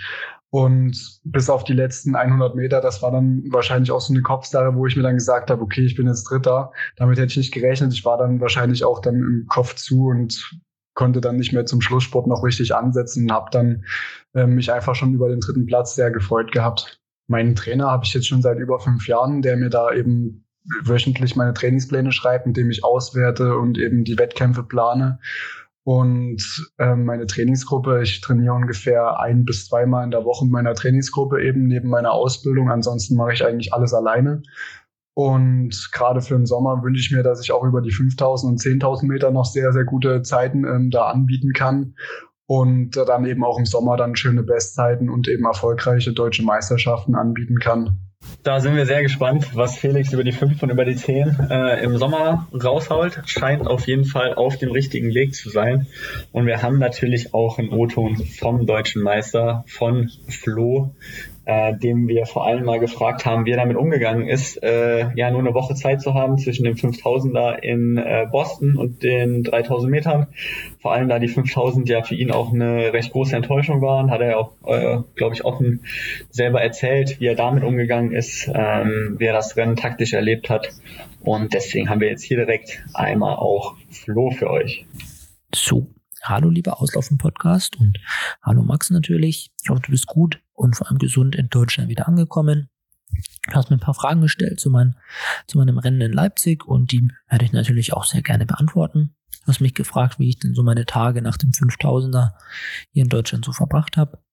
[0.49, 4.76] Und bis auf die letzten 100 Meter, das war dann wahrscheinlich auch so eine Kopfsache,
[4.76, 6.74] wo ich mir dann gesagt habe, okay, ich bin jetzt Dritter.
[6.97, 7.93] Damit hätte ich nicht gerechnet.
[7.93, 10.59] Ich war dann wahrscheinlich auch dann im Kopf zu und
[10.93, 13.86] konnte dann nicht mehr zum Schlusssport noch richtig ansetzen und habe dann
[14.34, 17.01] äh, mich einfach schon über den dritten Platz sehr gefreut gehabt.
[17.32, 20.46] Meinen Trainer habe ich jetzt schon seit über fünf Jahren, der mir da eben
[20.84, 25.20] wöchentlich meine Trainingspläne schreibt, mit dem ich auswerte und eben die Wettkämpfe plane.
[25.84, 26.44] Und
[26.78, 31.42] ähm, meine Trainingsgruppe, ich trainiere ungefähr ein bis zweimal in der Woche in meiner Trainingsgruppe
[31.42, 32.70] eben neben meiner Ausbildung.
[32.70, 34.44] Ansonsten mache ich eigentlich alles alleine.
[35.14, 38.60] Und gerade für den Sommer wünsche ich mir, dass ich auch über die 5000 und
[38.60, 41.96] 10.000 Meter noch sehr, sehr gute Zeiten ähm, da anbieten kann.
[42.54, 47.60] Und dann eben auch im Sommer dann schöne Bestzeiten und eben erfolgreiche deutsche Meisterschaften anbieten
[47.60, 47.97] kann.
[48.43, 51.82] Da sind wir sehr gespannt, was Felix über die 5 und über die 10 äh,
[51.82, 53.22] im Sommer raushaut.
[53.26, 55.88] Scheint auf jeden Fall auf dem richtigen Weg zu sein.
[56.34, 60.93] Und wir haben natürlich auch einen O-Ton vom deutschen Meister, von Flo,
[61.46, 65.32] äh, dem wir vor allem mal gefragt haben, wie er damit umgegangen ist, äh, ja
[65.32, 69.89] nur eine Woche Zeit zu haben zwischen dem 5000er in äh, Boston und den 3000
[69.92, 70.28] Metern.
[70.80, 74.22] Vor allem da die 5000 ja für ihn auch eine recht große Enttäuschung waren, hat
[74.22, 75.84] er ja auch, äh, glaube ich, offen
[76.30, 80.70] selber erzählt, wie er damit umgegangen ist, ähm, wie er das Rennen taktisch erlebt hat.
[81.22, 84.86] Und deswegen haben wir jetzt hier direkt einmal auch Flo für euch.
[85.54, 85.88] So,
[86.24, 87.98] hallo lieber Auslaufen-Podcast und
[88.44, 89.52] hallo Max natürlich.
[89.64, 92.70] Ich hoffe, du bist gut und vor allem gesund in Deutschland wieder angekommen.
[93.47, 94.95] Du hast mir ein paar Fragen gestellt zu, mein,
[95.47, 99.16] zu meinem Rennen in Leipzig und die werde ich natürlich auch sehr gerne beantworten.
[99.41, 102.34] Du hast mich gefragt, wie ich denn so meine Tage nach dem 5000er
[102.91, 104.24] hier in Deutschland so verbracht habe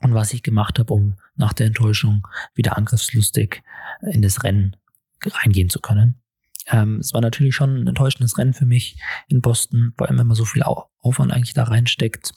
[0.00, 3.62] und was ich gemacht habe, um nach der Enttäuschung wieder angriffslustig
[4.02, 4.76] in das Rennen
[5.24, 6.20] reingehen zu können.
[6.66, 10.26] Ähm, es war natürlich schon ein enttäuschendes Rennen für mich in Boston, vor allem wenn
[10.26, 12.34] man so viel Aufwand eigentlich da reinsteckt.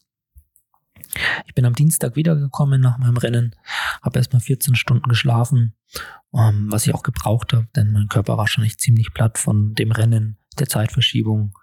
[1.46, 3.56] Ich bin am Dienstag wiedergekommen nach meinem Rennen,
[4.02, 5.74] habe erstmal 14 Stunden geschlafen,
[6.34, 9.74] ähm, was ich auch gebraucht habe, denn mein Körper war schon echt ziemlich platt von
[9.74, 11.58] dem Rennen, der Zeitverschiebung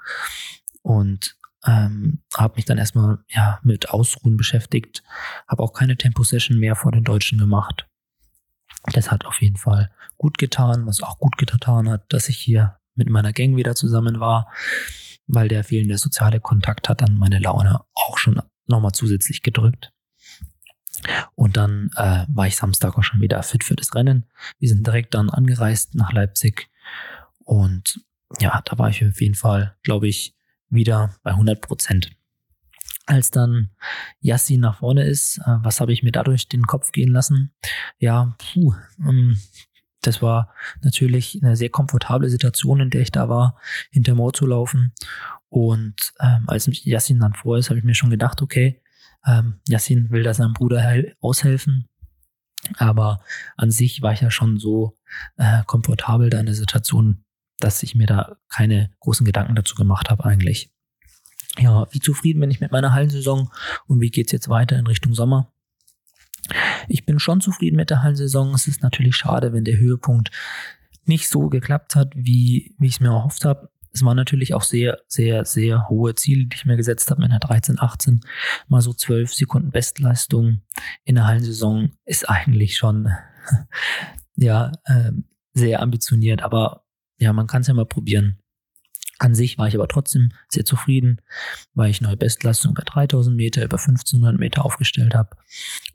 [0.83, 1.37] und
[1.67, 5.03] ähm, habe mich dann erstmal ja mit Ausruhen beschäftigt,
[5.47, 7.87] habe auch keine Tempo-Session mehr vor den Deutschen gemacht.
[8.93, 12.77] Das hat auf jeden Fall gut getan, was auch gut getan hat, dass ich hier
[12.95, 14.51] mit meiner Gang wieder zusammen war,
[15.27, 19.93] weil der fehlende soziale Kontakt hat dann meine Laune auch schon nochmal zusätzlich gedrückt.
[21.35, 24.27] Und dann äh, war ich Samstag auch schon wieder fit für das Rennen.
[24.59, 26.69] Wir sind direkt dann angereist nach Leipzig.
[27.45, 28.01] Und
[28.41, 30.35] ja, da war ich auf jeden Fall, glaube ich,
[30.69, 32.11] wieder bei 100 Prozent.
[33.07, 33.71] Als dann
[34.21, 37.55] Yassin nach vorne ist, äh, was habe ich mir dadurch den Kopf gehen lassen?
[37.99, 39.39] Ja, puh, ähm,
[40.03, 43.59] das war natürlich eine sehr komfortable Situation, in der ich da war,
[43.91, 44.93] hinter Mo zu laufen.
[45.49, 48.83] Und ähm, als Yassin dann vor ist, habe ich mir schon gedacht, okay,
[49.27, 51.89] ähm, Yassin will da seinem Bruder aushelfen.
[52.77, 53.21] Aber
[53.57, 54.97] an sich war ich ja schon so
[55.37, 57.25] äh, komfortabel da in der Situation,
[57.61, 60.71] dass ich mir da keine großen Gedanken dazu gemacht habe eigentlich.
[61.59, 63.51] Ja, wie zufrieden bin ich mit meiner Hallensaison
[63.87, 65.53] und wie geht's jetzt weiter in Richtung Sommer?
[66.89, 68.55] Ich bin schon zufrieden mit der Hallensaison.
[68.55, 70.31] Es ist natürlich schade, wenn der Höhepunkt
[71.05, 73.71] nicht so geklappt hat, wie, wie ich es mir erhofft habe.
[73.93, 77.31] Es waren natürlich auch sehr, sehr, sehr hohe Ziele, die ich mir gesetzt habe in
[77.31, 78.21] der 13, 18.
[78.69, 80.63] Mal so 12 Sekunden Bestleistung
[81.05, 83.11] in der Hallensaison ist eigentlich schon,
[84.37, 85.13] ja, äh,
[85.55, 86.43] sehr ambitioniert.
[86.43, 86.85] Aber
[87.19, 88.39] ja, man kann es ja mal probieren.
[89.19, 91.21] An sich war ich aber trotzdem sehr zufrieden,
[91.75, 95.37] weil ich neue Bestleistung bei 3000 Meter, über 1500 Meter aufgestellt habe.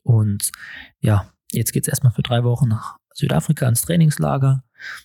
[0.03, 0.51] Und
[0.99, 4.63] ja, jetzt geht's erstmal für drei Wochen nach Südafrika ins Trainingslager,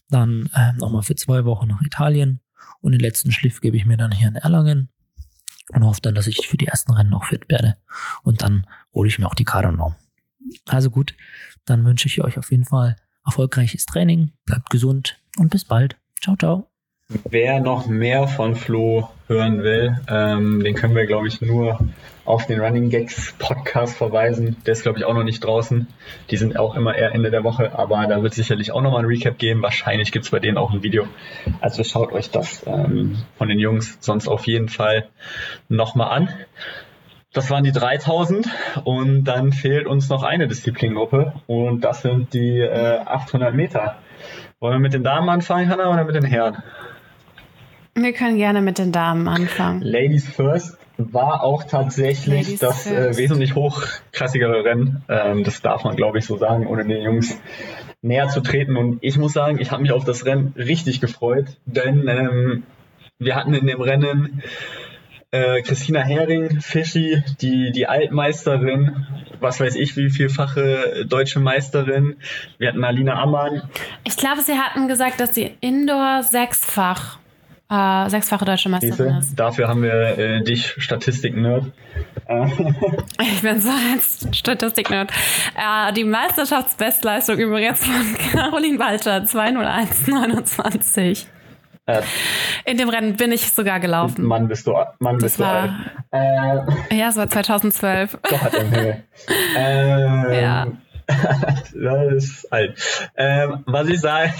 [0.08, 2.40] dann äh, nochmal für zwei Wochen nach Italien
[2.80, 4.88] und den letzten Schliff gebe ich mir dann hier in Erlangen
[5.72, 7.76] und hoffe dann, dass ich für die ersten Rennen noch fit werde.
[8.22, 9.96] Und dann hole ich mir auch die Kadernorm.
[10.66, 11.14] Also gut,
[11.64, 15.96] dann wünsche ich euch auf jeden Fall erfolgreiches Training, bleibt gesund und bis bald.
[16.20, 16.67] Ciao, ciao.
[17.30, 21.78] Wer noch mehr von Flo hören will, ähm, den können wir, glaube ich, nur
[22.26, 24.58] auf den Running Gags Podcast verweisen.
[24.66, 25.86] Der ist, glaube ich, auch noch nicht draußen.
[26.30, 29.06] Die sind auch immer eher Ende der Woche, aber da wird sicherlich auch nochmal ein
[29.06, 29.62] Recap geben.
[29.62, 31.06] Wahrscheinlich gibt es bei denen auch ein Video.
[31.62, 35.08] Also schaut euch das ähm, von den Jungs sonst auf jeden Fall
[35.70, 36.28] nochmal an.
[37.32, 38.50] Das waren die 3000
[38.84, 43.96] und dann fehlt uns noch eine Disziplingruppe und das sind die äh, 800 Meter.
[44.60, 46.62] Wollen wir mit den Damen anfangen, Hanna, oder mit den Herren?
[48.02, 49.82] Wir können gerne mit den Damen anfangen.
[49.82, 50.78] Ladies first.
[50.98, 55.02] war auch tatsächlich Ladies das äh, wesentlich hochklassigere Rennen.
[55.08, 57.40] Ähm, das darf man, glaube ich, so sagen, ohne den Jungs
[58.02, 58.76] näher zu treten.
[58.76, 62.62] Und ich muss sagen, ich habe mich auf das Rennen richtig gefreut, denn ähm,
[63.18, 64.42] wir hatten in dem Rennen
[65.30, 69.06] äh, Christina Hering, Fischi, die, die Altmeisterin,
[69.40, 72.16] was weiß ich, wie vielfache deutsche Meisterin.
[72.58, 73.62] Wir hatten Alina Ammann.
[74.04, 77.18] Ich glaube, sie hatten gesagt, dass sie Indoor sechsfach
[77.70, 79.34] äh, sechsfache deutsche Meisterin ist.
[79.38, 81.64] Dafür haben wir äh, dich, Statistik-Nerd.
[83.22, 84.00] ich bin so ein
[84.32, 85.10] Statistik-Nerd.
[85.56, 87.94] Äh, die Meisterschaftsbestleistung übrigens von
[88.32, 91.26] Caroline Walter, 201,29.
[91.86, 92.02] Äh,
[92.66, 94.24] In dem Rennen bin ich sogar gelaufen.
[94.24, 95.68] Mann, bist du, Mann, das bist war,
[96.10, 96.68] du alt.
[96.92, 98.18] Ja, es war 2012.
[98.22, 99.04] Gott im Himmel.
[99.56, 100.66] Ähm, ja.
[101.74, 103.10] das ist alt.
[103.16, 104.32] Ähm, was ich sagen,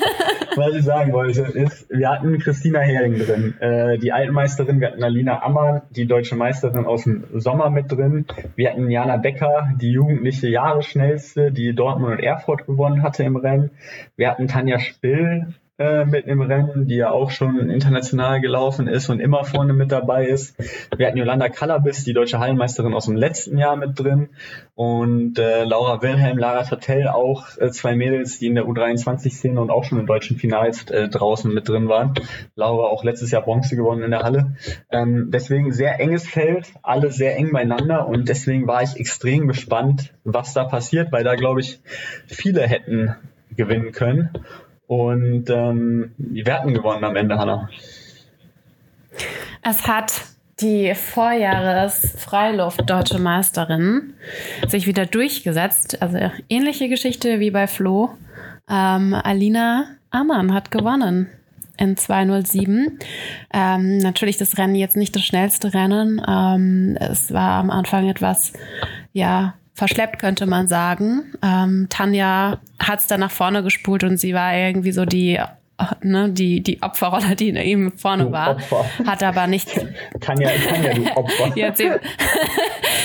[0.56, 5.02] was ich sagen wollte, ist, wir hatten Christina Hering drin, äh, die Altmeisterin, wir hatten
[5.02, 9.92] Alina Ammann, die deutsche Meisterin aus dem Sommer mit drin, wir hatten Jana Becker, die
[9.92, 13.70] jugendliche Jahresschnellste, die Dortmund und Erfurt gewonnen hatte im Rennen,
[14.16, 19.08] wir hatten Tanja Spill, äh, mit im Rennen, die ja auch schon international gelaufen ist
[19.08, 20.54] und immer vorne mit dabei ist.
[20.94, 24.28] Wir hatten Yolanda Kalabis, die deutsche Hallenmeisterin aus dem letzten Jahr mit drin
[24.74, 29.70] und äh, Laura Wilhelm, Lara Tatel auch äh, zwei Mädels, die in der U23-Szene und
[29.70, 32.12] auch schon in deutschen Finals äh, draußen mit drin waren.
[32.56, 34.56] Laura auch letztes Jahr Bronze gewonnen in der Halle.
[34.90, 40.12] Ähm, deswegen sehr enges Feld, alle sehr eng beieinander und deswegen war ich extrem gespannt,
[40.24, 41.80] was da passiert, weil da glaube ich
[42.26, 43.16] viele hätten
[43.56, 44.30] gewinnen können.
[44.90, 47.68] Und ähm, wir hatten gewonnen am Ende, Hanna.
[49.62, 50.12] Es hat
[50.60, 54.14] die Vorjahres-Freiluft-Deutsche Meisterin
[54.66, 56.02] sich wieder durchgesetzt.
[56.02, 56.18] Also
[56.48, 58.10] ähnliche Geschichte wie bei Flo.
[58.68, 61.28] Ähm, Alina Ammann hat gewonnen
[61.78, 62.98] in 207.
[63.54, 66.20] Ähm, natürlich das Rennen jetzt nicht das schnellste Rennen.
[66.26, 68.54] Ähm, es war am Anfang etwas,
[69.12, 71.34] ja, verschleppt, könnte man sagen.
[71.42, 75.38] Ähm, Tanja hat es dann nach vorne gespult und sie war irgendwie so die
[76.02, 78.84] ne, die, die Opferrolle, die eben vorne du war, Opfer.
[79.06, 79.68] hat aber nicht.
[80.20, 81.56] Tanja, Tanja, du Opfer.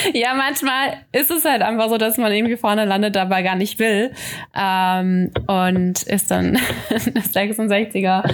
[0.14, 3.80] ja, manchmal ist es halt einfach so, dass man irgendwie vorne landet, dabei gar nicht
[3.80, 4.12] will.
[4.56, 6.58] Ähm, und ist dann
[6.90, 8.30] eine 66er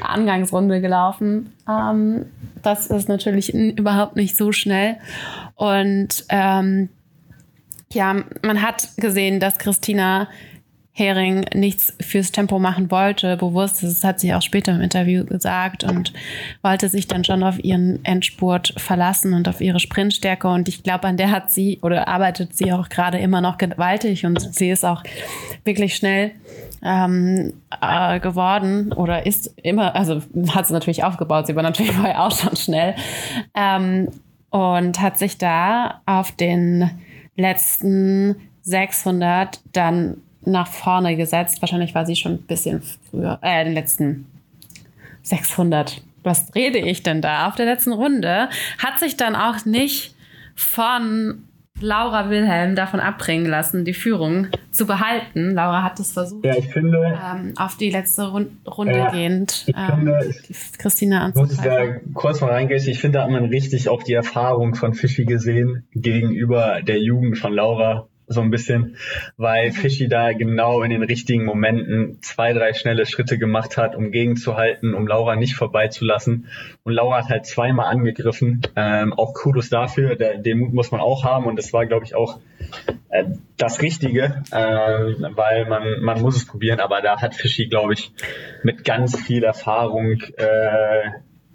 [0.00, 1.52] Angangsrunde gelaufen.
[1.68, 2.26] Ähm,
[2.62, 4.96] das ist natürlich überhaupt nicht so schnell.
[5.56, 6.88] Und ähm,
[7.94, 10.28] ja, man hat gesehen, dass Christina
[10.94, 13.82] Hering nichts fürs Tempo machen wollte, bewusst.
[13.82, 16.12] Das hat sie auch später im Interview gesagt und
[16.60, 20.48] wollte sich dann schon auf ihren Endspurt verlassen und auf ihre Sprintstärke.
[20.48, 24.26] Und ich glaube, an der hat sie oder arbeitet sie auch gerade immer noch gewaltig
[24.26, 25.02] und sie ist auch
[25.64, 26.32] wirklich schnell
[26.82, 32.22] ähm, äh, geworden oder ist immer, also hat sie natürlich aufgebaut, sie war natürlich vorher
[32.22, 32.96] auch schon schnell
[33.54, 34.08] ähm,
[34.50, 36.90] und hat sich da auf den
[37.36, 41.60] letzten 600 dann nach vorne gesetzt.
[41.62, 44.26] Wahrscheinlich war sie schon ein bisschen früher, äh, den letzten
[45.22, 46.02] 600.
[46.22, 47.48] Was rede ich denn da?
[47.48, 50.14] Auf der letzten Runde hat sich dann auch nicht
[50.54, 51.44] von
[51.82, 55.50] Laura Wilhelm davon abbringen lassen, die Führung zu behalten.
[55.50, 59.64] Laura hat es versucht, ja, ich finde, ähm, auf die letzte Rund Runde äh, gehend
[59.66, 60.34] ich ähm, finde,
[60.78, 61.56] Christina anzugreifen.
[61.56, 62.82] Muss da kurz mal reingehen.
[62.86, 67.38] Ich finde, da hat man richtig auch die Erfahrung von Fischi gesehen gegenüber der Jugend
[67.38, 68.96] von Laura so ein bisschen,
[69.36, 69.72] weil mhm.
[69.72, 74.94] Fischi da genau in den richtigen Momenten zwei, drei schnelle Schritte gemacht hat, um gegenzuhalten,
[74.94, 76.48] um Laura nicht vorbeizulassen.
[76.82, 78.62] Und Laura hat halt zweimal angegriffen.
[78.76, 82.04] Ähm, auch Kudos dafür, der, den Mut muss man auch haben und das war, glaube
[82.04, 82.40] ich, auch
[83.10, 83.24] äh,
[83.56, 88.12] das Richtige, äh, weil man, man muss es probieren, aber da hat Fischi, glaube ich,
[88.62, 91.10] mit ganz viel Erfahrung äh,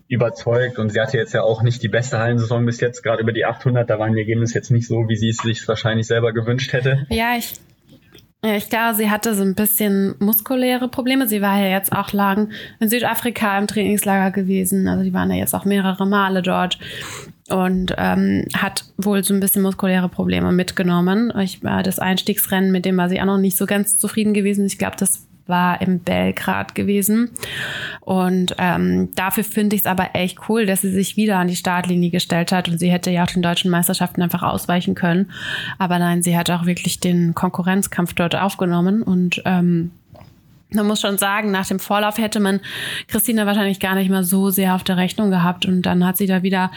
[0.08, 3.34] überzeugt und sie hatte jetzt ja auch nicht die beste Hallensaison bis jetzt, gerade über
[3.34, 6.32] die 800, da waren die Ergebnisse jetzt nicht so, wie sie es sich wahrscheinlich selber
[6.34, 7.05] gewünscht hätte.
[7.10, 7.55] Ja, ich
[8.43, 11.28] ich glaube, sie hatte so ein bisschen muskuläre Probleme.
[11.28, 14.88] Sie war ja jetzt auch lang in Südafrika im Trainingslager gewesen.
[14.88, 16.78] Also die waren ja jetzt auch mehrere Male dort
[17.49, 21.34] und ähm, hat wohl so ein bisschen muskuläre Probleme mitgenommen.
[21.41, 24.66] Ich, äh, das Einstiegsrennen, mit dem war sie auch noch nicht so ganz zufrieden gewesen.
[24.68, 27.32] Ich glaube, das war im Belgrad gewesen.
[28.02, 31.56] Und ähm, dafür finde ich es aber echt cool, dass sie sich wieder an die
[31.56, 35.32] Startlinie gestellt hat und sie hätte ja auch den deutschen Meisterschaften einfach ausweichen können.
[35.78, 39.91] Aber nein, sie hat auch wirklich den Konkurrenzkampf dort aufgenommen und ähm,
[40.70, 42.59] man muss schon sagen, nach dem Vorlauf hätte man
[43.07, 45.65] Christina wahrscheinlich gar nicht mal so sehr auf der Rechnung gehabt.
[45.65, 46.72] Und dann hat sie da wieder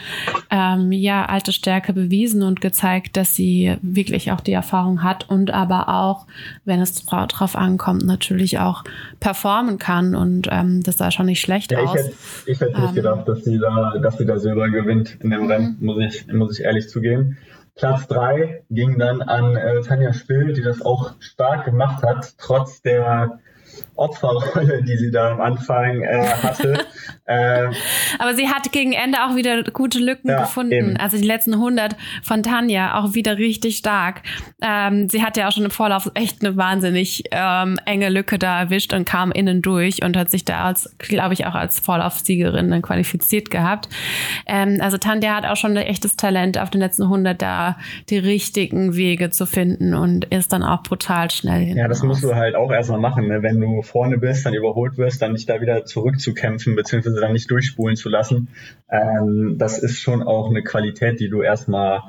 [0.49, 5.51] ähm, ja alte Stärke bewiesen und gezeigt, dass sie wirklich auch die Erfahrung hat und
[5.51, 6.25] aber auch,
[6.63, 8.83] wenn es drauf ankommt, natürlich auch
[9.19, 10.15] performen kann.
[10.15, 11.95] Und ähm, das sah schon nicht schlecht ja, aus.
[11.95, 12.15] Ich hätte,
[12.45, 15.47] ich hätte nicht ähm, gedacht, dass sie da, dass sie da Silber gewinnt in dem
[15.47, 17.37] Rennen, muss ich, muss ich ehrlich zugeben.
[17.75, 22.81] Platz drei ging dann an äh, Tanja Spill, die das auch stark gemacht hat, trotz
[22.81, 23.39] der
[24.01, 26.85] Opferrolle, die sie da am Anfang äh, hatte.
[27.31, 27.73] Ähm,
[28.19, 30.73] Aber sie hat gegen Ende auch wieder gute Lücken ja, gefunden.
[30.73, 30.97] Eben.
[30.97, 34.21] Also die letzten 100 von Tanja auch wieder richtig stark.
[34.61, 38.59] Ähm, sie hat ja auch schon im Vorlauf echt eine wahnsinnig ähm, enge Lücke da
[38.59, 42.69] erwischt und kam innen durch und hat sich da als, glaube ich, auch als Vorlaufsiegerin
[42.69, 43.89] dann qualifiziert gehabt.
[44.45, 47.77] Ähm, also Tanja hat auch schon ein echtes Talent auf den letzten 100 da
[48.09, 51.75] die richtigen Wege zu finden und ist dann auch brutal schnell.
[51.77, 53.43] Ja, das musst du halt auch erstmal machen, ne?
[53.43, 57.49] wenn du vorne bist, dann überholt wirst, dann nicht da wieder zurückzukämpfen, beziehungsweise dann nicht
[57.49, 58.49] durchspulen zu lassen.
[58.89, 62.01] Ähm, das ist schon auch eine Qualität, die du erstmal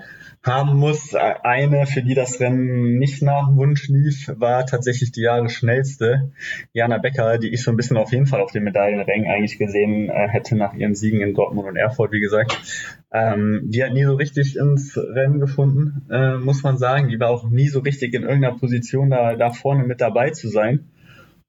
[0.43, 1.15] haben musst.
[1.15, 6.33] Eine, für die das Rennen nicht nach Wunsch lief, war tatsächlich die Jahre schnellste.
[6.73, 10.09] Jana Becker, die ich so ein bisschen auf jeden Fall auf den Medaillenrängen eigentlich gesehen
[10.09, 12.59] äh, hätte nach ihren Siegen in Dortmund und Erfurt, wie gesagt.
[13.13, 17.09] Ähm, die hat nie so richtig ins Rennen gefunden, äh, muss man sagen.
[17.09, 20.49] Die war auch nie so richtig in irgendeiner Position da, da vorne mit dabei zu
[20.49, 20.89] sein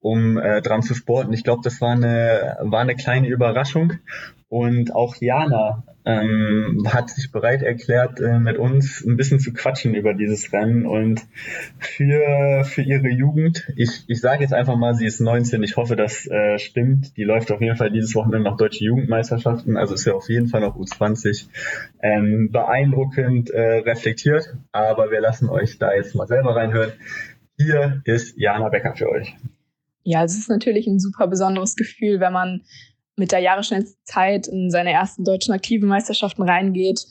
[0.03, 1.31] um äh, dran zu sporten.
[1.31, 3.93] Ich glaube, das war eine, war eine kleine Überraschung.
[4.49, 9.95] Und auch Jana ähm, hat sich bereit erklärt, äh, mit uns ein bisschen zu quatschen
[9.95, 10.85] über dieses Rennen.
[10.85, 11.21] Und
[11.79, 15.95] für, für ihre Jugend, ich, ich sage jetzt einfach mal, sie ist 19, ich hoffe,
[15.95, 17.15] das äh, stimmt.
[17.15, 20.49] Die läuft auf jeden Fall dieses Wochenende noch Deutsche Jugendmeisterschaften, also ist ja auf jeden
[20.49, 21.47] Fall noch U20.
[22.01, 26.91] Ähm, beeindruckend äh, reflektiert, aber wir lassen euch da jetzt mal selber reinhören.
[27.57, 29.33] Hier ist Jana Becker für euch.
[30.03, 32.61] Ja, es ist natürlich ein super besonderes Gefühl, wenn man
[33.15, 37.05] mit der Jahresschnellzeit in seine ersten deutschen aktiven Meisterschaften reingeht.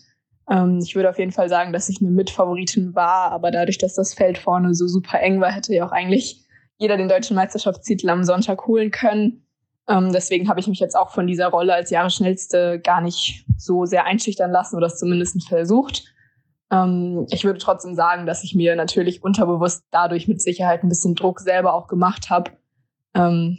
[0.51, 3.95] Ähm, ich würde auf jeden Fall sagen, dass ich eine Mitfavoritin war, aber dadurch, dass
[3.95, 6.45] das Feld vorne so super eng war, hätte ja auch eigentlich
[6.78, 9.47] jeder den deutschen Meisterschaftstitel am Sonntag holen können.
[9.88, 13.84] Ähm, deswegen habe ich mich jetzt auch von dieser Rolle als Jahresschnellste gar nicht so
[13.84, 16.05] sehr einschüchtern lassen oder es zumindest versucht.
[16.70, 21.14] Ähm, ich würde trotzdem sagen, dass ich mir natürlich unterbewusst dadurch mit Sicherheit ein bisschen
[21.14, 22.51] Druck selber auch gemacht habe,
[23.14, 23.58] ähm,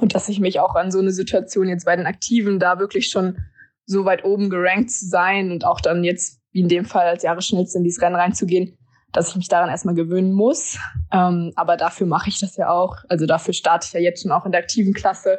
[0.00, 3.08] und dass ich mich auch an so eine Situation jetzt bei den Aktiven da wirklich
[3.08, 3.38] schon
[3.84, 7.22] so weit oben gerankt zu sein und auch dann jetzt, wie in dem Fall, als
[7.22, 8.78] Jahresschnellste in dieses Rennen reinzugehen,
[9.12, 10.78] dass ich mich daran erstmal gewöhnen muss.
[11.12, 12.96] Ähm, aber dafür mache ich das ja auch.
[13.08, 15.38] Also dafür starte ich ja jetzt schon auch in der aktiven Klasse,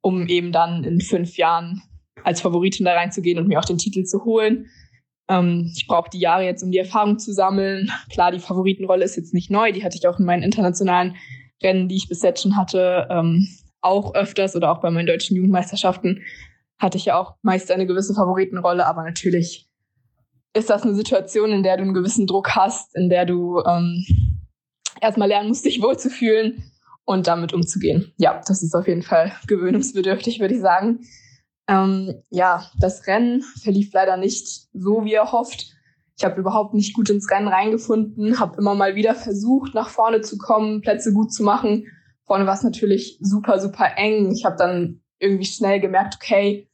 [0.00, 1.82] um eben dann in fünf Jahren
[2.24, 4.66] als Favoritin da reinzugehen und mir auch den Titel zu holen.
[5.28, 7.90] Ähm, ich brauche die Jahre jetzt, um die Erfahrung zu sammeln.
[8.10, 9.72] Klar, die Favoritenrolle ist jetzt nicht neu.
[9.72, 11.16] Die hatte ich auch in meinen internationalen
[11.62, 13.48] Rennen, die ich bis jetzt schon hatte, ähm,
[13.80, 16.22] auch öfters oder auch bei meinen deutschen Jugendmeisterschaften
[16.78, 19.68] hatte ich ja auch meist eine gewisse Favoritenrolle, aber natürlich
[20.54, 24.04] ist das eine Situation, in der du einen gewissen Druck hast, in der du ähm,
[25.00, 26.70] erstmal lernen musst, dich wohlzufühlen
[27.04, 28.12] und damit umzugehen.
[28.18, 31.00] Ja, das ist auf jeden Fall gewöhnungsbedürftig, würde ich sagen.
[31.68, 35.74] Ähm, ja, das Rennen verlief leider nicht so, wie er hofft.
[36.16, 40.20] Ich habe überhaupt nicht gut ins Rennen reingefunden, habe immer mal wieder versucht, nach vorne
[40.20, 41.86] zu kommen, Plätze gut zu machen.
[42.24, 44.30] Vorne war es natürlich super, super eng.
[44.32, 46.68] Ich habe dann irgendwie schnell gemerkt, okay,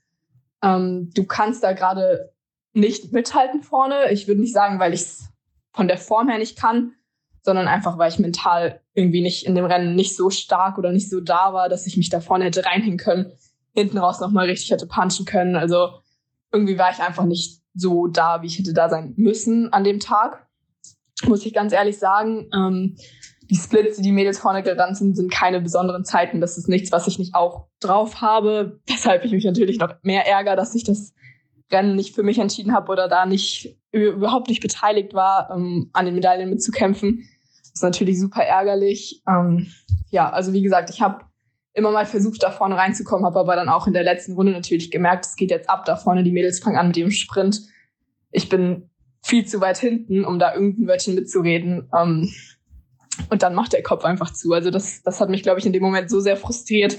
[0.62, 2.32] ähm, du kannst da gerade
[2.72, 4.10] nicht mithalten vorne.
[4.10, 5.28] Ich würde nicht sagen, weil ich es
[5.72, 6.94] von der Form her nicht kann,
[7.42, 11.08] sondern einfach, weil ich mental irgendwie nicht in dem Rennen nicht so stark oder nicht
[11.08, 13.32] so da war, dass ich mich da vorne hätte reinhängen können,
[13.72, 15.56] hinten raus nochmal richtig hätte punchen können.
[15.56, 15.90] Also
[16.52, 20.00] irgendwie war ich einfach nicht so da, wie ich hätte da sein müssen an dem
[20.00, 20.46] Tag.
[21.26, 22.48] Muss ich ganz ehrlich sagen.
[22.54, 22.96] Ähm,
[23.50, 26.40] die Splits, die die Mädels vorne gerannt sind, sind keine besonderen Zeiten.
[26.40, 28.80] Das ist nichts, was ich nicht auch drauf habe.
[28.86, 31.14] Weshalb ich mich natürlich noch mehr ärgere, dass ich das
[31.70, 36.04] Rennen nicht für mich entschieden habe oder da nicht überhaupt nicht beteiligt war, ähm, an
[36.04, 37.28] den Medaillen mitzukämpfen.
[37.60, 39.22] Das ist natürlich super ärgerlich.
[39.28, 39.66] Ähm,
[40.10, 41.24] ja, also wie gesagt, ich habe
[41.78, 44.90] immer mal versucht, da vorne reinzukommen, habe aber dann auch in der letzten Runde natürlich
[44.90, 47.62] gemerkt, es geht jetzt ab da vorne, die Mädels fangen an mit dem Sprint.
[48.30, 48.90] Ich bin
[49.22, 51.88] viel zu weit hinten, um da irgendein Wörtchen mitzureden.
[51.96, 52.30] Ähm,
[53.30, 54.52] und dann macht der Kopf einfach zu.
[54.52, 56.98] Also das, das hat mich, glaube ich, in dem Moment so sehr frustriert,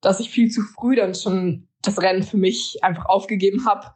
[0.00, 3.88] dass ich viel zu früh dann schon das Rennen für mich einfach aufgegeben habe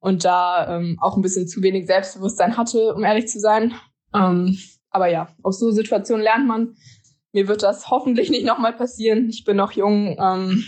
[0.00, 3.74] und da ähm, auch ein bisschen zu wenig Selbstbewusstsein hatte, um ehrlich zu sein.
[4.14, 4.58] Ähm,
[4.90, 6.76] aber ja, aus so Situationen lernt man.
[7.32, 9.28] Mir wird das hoffentlich nicht nochmal passieren.
[9.28, 10.16] Ich bin noch jung.
[10.18, 10.64] Ähm,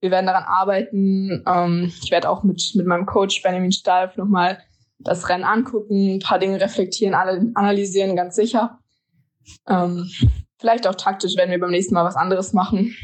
[0.00, 1.42] wir werden daran arbeiten.
[1.46, 4.58] Ähm, ich werde auch mit, mit meinem Coach Benjamin Stalf nochmal
[4.98, 8.80] das Rennen angucken, ein paar Dinge reflektieren, analysieren, ganz sicher.
[9.68, 10.10] Ähm,
[10.58, 12.94] vielleicht auch taktisch, wenn wir beim nächsten Mal was anderes machen.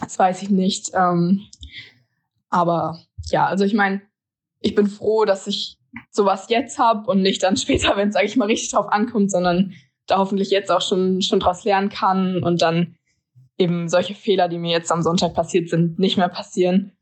[0.00, 0.90] Das weiß ich nicht.
[0.94, 1.42] Ähm,
[2.48, 2.98] aber
[3.30, 4.00] ja, also ich meine,
[4.60, 5.78] ich bin froh, dass ich
[6.10, 9.30] sowas jetzt habe und nicht dann später, wenn es, sage ich mal, richtig drauf ankommt,
[9.30, 9.74] sondern
[10.10, 12.96] hoffentlich jetzt auch schon, schon draus lernen kann und dann
[13.58, 16.92] eben solche Fehler, die mir jetzt am Sonntag passiert sind, nicht mehr passieren.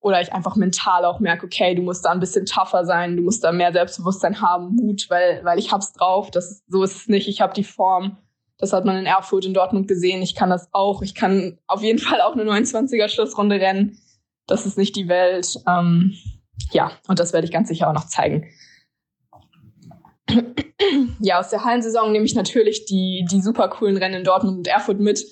[0.00, 3.22] Oder ich einfach mental auch merke, okay, du musst da ein bisschen tougher sein, du
[3.22, 6.30] musst da mehr Selbstbewusstsein haben, Mut, weil, weil ich hab's drauf.
[6.30, 8.16] Das ist, so ist es nicht, ich habe die Form.
[8.58, 10.22] Das hat man in Erfurt in Dortmund gesehen.
[10.22, 11.02] Ich kann das auch.
[11.02, 13.98] Ich kann auf jeden Fall auch eine 29er Schlussrunde rennen.
[14.46, 15.60] Das ist nicht die Welt.
[15.66, 16.14] Ähm,
[16.72, 18.46] ja, und das werde ich ganz sicher auch noch zeigen.
[21.20, 24.66] Ja, aus der Hallensaison nehme ich natürlich die, die super coolen Rennen in Dortmund und
[24.66, 25.24] Erfurt mit,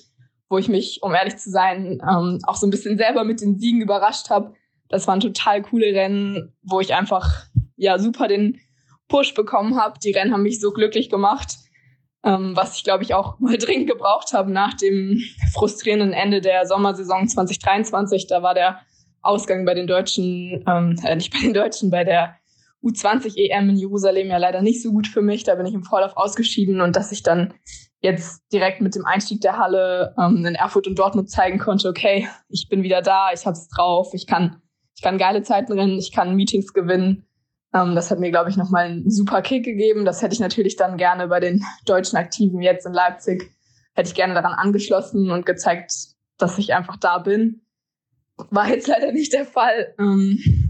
[0.49, 3.59] wo ich mich, um ehrlich zu sein, ähm, auch so ein bisschen selber mit den
[3.59, 4.53] Siegen überrascht habe.
[4.89, 7.45] Das waren total coole Rennen, wo ich einfach
[7.75, 8.59] ja super den
[9.07, 9.99] Push bekommen habe.
[9.99, 11.55] Die Rennen haben mich so glücklich gemacht,
[12.23, 15.21] ähm, was ich glaube ich auch mal dringend gebraucht habe nach dem
[15.53, 18.27] frustrierenden Ende der Sommersaison 2023.
[18.27, 18.79] Da war der
[19.21, 22.37] Ausgang bei den Deutschen, ähm, äh, nicht bei den Deutschen, bei der
[22.87, 25.43] U20 EM in Jerusalem ja leider nicht so gut für mich.
[25.43, 27.53] Da bin ich im Vorlauf ausgeschieden und dass ich dann
[28.01, 32.27] jetzt direkt mit dem Einstieg der Halle ähm, in Erfurt und Dortmund zeigen konnte, okay,
[32.49, 34.61] ich bin wieder da, ich hab's drauf, ich kann,
[34.95, 37.25] ich kann geile Zeiten rennen, ich kann Meetings gewinnen.
[37.73, 40.05] Ähm, das hat mir, glaube ich, nochmal einen super Kick gegeben.
[40.05, 43.51] Das hätte ich natürlich dann gerne bei den deutschen Aktiven jetzt in Leipzig,
[43.93, 45.91] hätte ich gerne daran angeschlossen und gezeigt,
[46.37, 47.61] dass ich einfach da bin.
[48.51, 49.95] War jetzt leider nicht der Fall.
[49.97, 50.66] Ähm,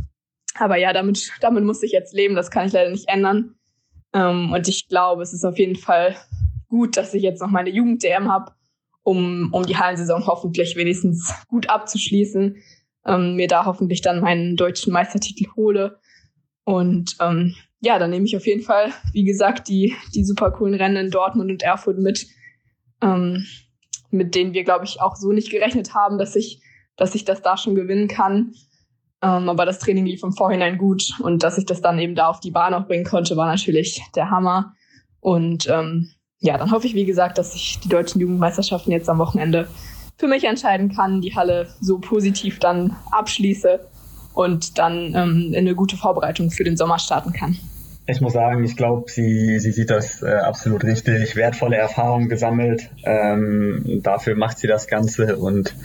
[0.60, 2.36] aber ja, damit, damit muss ich jetzt leben.
[2.36, 3.56] Das kann ich leider nicht ändern.
[4.14, 6.16] Ähm, und ich glaube, es ist auf jeden Fall
[6.68, 8.52] gut, dass ich jetzt noch meine Jugend-DM habe,
[9.04, 12.58] um, um die Hallensaison hoffentlich wenigstens gut abzuschließen.
[13.06, 16.00] Ähm, mir da hoffentlich dann meinen deutschen Meistertitel hole.
[16.66, 20.74] Und ähm, ja, dann nehme ich auf jeden Fall, wie gesagt, die, die super coolen
[20.74, 22.28] Rennen in Dortmund und Erfurt mit,
[23.02, 23.46] ähm,
[24.10, 26.62] mit denen wir, glaube ich, auch so nicht gerechnet haben, dass ich
[26.98, 28.54] dass ich das da schon gewinnen kann.
[29.22, 32.28] Ähm, aber das Training lief im Vorhinein gut und dass ich das dann eben da
[32.28, 34.74] auf die Bahn auch bringen konnte, war natürlich der Hammer.
[35.20, 39.18] Und ähm, ja, dann hoffe ich, wie gesagt, dass ich die deutschen Jugendmeisterschaften jetzt am
[39.18, 39.68] Wochenende
[40.18, 43.80] für mich entscheiden kann, die Halle so positiv dann abschließe
[44.34, 47.58] und dann ähm, in eine gute Vorbereitung für den Sommer starten kann.
[48.10, 51.36] Ich muss sagen, ich glaube, sie, sie sieht das äh, absolut richtig.
[51.36, 52.90] Wertvolle Erfahrungen gesammelt.
[53.04, 55.36] Ähm, dafür macht sie das Ganze.
[55.36, 55.76] Und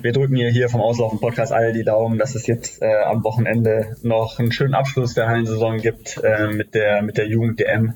[0.00, 3.24] wir drücken ihr hier vom Auslaufen Podcast alle die Daumen, dass es jetzt äh, am
[3.24, 7.94] Wochenende noch einen schönen Abschluss der Hallensaison gibt äh, mit der, mit der Jugend-DM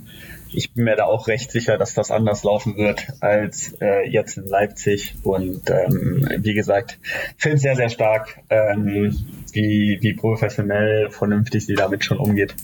[0.53, 4.39] ich bin mir da auch recht sicher, dass das anders laufen wird als äh, jetzt
[4.39, 5.15] in Leipzig.
[5.23, 6.99] Und ähm, wie gesagt,
[7.37, 12.55] finde sehr, sehr stark, ähm, wie, wie professionell, vernünftig sie damit schon umgeht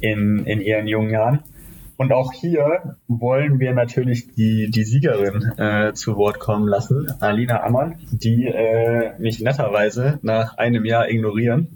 [0.00, 1.40] in, in ihren jungen Jahren.
[1.98, 7.62] Und auch hier wollen wir natürlich die, die Siegerin äh, zu Wort kommen lassen, Alina
[7.62, 11.68] Ammann, die äh, mich netterweise nach einem Jahr ignorieren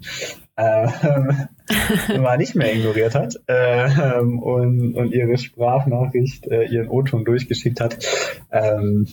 [0.57, 1.47] ähm,
[2.21, 7.97] mal nicht mehr ignoriert hat ähm, und, und ihre Sprachnachricht, äh, ihren O-Ton durchgeschickt hat.
[8.51, 9.07] Ähm,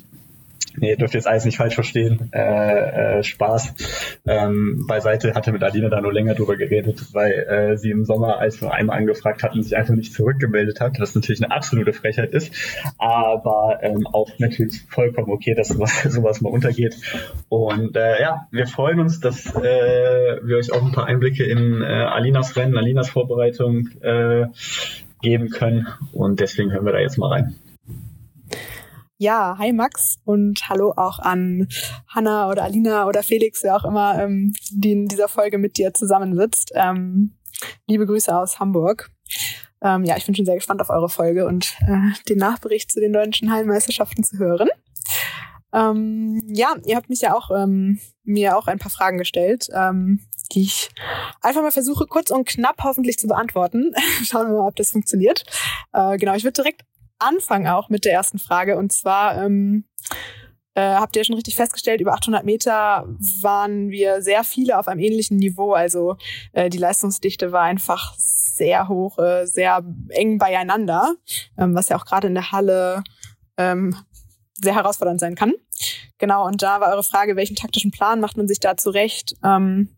[0.80, 2.30] nee, dürft jetzt alles nicht falsch verstehen.
[2.32, 3.74] Äh, äh, Spaß
[4.26, 8.38] ähm, beiseite hatte mit Alina da nur länger drüber geredet, weil äh, sie im Sommer,
[8.38, 12.30] als wir einmal angefragt hatten, sich einfach nicht zurückgemeldet hat, was natürlich eine absolute Frechheit
[12.32, 12.52] ist,
[12.98, 16.96] aber ähm, auch natürlich vollkommen okay, dass sowas, sowas mal untergeht.
[17.48, 21.82] Und äh, ja, wir freuen uns, dass äh, wir euch auch ein paar Einblicke in
[21.82, 24.46] äh, Alinas Rennen, Alinas Vorbereitung äh,
[25.20, 27.54] geben können und deswegen hören wir da jetzt mal rein.
[29.20, 31.66] Ja, hi Max und hallo auch an
[32.06, 35.92] Hanna oder Alina oder Felix, wer auch immer, ähm, die in dieser Folge mit dir
[35.92, 36.70] zusammensitzt.
[36.76, 37.34] Ähm,
[37.88, 39.10] liebe Grüße aus Hamburg.
[39.82, 43.00] Ähm, ja, ich bin schon sehr gespannt auf eure Folge und äh, den Nachbericht zu
[43.00, 44.68] den deutschen Hallenmeisterschaften zu hören.
[45.72, 50.20] Ähm, ja, ihr habt mich ja auch ähm, mir auch ein paar Fragen gestellt, ähm,
[50.52, 50.90] die ich
[51.42, 53.94] einfach mal versuche kurz und knapp hoffentlich zu beantworten.
[54.22, 55.42] Schauen wir mal, ob das funktioniert.
[55.92, 56.82] Äh, genau, ich würde direkt
[57.18, 58.76] Anfang auch mit der ersten Frage.
[58.76, 59.84] Und zwar ähm,
[60.74, 63.08] äh, habt ihr schon richtig festgestellt, über 800 Meter
[63.42, 65.72] waren wir sehr viele auf einem ähnlichen Niveau.
[65.72, 66.16] Also
[66.52, 71.14] äh, die Leistungsdichte war einfach sehr hoch, äh, sehr eng beieinander,
[71.56, 73.02] ähm, was ja auch gerade in der Halle
[73.56, 73.96] ähm,
[74.54, 75.54] sehr herausfordernd sein kann.
[76.18, 79.36] Genau, und da war eure Frage, welchen taktischen Plan macht man sich da zurecht?
[79.44, 79.96] Ähm,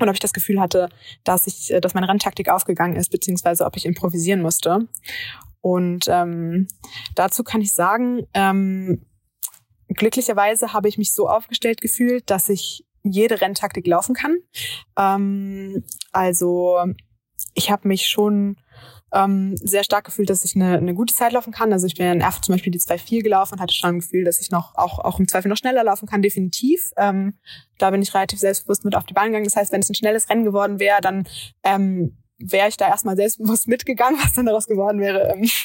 [0.00, 0.88] und ob ich das Gefühl hatte,
[1.24, 4.88] dass ich, äh, dass meine Renntaktik aufgegangen ist, beziehungsweise ob ich improvisieren musste.
[5.64, 6.68] Und ähm,
[7.14, 9.06] dazu kann ich sagen, ähm,
[9.88, 14.36] glücklicherweise habe ich mich so aufgestellt gefühlt, dass ich jede Renntaktik laufen kann.
[14.98, 15.82] Ähm,
[16.12, 16.80] also
[17.54, 18.58] ich habe mich schon
[19.14, 21.72] ähm, sehr stark gefühlt, dass ich eine, eine gute Zeit laufen kann.
[21.72, 24.24] Also ich bin in Erfurt zum Beispiel die 2.4 gelaufen und hatte schon ein Gefühl,
[24.24, 26.92] dass ich noch auch, auch im Zweifel noch schneller laufen kann, definitiv.
[26.98, 27.38] Ähm,
[27.78, 29.46] da bin ich relativ selbstbewusst mit auf die Bahn gegangen.
[29.46, 31.26] Das heißt, wenn es ein schnelles Rennen geworden wäre, dann
[31.62, 35.34] ähm, wäre ich da erstmal selbstbewusst mitgegangen, was dann daraus geworden wäre.
[35.34, 35.48] Ähm,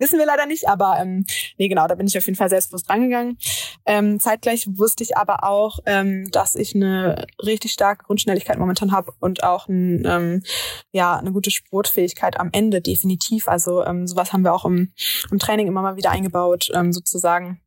[0.00, 1.24] Wissen wir leider nicht, aber ähm,
[1.56, 3.36] nee, genau, da bin ich auf jeden Fall selbstbewusst rangegangen.
[3.84, 9.12] Ähm, zeitgleich wusste ich aber auch, ähm, dass ich eine richtig starke Grundschnelligkeit momentan habe
[9.18, 10.44] und auch ein, ähm,
[10.92, 13.48] ja, eine gute Sportfähigkeit am Ende, definitiv.
[13.48, 14.92] Also ähm, sowas haben wir auch im,
[15.32, 17.60] im Training immer mal wieder eingebaut, ähm, sozusagen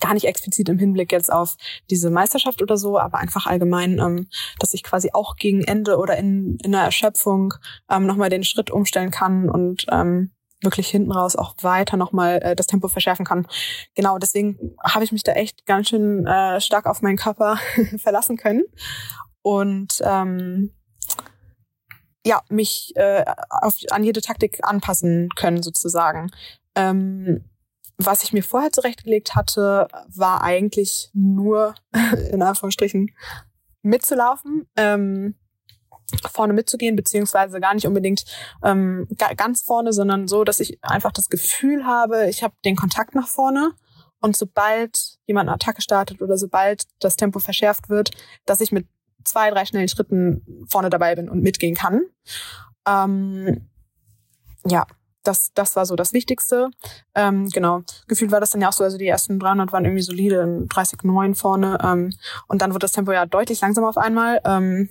[0.00, 1.56] gar nicht explizit im Hinblick jetzt auf
[1.90, 4.28] diese Meisterschaft oder so, aber einfach allgemein, ähm,
[4.58, 7.54] dass ich quasi auch gegen Ende oder in, in einer Erschöpfung
[7.90, 10.32] ähm, nochmal den Schritt umstellen kann und ähm,
[10.62, 13.46] wirklich hinten raus auch weiter nochmal äh, das Tempo verschärfen kann.
[13.94, 17.58] Genau, deswegen habe ich mich da echt ganz schön äh, stark auf meinen Körper
[17.98, 18.64] verlassen können
[19.42, 20.72] und ähm,
[22.24, 26.30] ja, mich äh, auf, an jede Taktik anpassen können sozusagen.
[26.74, 27.44] Ähm,
[28.06, 31.74] was ich mir vorher zurechtgelegt hatte, war eigentlich nur,
[32.32, 33.10] in Anführungsstrichen,
[33.82, 34.68] mitzulaufen.
[34.76, 35.34] Ähm,
[36.32, 38.24] vorne mitzugehen, beziehungsweise gar nicht unbedingt
[38.64, 39.06] ähm,
[39.36, 43.28] ganz vorne, sondern so, dass ich einfach das Gefühl habe, ich habe den Kontakt nach
[43.28, 43.72] vorne
[44.20, 48.10] und sobald jemand eine Attacke startet oder sobald das Tempo verschärft wird,
[48.44, 48.86] dass ich mit
[49.24, 52.02] zwei, drei schnellen Schritten vorne dabei bin und mitgehen kann.
[52.86, 53.68] Ähm,
[54.66, 54.86] ja,
[55.22, 56.70] das, das war so das Wichtigste.
[57.14, 57.82] Ähm, genau.
[58.08, 61.34] Gefühlt war das dann ja auch so, also die ersten 300 waren irgendwie solide, 30,9
[61.34, 61.78] vorne.
[61.82, 62.12] Ähm,
[62.48, 64.40] und dann wird das Tempo ja deutlich langsamer auf einmal.
[64.44, 64.90] Ähm,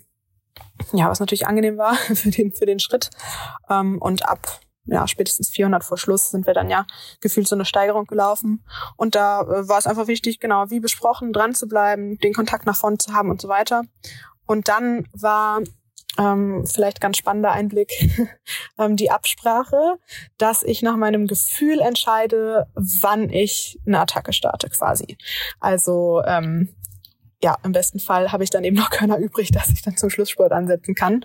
[0.94, 3.10] ja, was natürlich angenehm war für den, für den Schritt.
[3.70, 4.60] Ähm, und ab
[4.92, 6.86] ja, spätestens 400 vor Schluss sind wir dann ja
[7.22, 8.64] gefühlt so eine Steigerung gelaufen.
[8.98, 12.66] Und da äh, war es einfach wichtig, genau wie besprochen, dran zu bleiben, den Kontakt
[12.66, 13.84] nach vorne zu haben und so weiter.
[14.46, 15.62] Und dann war
[16.20, 17.92] ähm, vielleicht ganz spannender Einblick
[18.78, 19.96] ähm, die Absprache,
[20.38, 25.18] dass ich nach meinem Gefühl entscheide, wann ich eine Attacke starte quasi.
[25.60, 26.76] Also ähm,
[27.42, 30.10] ja, im besten Fall habe ich dann eben noch Körner übrig, dass ich dann zum
[30.10, 31.24] Schlusssport ansetzen kann.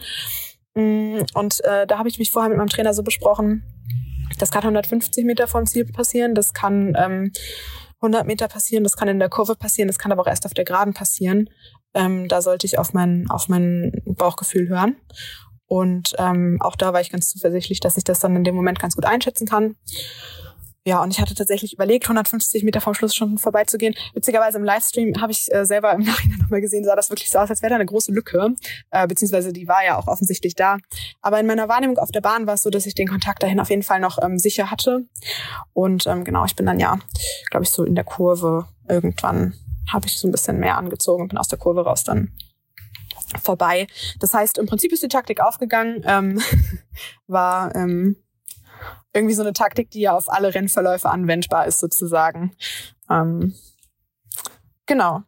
[0.75, 3.65] Mm, und äh, da habe ich mich vorher mit meinem Trainer so besprochen,
[4.39, 7.33] das kann 150 Meter vom Ziel passieren, das kann ähm,
[8.05, 10.55] 100 Meter passieren, das kann in der Kurve passieren, das kann aber auch erst auf
[10.55, 11.51] der Geraden passieren.
[11.95, 14.97] Ähm, da sollte ich auf mein, auf mein Bauchgefühl hören.
[15.67, 18.79] Und ähm, auch da war ich ganz zuversichtlich, dass ich das dann in dem Moment
[18.79, 19.77] ganz gut einschätzen kann.
[20.87, 23.95] Ja, und ich hatte tatsächlich überlegt, 150 Meter vom Schluss schon vorbeizugehen.
[24.13, 27.39] Witzigerweise im Livestream habe ich äh, selber im Nachhinein nochmal gesehen, sah das wirklich so
[27.39, 28.55] aus, als wäre da eine große Lücke.
[28.91, 30.77] Äh, beziehungsweise die war ja auch offensichtlich da.
[31.23, 33.61] Aber in meiner Wahrnehmung auf der Bahn war es so, dass ich den Kontakt dahin
[33.61, 35.07] auf jeden Fall noch ähm, sicher hatte.
[35.73, 36.99] Und ähm, genau, ich bin dann ja,
[37.51, 39.55] glaube ich, so in der Kurve irgendwann
[39.91, 42.33] habe ich so ein bisschen mehr angezogen und bin aus der Kurve raus dann
[43.43, 43.87] vorbei.
[44.21, 46.41] Das heißt, im Prinzip ist die Taktik aufgegangen, ähm,
[47.27, 48.17] war ähm,
[49.15, 52.55] irgendwie so eine Taktik, die ja auf alle Rennverläufe anwendbar ist, sozusagen.
[53.09, 53.55] Ähm,
[54.87, 55.23] genau.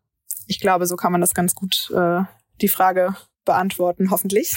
[0.47, 2.23] Ich glaube, so kann man das ganz gut äh,
[2.61, 3.15] die Frage
[3.45, 4.57] beantworten, hoffentlich.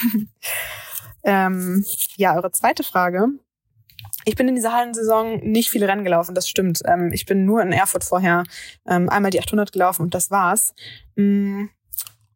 [1.24, 1.86] ähm,
[2.18, 3.28] ja, eure zweite Frage.
[4.26, 6.82] Ich bin in dieser Hallensaison nicht viele Rennen gelaufen, das stimmt.
[6.86, 8.44] Ähm, ich bin nur in Erfurt vorher
[8.88, 10.74] ähm, einmal die 800 gelaufen und das war's.
[11.16, 11.70] Ähm,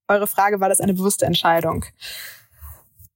[0.08, 1.86] eure Frage, war das eine bewusste Entscheidung?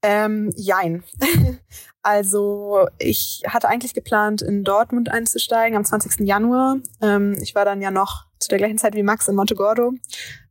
[0.10, 1.04] Ähm, jein.
[2.02, 6.26] also ich hatte eigentlich geplant, in Dortmund einzusteigen am 20.
[6.26, 6.78] Januar.
[7.02, 9.92] Ähm, ich war dann ja noch zu der gleichen Zeit wie Max in Montegordo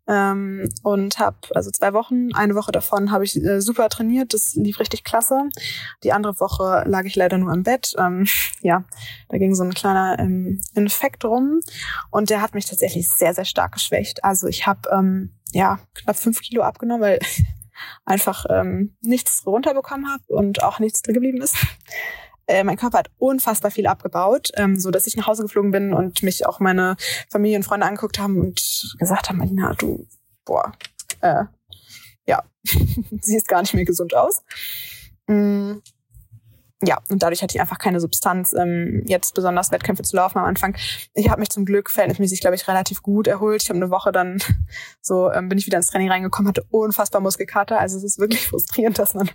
[0.08, 4.54] ähm, und habe also zwei Wochen, eine Woche davon habe ich äh, super trainiert, das
[4.56, 5.48] lief richtig klasse.
[6.04, 7.94] Die andere Woche lag ich leider nur im Bett.
[7.98, 8.26] Ähm,
[8.60, 8.84] ja,
[9.30, 11.60] da ging so ein kleiner ähm, Infekt rum
[12.10, 14.22] und der hat mich tatsächlich sehr, sehr stark geschwächt.
[14.22, 17.20] Also ich habe ähm, ja knapp fünf Kilo abgenommen, weil
[18.04, 21.56] einfach ähm, nichts runterbekommen habe und auch nichts drin geblieben ist.
[22.48, 25.92] Äh, mein Körper hat unfassbar viel abgebaut, ähm, so dass ich nach Hause geflogen bin
[25.92, 26.96] und mich auch meine
[27.28, 30.06] Familie und Freunde angeguckt haben und gesagt haben, Marina, du,
[30.44, 30.70] boah,
[31.22, 31.46] äh,
[32.24, 32.44] ja,
[33.20, 34.44] siehst gar nicht mehr gesund aus.
[35.26, 35.78] Mm,
[36.86, 40.44] ja, und dadurch hatte ich einfach keine Substanz, ähm, jetzt besonders Wettkämpfe zu laufen am
[40.44, 40.76] Anfang.
[41.14, 43.62] Ich habe mich zum Glück verhältnismäßig, glaube ich, relativ gut erholt.
[43.62, 44.38] Ich habe eine Woche dann
[45.00, 47.80] so, ähm, bin ich wieder ins Training reingekommen, hatte unfassbar Muskelkater.
[47.80, 49.28] Also es ist wirklich frustrierend, dass man,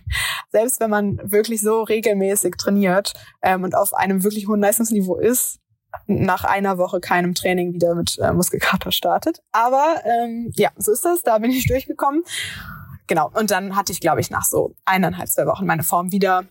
[0.50, 3.12] selbst wenn man wirklich so regelmäßig trainiert
[3.42, 5.58] ähm, und auf einem wirklich hohen Leistungsniveau ist,
[6.06, 9.42] nach einer Woche keinem Training wieder mit äh, Muskelkater startet.
[9.52, 11.22] Aber ähm, ja, so ist das.
[11.22, 12.24] Da bin ich durchgekommen.
[13.06, 13.30] Genau.
[13.34, 16.44] Und dann hatte ich, glaube ich, nach so eineinhalb, zwei Wochen meine Form wieder.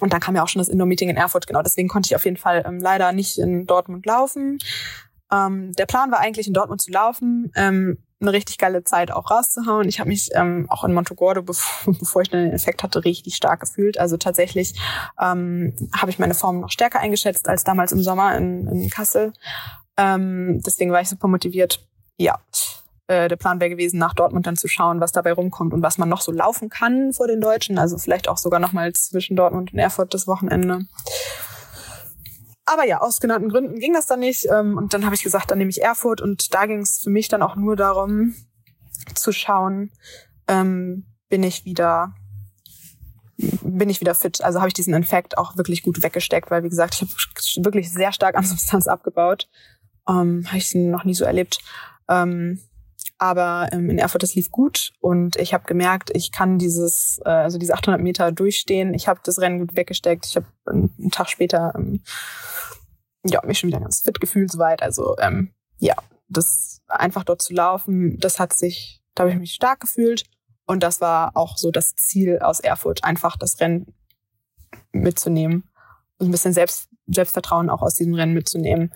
[0.00, 1.62] Und dann kam ja auch schon das Indoor-Meeting in Erfurt, genau.
[1.62, 4.58] Deswegen konnte ich auf jeden Fall ähm, leider nicht in Dortmund laufen.
[5.32, 7.52] Ähm, der Plan war eigentlich, in Dortmund zu laufen.
[7.54, 9.88] Ähm, eine richtig geile Zeit auch rauszuhauen.
[9.88, 13.60] Ich habe mich ähm, auch in Montogordo, bevor, bevor ich den Effekt hatte, richtig stark
[13.60, 13.98] gefühlt.
[13.98, 14.74] Also tatsächlich
[15.20, 19.32] ähm, habe ich meine Form noch stärker eingeschätzt als damals im Sommer in, in Kassel.
[19.96, 21.86] Ähm, deswegen war ich super motiviert.
[22.18, 22.38] Ja,
[23.10, 25.98] äh, der Plan wäre gewesen, nach Dortmund dann zu schauen, was dabei rumkommt und was
[25.98, 27.76] man noch so laufen kann vor den Deutschen.
[27.76, 30.86] Also vielleicht auch sogar noch mal zwischen Dortmund und Erfurt das Wochenende.
[32.66, 34.46] Aber ja, aus genannten Gründen ging das dann nicht.
[34.48, 36.20] Ähm, und dann habe ich gesagt, dann nehme ich Erfurt.
[36.20, 38.34] Und da ging es für mich dann auch nur darum,
[39.16, 39.90] zu schauen,
[40.46, 42.14] ähm, bin ich wieder
[43.62, 44.44] bin ich wieder fit.
[44.44, 47.90] Also habe ich diesen Infekt auch wirklich gut weggesteckt, weil wie gesagt, ich habe wirklich
[47.90, 49.48] sehr stark an Substanz abgebaut.
[50.06, 51.58] Ähm, habe ich noch nie so erlebt.
[52.08, 52.60] Ähm,
[53.20, 57.28] aber ähm, in Erfurt, das lief gut und ich habe gemerkt, ich kann dieses, äh,
[57.28, 58.94] also diese 800 Meter durchstehen.
[58.94, 60.24] Ich habe das Rennen gut weggesteckt.
[60.24, 62.02] Ich habe einen Tag später ähm,
[63.22, 64.82] ja, mich schon wieder ganz fit gefühlt soweit.
[64.82, 65.94] Also ähm, ja,
[66.28, 70.24] das einfach dort zu laufen, das hat sich, da habe ich mich stark gefühlt.
[70.64, 73.92] Und das war auch so das Ziel aus Erfurt, einfach das Rennen
[74.92, 75.68] mitzunehmen.
[76.16, 78.94] Und ein bisschen Selbst, Selbstvertrauen auch aus diesem Rennen mitzunehmen.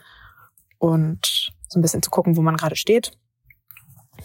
[0.79, 3.13] Und so ein bisschen zu gucken, wo man gerade steht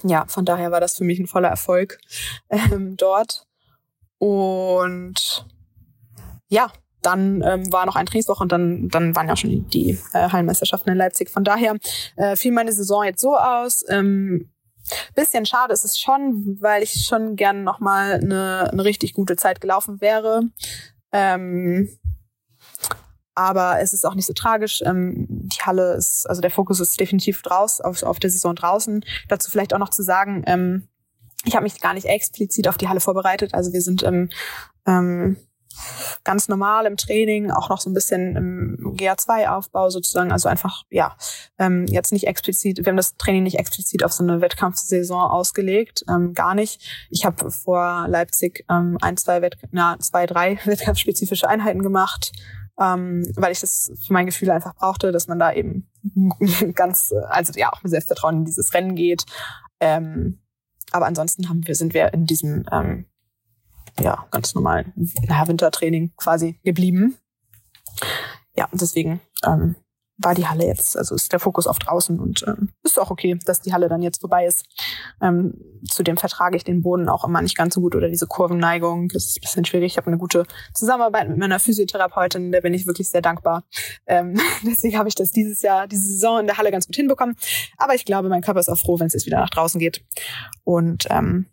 [0.04, 2.00] ja, von daher war das für mich ein voller Erfolg
[2.50, 3.46] ähm, dort.
[4.18, 5.46] Und
[6.50, 6.72] ja,
[7.02, 10.92] dann ähm, war noch ein Trainingswoche und dann, dann waren ja schon die, äh, Hallenmeisterschaften
[10.92, 11.30] in Leipzig.
[11.30, 11.78] Von daher
[12.18, 13.86] äh, fiel meine Saison jetzt so aus.
[13.88, 14.52] Ähm,
[15.16, 19.62] bisschen schade ist es schon, weil ich schon gerne nochmal eine, eine richtig gute Zeit
[19.62, 20.42] gelaufen wäre.
[21.12, 21.90] Ähm,
[23.40, 24.84] aber es ist auch nicht so tragisch.
[24.86, 29.06] Ähm, die Halle ist, also der Fokus ist definitiv draus, auf, auf der Saison draußen.
[29.30, 30.90] Dazu vielleicht auch noch zu sagen, ähm,
[31.46, 33.54] ich habe mich gar nicht explizit auf die Halle vorbereitet.
[33.54, 34.30] Also wir sind ähm,
[34.86, 35.38] ähm,
[36.26, 40.34] ganz normal im Training, auch noch so ein bisschen im GA2-Aufbau sozusagen.
[40.34, 41.16] Also einfach, ja,
[41.58, 46.04] ähm, jetzt nicht explizit, wir haben das Training nicht explizit auf so eine Wettkampfsaison ausgelegt,
[46.10, 47.08] ähm, gar nicht.
[47.10, 52.34] Ich habe vor Leipzig ähm, ein, zwei, Wett na, zwei, drei wettkampfspezifische Einheiten gemacht
[52.80, 55.90] ähm, weil ich das für mein Gefühl einfach brauchte, dass man da eben
[56.76, 59.26] ganz, also ja, auch mit Selbstvertrauen in dieses Rennen geht.
[59.80, 60.40] Ähm,
[60.92, 63.06] aber ansonsten haben wir, sind wir in diesem ähm,
[64.00, 67.18] ja, ganz normalen Wintertraining quasi geblieben.
[68.56, 69.76] Ja, deswegen ähm,
[70.22, 73.40] war die Halle jetzt, also ist der Fokus auf draußen und ähm, ist auch okay,
[73.46, 74.66] dass die Halle dann jetzt vorbei ist.
[75.22, 75.54] Ähm,
[75.90, 79.08] zudem vertrage ich den Boden auch immer nicht ganz so gut oder diese Kurvenneigung.
[79.10, 79.94] Das ist ein bisschen schwierig.
[79.94, 83.64] Ich habe eine gute Zusammenarbeit mit meiner Physiotherapeutin, der bin ich wirklich sehr dankbar.
[84.08, 87.36] Ähm, deswegen habe ich das dieses Jahr, diese Saison in der Halle ganz gut hinbekommen.
[87.78, 90.04] Aber ich glaube, mein Körper ist auch froh, wenn es jetzt wieder nach draußen geht.
[90.66, 91.48] Und ähm,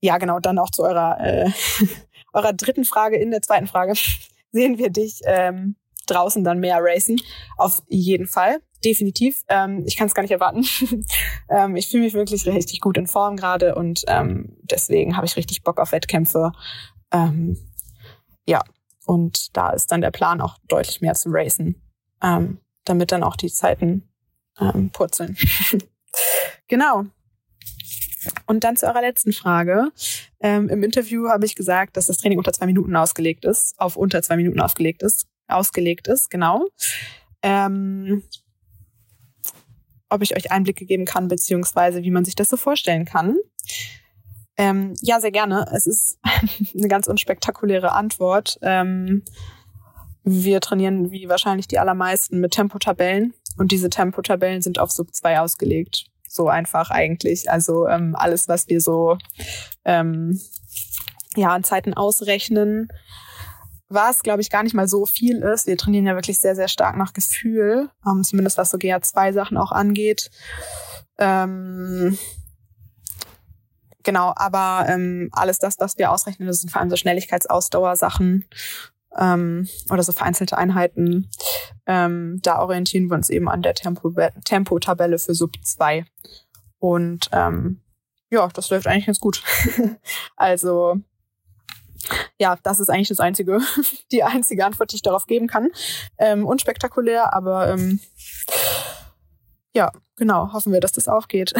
[0.00, 1.50] ja, genau, dann auch zu eurer, äh,
[2.34, 3.94] eurer dritten Frage in der zweiten Frage.
[4.52, 5.76] Sehen wir dich ähm,
[6.06, 7.16] draußen dann mehr racen.
[7.56, 8.60] Auf jeden Fall.
[8.84, 9.44] Definitiv.
[9.48, 10.66] Ähm, ich kann es gar nicht erwarten.
[11.48, 15.36] ähm, ich fühle mich wirklich richtig gut in Form gerade und ähm, deswegen habe ich
[15.36, 16.52] richtig Bock auf Wettkämpfe.
[17.10, 17.56] Ähm,
[18.46, 18.62] ja,
[19.06, 21.80] und da ist dann der Plan auch deutlich mehr zu racen,
[22.22, 24.08] ähm, damit dann auch die Zeiten
[24.60, 25.36] ähm, purzeln.
[26.68, 27.06] genau.
[28.46, 29.92] Und dann zu eurer letzten Frage.
[30.40, 33.96] Ähm, Im Interview habe ich gesagt, dass das Training unter zwei Minuten ausgelegt ist, auf
[33.96, 36.66] unter zwei Minuten ausgelegt ist ausgelegt ist, genau.
[37.42, 38.22] Ähm,
[40.08, 43.36] ob ich euch Einblicke geben kann, beziehungsweise wie man sich das so vorstellen kann.
[44.56, 45.66] Ähm, ja, sehr gerne.
[45.72, 46.18] Es ist
[46.74, 48.58] eine ganz unspektakuläre Antwort.
[48.62, 49.22] Ähm,
[50.22, 55.40] wir trainieren wie wahrscheinlich die allermeisten mit Tempotabellen und diese Tempotabellen sind auf Sub 2
[55.40, 56.06] ausgelegt.
[56.28, 57.50] So einfach eigentlich.
[57.50, 59.18] Also ähm, alles, was wir so
[59.84, 60.40] ähm,
[61.36, 62.88] ja, an Zeiten ausrechnen,
[63.88, 65.66] was, glaube ich, gar nicht mal so viel ist.
[65.66, 69.72] Wir trainieren ja wirklich sehr, sehr stark nach Gefühl, ähm, zumindest was so GA2-Sachen auch
[69.72, 70.30] angeht.
[71.18, 72.18] Ähm,
[74.02, 78.46] genau, aber ähm, alles das, was wir ausrechnen, das sind vor allem so Schnelligkeitsausdauersachen
[79.16, 81.30] ähm, oder so vereinzelte Einheiten.
[81.86, 86.04] Ähm, da orientieren wir uns eben an der Tempo-Tabelle für Sub 2.
[86.78, 87.80] Und ähm,
[88.30, 89.42] ja, das läuft eigentlich ganz gut.
[90.36, 90.96] also
[92.38, 93.60] ja, das ist eigentlich das einzige,
[94.12, 95.70] die einzige Antwort, die ich darauf geben kann.
[96.18, 98.00] Ähm, unspektakulär, aber ähm,
[99.74, 101.52] ja, genau, hoffen wir, dass das aufgeht.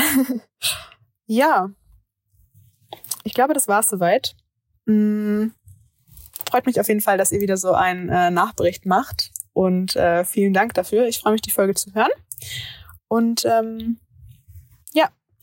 [1.27, 1.71] ja,
[3.25, 4.37] ich glaube, das war's soweit.
[4.87, 5.53] Hm,
[6.49, 10.25] freut mich auf jeden Fall, dass ihr wieder so einen äh, Nachbericht macht und äh,
[10.25, 11.07] vielen Dank dafür.
[11.07, 12.11] Ich freue mich, die Folge zu hören.
[13.09, 13.99] Und ähm,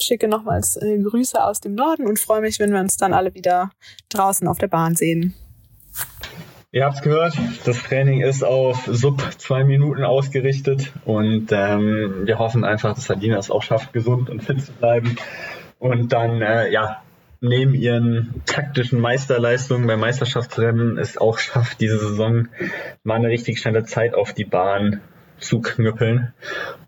[0.02, 3.34] schicke nochmals äh, Grüße aus dem Norden und freue mich, wenn wir uns dann alle
[3.34, 3.72] wieder
[4.10, 5.34] draußen auf der Bahn sehen.
[6.74, 12.40] Ihr habt es gehört, das Training ist auf sub zwei Minuten ausgerichtet und ähm, wir
[12.40, 15.18] hoffen einfach, dass Alina es auch schafft, gesund und fit zu bleiben.
[15.80, 17.02] Und dann, äh, ja,
[17.42, 22.48] neben ihren taktischen Meisterleistungen beim Meisterschaftsrennen es auch schafft, diese Saison
[23.04, 25.02] mal eine richtig schnelle Zeit auf die Bahn
[25.42, 26.34] zu knüppeln.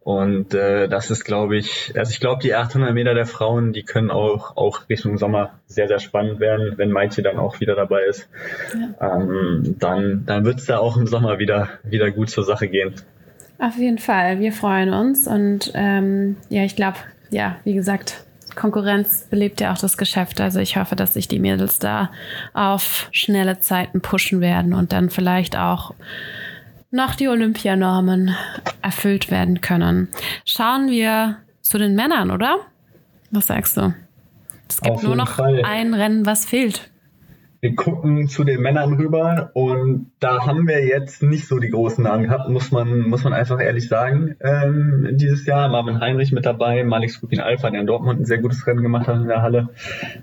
[0.01, 3.83] Und äh, das ist, glaube ich, also ich glaube, die 800 Meter der Frauen, die
[3.83, 8.03] können auch, auch Richtung Sommer sehr, sehr spannend werden, wenn Maitje dann auch wieder dabei
[8.03, 8.27] ist.
[8.73, 9.17] Ja.
[9.17, 12.93] Ähm, dann dann wird es da auch im Sommer wieder, wieder gut zur Sache gehen.
[13.59, 16.97] Auf jeden Fall, wir freuen uns und ähm, ja, ich glaube,
[17.29, 18.25] ja, wie gesagt,
[18.55, 20.41] Konkurrenz belebt ja auch das Geschäft.
[20.41, 22.11] Also ich hoffe, dass sich die Mädels da
[22.53, 25.93] auf schnelle Zeiten pushen werden und dann vielleicht auch
[26.93, 28.35] noch die Olympianormen
[28.81, 30.09] erfüllt werden können.
[30.45, 32.59] Schauen wir zu den Männern, oder?
[33.31, 33.93] Was sagst du?
[34.69, 35.63] Es gibt nur noch Fall.
[35.65, 36.89] ein Rennen, was fehlt
[37.63, 42.03] wir gucken zu den Männern rüber und da haben wir jetzt nicht so die großen
[42.03, 44.35] Namen gehabt, muss man, muss man einfach ehrlich sagen.
[44.41, 48.39] Ähm, dieses Jahr Marvin Heinrich mit dabei, Malik Skupin Alpha, der in Dortmund ein sehr
[48.39, 49.69] gutes Rennen gemacht hat in der Halle,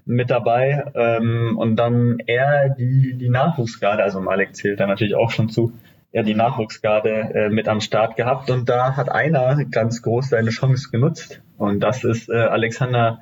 [0.04, 0.84] mit dabei.
[0.94, 5.72] Ähm, und dann eher die, die Nachwuchsgarde, also Malik zählt da natürlich auch schon zu,
[6.12, 10.50] ja die Nachwuchsgarde äh, mit am Start gehabt und da hat einer ganz groß seine
[10.50, 13.20] Chance genutzt und das ist äh, Alexander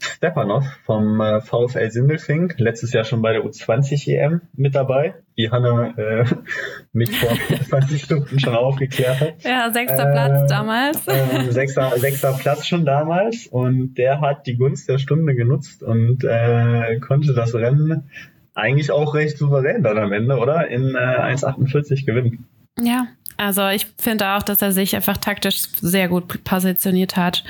[0.00, 5.50] Stepanov vom äh, VfL Sindelfing, letztes Jahr schon bei der U20 EM mit dabei, wie
[5.50, 6.24] Hanna äh,
[6.92, 7.30] mich vor
[7.68, 9.44] 20 Stunden schon aufgeklärt hat.
[9.44, 11.06] Ja, sechster Platz ähm, damals.
[11.06, 16.24] Äh, sechster, sechster Platz schon damals und der hat die Gunst der Stunde genutzt und
[16.24, 18.10] äh, konnte das Rennen
[18.56, 20.66] eigentlich auch recht souverän dann am Ende, oder?
[20.68, 22.44] In äh, 1,48 gewinnen.
[22.80, 23.06] Ja,
[23.36, 27.44] also ich finde auch, dass er sich einfach taktisch sehr gut positioniert hat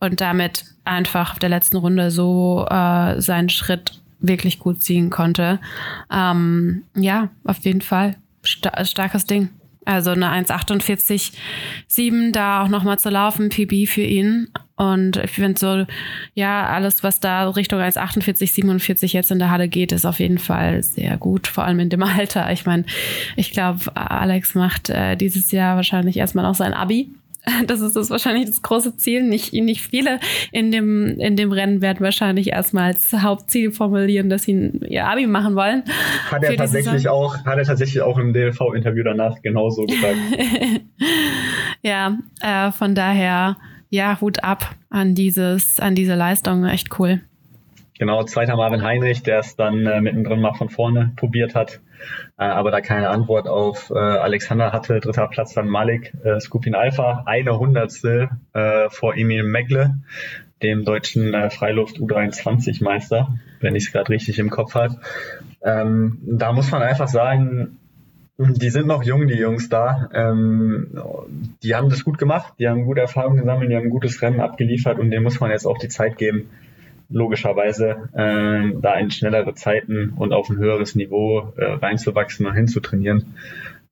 [0.00, 5.60] und damit einfach auf der letzten Runde so äh, seinen Schritt wirklich gut ziehen konnte.
[6.10, 8.16] Ähm, ja, auf jeden Fall.
[8.42, 9.50] Sta starkes Ding.
[9.86, 14.48] Also eine 1,48,7 da auch nochmal zu laufen, PB für ihn.
[14.74, 15.86] Und ich finde so,
[16.34, 20.38] ja, alles, was da Richtung 1,48, 47 jetzt in der Halle geht, ist auf jeden
[20.38, 22.50] Fall sehr gut, vor allem in dem Alter.
[22.52, 22.84] Ich meine,
[23.36, 27.08] ich glaube, Alex macht äh, dieses Jahr wahrscheinlich erstmal noch sein Abi.
[27.66, 29.22] Das ist das wahrscheinlich das große Ziel.
[29.22, 30.20] Nicht, nicht viele
[30.52, 35.26] in dem, in dem Rennen werden wahrscheinlich erstmal als Hauptziel formulieren, dass sie ihr Abi
[35.26, 35.84] machen wollen.
[36.30, 40.16] Hat er tatsächlich auch, hat er tatsächlich auch im DLV-Interview danach genauso gesagt.
[41.82, 43.56] ja, äh, von daher,
[43.90, 46.64] ja, Hut ab an dieses, an diese Leistung.
[46.64, 47.20] Echt cool.
[47.98, 51.80] Genau, zweiter Marvin Heinrich, der es dann äh, mittendrin mal von vorne probiert hat,
[52.36, 55.00] aber da keine Antwort auf äh, Alexander hatte.
[55.00, 59.94] Dritter Platz dann Malik äh, Skupin Alpha, eine Hundertstel äh, vor Emil Megle,
[60.62, 65.00] dem deutschen äh, Freiluft U23 Meister, wenn ich es gerade richtig im Kopf habe.
[65.62, 67.78] Ähm, da muss man einfach sagen,
[68.38, 70.10] die sind noch jung, die Jungs da.
[70.12, 70.88] Ähm,
[71.62, 74.40] die haben das gut gemacht, die haben gute Erfahrungen gesammelt, die haben ein gutes Rennen
[74.40, 76.50] abgeliefert und dem muss man jetzt auch die Zeit geben,
[77.08, 83.34] logischerweise äh, da in schnellere Zeiten und auf ein höheres Niveau äh, reinzuwachsen und hinzutrainieren.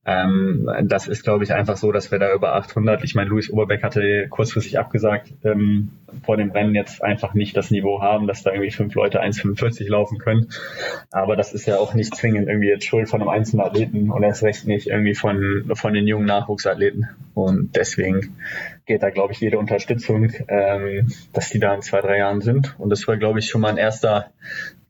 [0.07, 3.49] Ähm, das ist, glaube ich, einfach so, dass wir da über 800, ich meine, Luis
[3.49, 5.89] Oberbeck hatte kurzfristig abgesagt, ähm,
[6.23, 9.89] vor dem Rennen jetzt einfach nicht das Niveau haben, dass da irgendwie fünf Leute 1,45
[9.89, 10.49] laufen können.
[11.11, 14.21] Aber das ist ja auch nicht zwingend irgendwie jetzt Schuld von einem einzelnen Athleten und
[14.21, 17.09] erst recht nicht irgendwie von, von den jungen Nachwuchsathleten.
[17.33, 18.37] Und deswegen
[18.85, 22.75] geht da, glaube ich, jede Unterstützung, ähm, dass die da in zwei, drei Jahren sind.
[22.77, 24.27] Und das war, glaube ich, schon mal ein erster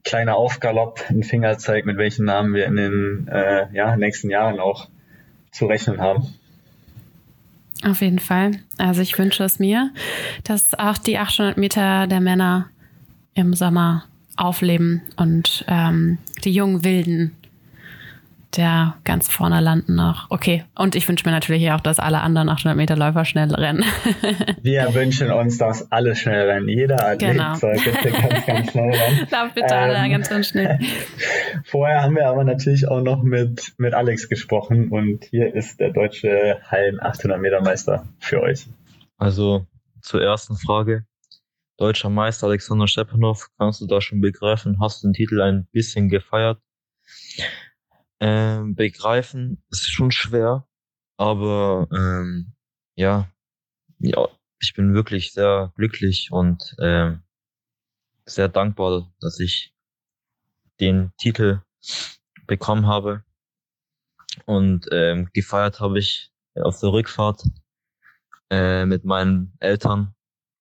[0.03, 4.89] kleiner Aufgalopp, ein Fingerzeig, mit welchen Namen wir in den äh, ja, nächsten Jahren auch
[5.55, 6.27] zu rechnen haben.
[7.83, 8.51] Auf jeden Fall.
[8.77, 9.91] Also ich wünsche es mir,
[10.43, 12.69] dass auch die 800 Meter der Männer
[13.35, 14.05] im Sommer
[14.37, 17.31] aufleben und ähm, die jungen Wilden
[18.57, 20.27] der ganz vorne landen noch.
[20.29, 23.83] Okay, und ich wünsche mir natürlich auch, dass alle anderen 800 Meter Läufer schnell rennen.
[24.61, 26.69] Wir wünschen uns, dass alle schnell rennen.
[26.69, 27.55] Jeder Athlet genau.
[27.55, 29.27] soll bitte ganz, ganz schnell rennen.
[29.31, 30.79] Lauf bitte ähm, alle ganz, ganz schnell.
[31.65, 35.91] Vorher haben wir aber natürlich auch noch mit, mit Alex gesprochen und hier ist der
[35.91, 38.67] deutsche Hallen 800 Meter Meister für euch.
[39.17, 39.65] Also
[40.01, 41.05] zur ersten Frage.
[41.77, 44.79] Deutscher Meister Alexander Stepanov, kannst du da schon begreifen?
[44.79, 46.59] Hast du den Titel ein bisschen gefeiert?
[48.21, 50.67] Ähm, begreifen ist schon schwer,
[51.17, 52.53] aber ähm,
[52.95, 53.29] ja,
[53.99, 54.27] ja,
[54.59, 57.23] ich bin wirklich sehr glücklich und ähm,
[58.25, 59.73] sehr dankbar, dass ich
[60.79, 61.61] den Titel
[62.47, 63.23] bekommen habe.
[64.45, 67.43] Und ähm, gefeiert habe ich auf der Rückfahrt
[68.49, 70.13] äh, mit meinen Eltern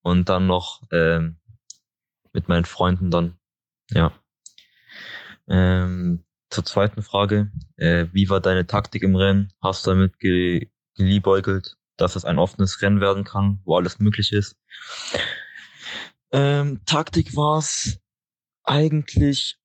[0.02, 1.38] und dann noch ähm,
[2.32, 3.38] mit meinen Freunden dann.
[3.90, 4.12] Ja.
[5.48, 6.23] Ähm,
[6.54, 7.50] zur zweiten Frage.
[7.76, 9.52] Äh, wie war deine Taktik im Rennen?
[9.60, 14.32] Hast du damit ge geliebäugelt, dass es ein offenes Rennen werden kann, wo alles möglich
[14.32, 14.56] ist?
[16.30, 18.00] Ähm, Taktik war es
[18.62, 19.58] eigentlich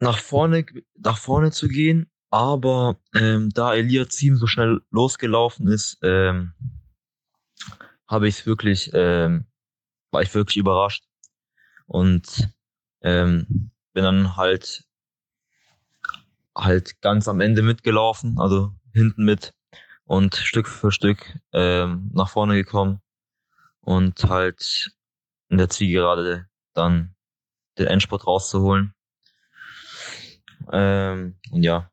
[0.00, 0.64] nach vorne,
[0.94, 6.54] nach vorne zu gehen, aber ähm, da Elia Ziem so schnell losgelaufen ist, ähm,
[8.08, 9.46] habe ich wirklich, ähm,
[10.10, 11.04] war ich wirklich überrascht
[11.86, 12.48] und
[13.02, 14.85] ähm, bin dann halt
[16.56, 19.52] halt ganz am Ende mitgelaufen, also hinten mit
[20.04, 23.00] und Stück für Stück ähm, nach vorne gekommen
[23.80, 24.92] und halt
[25.48, 27.14] in der Zielgerade dann
[27.78, 28.94] den Endspurt rauszuholen.
[30.72, 31.90] Ähm, und ja.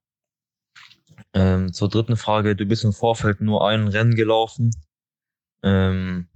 [1.33, 4.71] Ähm, zur dritten Frage, du bist im Vorfeld nur ein Rennen gelaufen.
[5.63, 6.29] Ähm,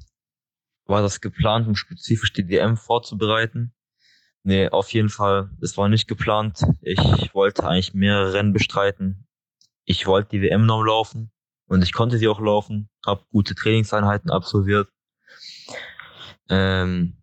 [0.86, 3.74] war das geplant, um spezifisch die DM vorzubereiten?
[4.48, 5.50] Nee, auf jeden Fall.
[5.60, 6.62] Es war nicht geplant.
[6.80, 9.28] Ich wollte eigentlich mehrere Rennen bestreiten.
[9.84, 11.34] Ich wollte die WM noch laufen
[11.68, 14.90] und ich konnte sie auch laufen, habe gute Trainingseinheiten absolviert.
[16.48, 17.22] Ähm,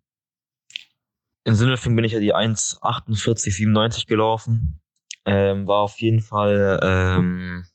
[1.45, 4.83] in Sindelfing bin ich ja die 1,48,97 gelaufen.
[5.25, 7.65] Ähm, war auf jeden Fall ähm,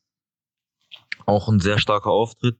[1.27, 2.56] auch ein sehr starker Auftritt.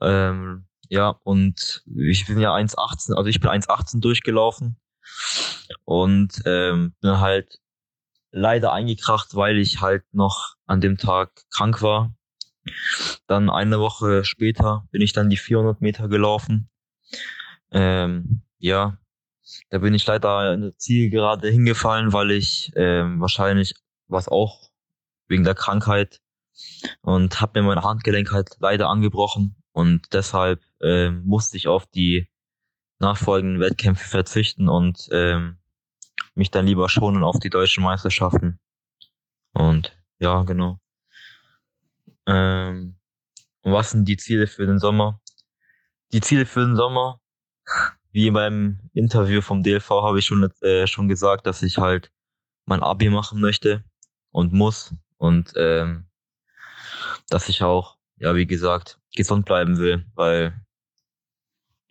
[0.00, 4.81] Ähm, ja, und ich bin ja 1,18, also ich bin 1,18 durchgelaufen
[5.84, 7.58] und ähm, bin halt
[8.30, 12.14] leider eingekracht, weil ich halt noch an dem Tag krank war.
[13.26, 16.70] Dann eine Woche später bin ich dann die 400 Meter gelaufen.
[17.70, 18.98] Ähm, ja,
[19.70, 23.74] da bin ich leider in der Zielgerade hingefallen, weil ich ähm, wahrscheinlich
[24.06, 24.70] was auch
[25.28, 26.20] wegen der Krankheit
[27.00, 32.28] und habe mir mein Handgelenk halt leider angebrochen und deshalb ähm, musste ich auf die
[33.02, 35.58] nachfolgenden Wettkämpfe verzichten und ähm,
[36.34, 38.58] mich dann lieber schonen auf die deutschen Meisterschaften.
[39.52, 40.78] Und ja, genau.
[42.26, 42.96] Ähm,
[43.62, 45.20] was sind die Ziele für den Sommer?
[46.12, 47.20] Die Ziele für den Sommer,
[48.12, 52.10] wie beim Interview vom DLV habe ich schon, äh, schon gesagt, dass ich halt
[52.64, 53.84] mein Abi machen möchte
[54.30, 56.06] und muss und ähm,
[57.28, 60.54] dass ich auch, ja, wie gesagt, gesund bleiben will, weil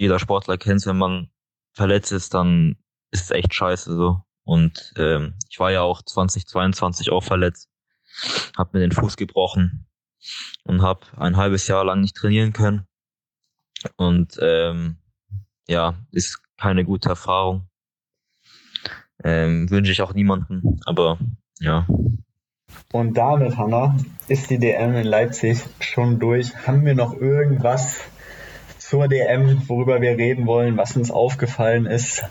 [0.02, 1.30] jeder Sportler kennt wenn man
[1.74, 2.76] verletzt ist, dann
[3.12, 4.24] ist es echt scheiße so.
[4.44, 7.70] Und ähm, ich war ja auch 2022 auch verletzt,
[8.58, 9.88] habe mir den Fuß gebrochen
[10.64, 12.88] und habe ein halbes Jahr lang nicht trainieren können.
[13.96, 14.98] Und ähm,
[15.68, 17.70] ja, ist keine gute Erfahrung.
[19.24, 21.20] Ähm, wünsche ich auch niemanden, aber
[21.60, 21.86] ja.
[22.92, 23.96] Und damit, Hanna,
[24.28, 26.56] ist die DM in Leipzig schon durch.
[26.66, 28.10] Haben wir noch irgendwas
[28.92, 32.24] zur DM, worüber wir reden wollen, was uns aufgefallen ist?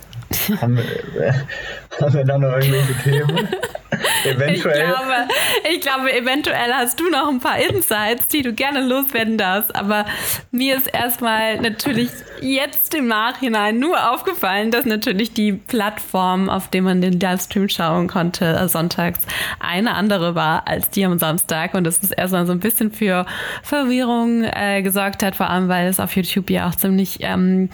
[0.60, 1.32] haben, wir, äh,
[2.02, 3.48] haben wir da noch irgendwelche Themen?
[4.24, 4.54] eventuell.
[4.54, 5.28] Ich glaube,
[5.72, 9.74] ich glaube, eventuell hast du noch ein paar Insights, die du gerne loswerden darfst.
[9.74, 10.04] Aber
[10.50, 12.10] mir ist erstmal natürlich
[12.40, 18.08] jetzt im Nachhinein nur aufgefallen, dass natürlich die Plattform, auf der man den Livestream schauen
[18.08, 19.20] konnte, äh, sonntags,
[19.58, 21.74] eine andere war als die am Samstag.
[21.74, 23.26] Und das ist erstmal so ein bisschen für
[23.62, 27.68] Verwirrung äh, gesorgt hat, vor allem weil es auf YouTube ja auch ziemlich ähm,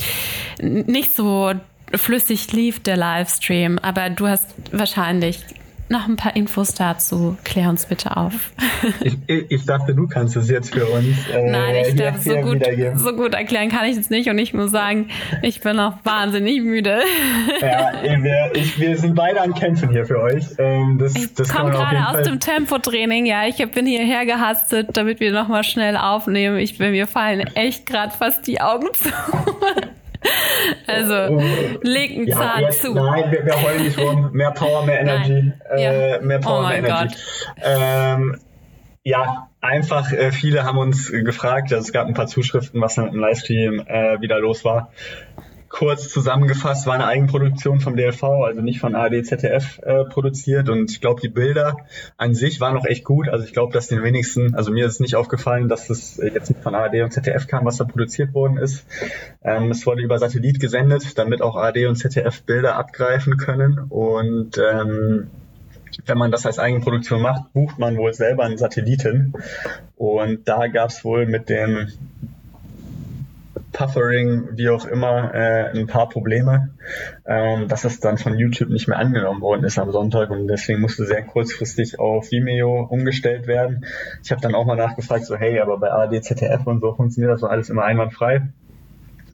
[0.60, 1.52] nicht so
[1.94, 3.78] flüssig lief, der Livestream.
[3.78, 5.44] Aber du hast wahrscheinlich
[5.88, 7.36] noch ein paar Infos dazu.
[7.44, 8.52] Klär uns bitte auf.
[9.00, 11.28] ich, ich, dachte, du kannst es jetzt für uns.
[11.32, 12.62] Äh, Nein, ich glaube, so gut,
[12.96, 14.28] so gut erklären kann ich es nicht.
[14.28, 15.08] Und ich muss sagen,
[15.42, 17.00] ich bin auch wahnsinnig müde.
[17.60, 20.44] ja, wir, ich, wir sind beide an Kämpfen hier für euch.
[20.58, 23.26] Ähm, das, ich komme gerade aus Fall dem Tempotraining.
[23.26, 26.58] Ja, ich bin hierher gehastet, damit wir nochmal schnell aufnehmen.
[26.58, 29.10] Ich bin mir fallen echt gerade fast die Augen zu.
[30.86, 32.94] Also, einen ja, Zahn jetzt, zu.
[32.94, 34.30] Nein, wir, wir heulen nicht rum.
[34.32, 35.52] Mehr Power, mehr Energy.
[35.70, 36.20] Äh.
[36.20, 37.16] Mehr Power, oh mehr Energy.
[37.62, 38.38] Ähm,
[39.02, 43.08] ja, einfach, äh, viele haben uns gefragt, also es gab ein paar Zuschriften, was dann
[43.08, 44.90] im Livestream äh, wieder los war
[45.76, 50.70] kurz zusammengefasst, war eine Eigenproduktion vom DLV, also nicht von ARD ZDF äh, produziert.
[50.70, 51.76] Und ich glaube, die Bilder
[52.16, 53.28] an sich waren noch echt gut.
[53.28, 56.62] Also ich glaube, dass den wenigsten, also mir ist nicht aufgefallen, dass es jetzt nicht
[56.62, 58.86] von ARD und ZDF kam, was da produziert worden ist.
[59.42, 63.78] Ähm, es wurde über Satellit gesendet, damit auch ARD und ZDF Bilder abgreifen können.
[63.90, 65.30] Und ähm,
[66.06, 69.34] wenn man das als Eigenproduktion macht, bucht man wohl selber einen Satelliten.
[69.96, 71.88] Und da gab es wohl mit dem
[73.76, 76.70] Puffering, wie auch immer, äh, ein paar Probleme,
[77.26, 80.80] ähm, dass es dann von YouTube nicht mehr angenommen worden ist am Sonntag und deswegen
[80.80, 83.84] musste sehr kurzfristig auf Vimeo umgestellt werden.
[84.24, 87.34] Ich habe dann auch mal nachgefragt, so hey, aber bei ARD, ZDF und so funktioniert
[87.34, 88.48] das so alles immer einwandfrei.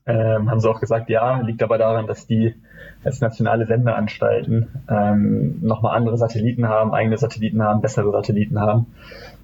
[0.07, 2.57] Ähm, haben sie auch gesagt, ja, liegt aber daran, dass die
[3.05, 8.87] als nationale Sendeanstalten ähm, nochmal andere Satelliten haben, eigene Satelliten haben, bessere Satelliten haben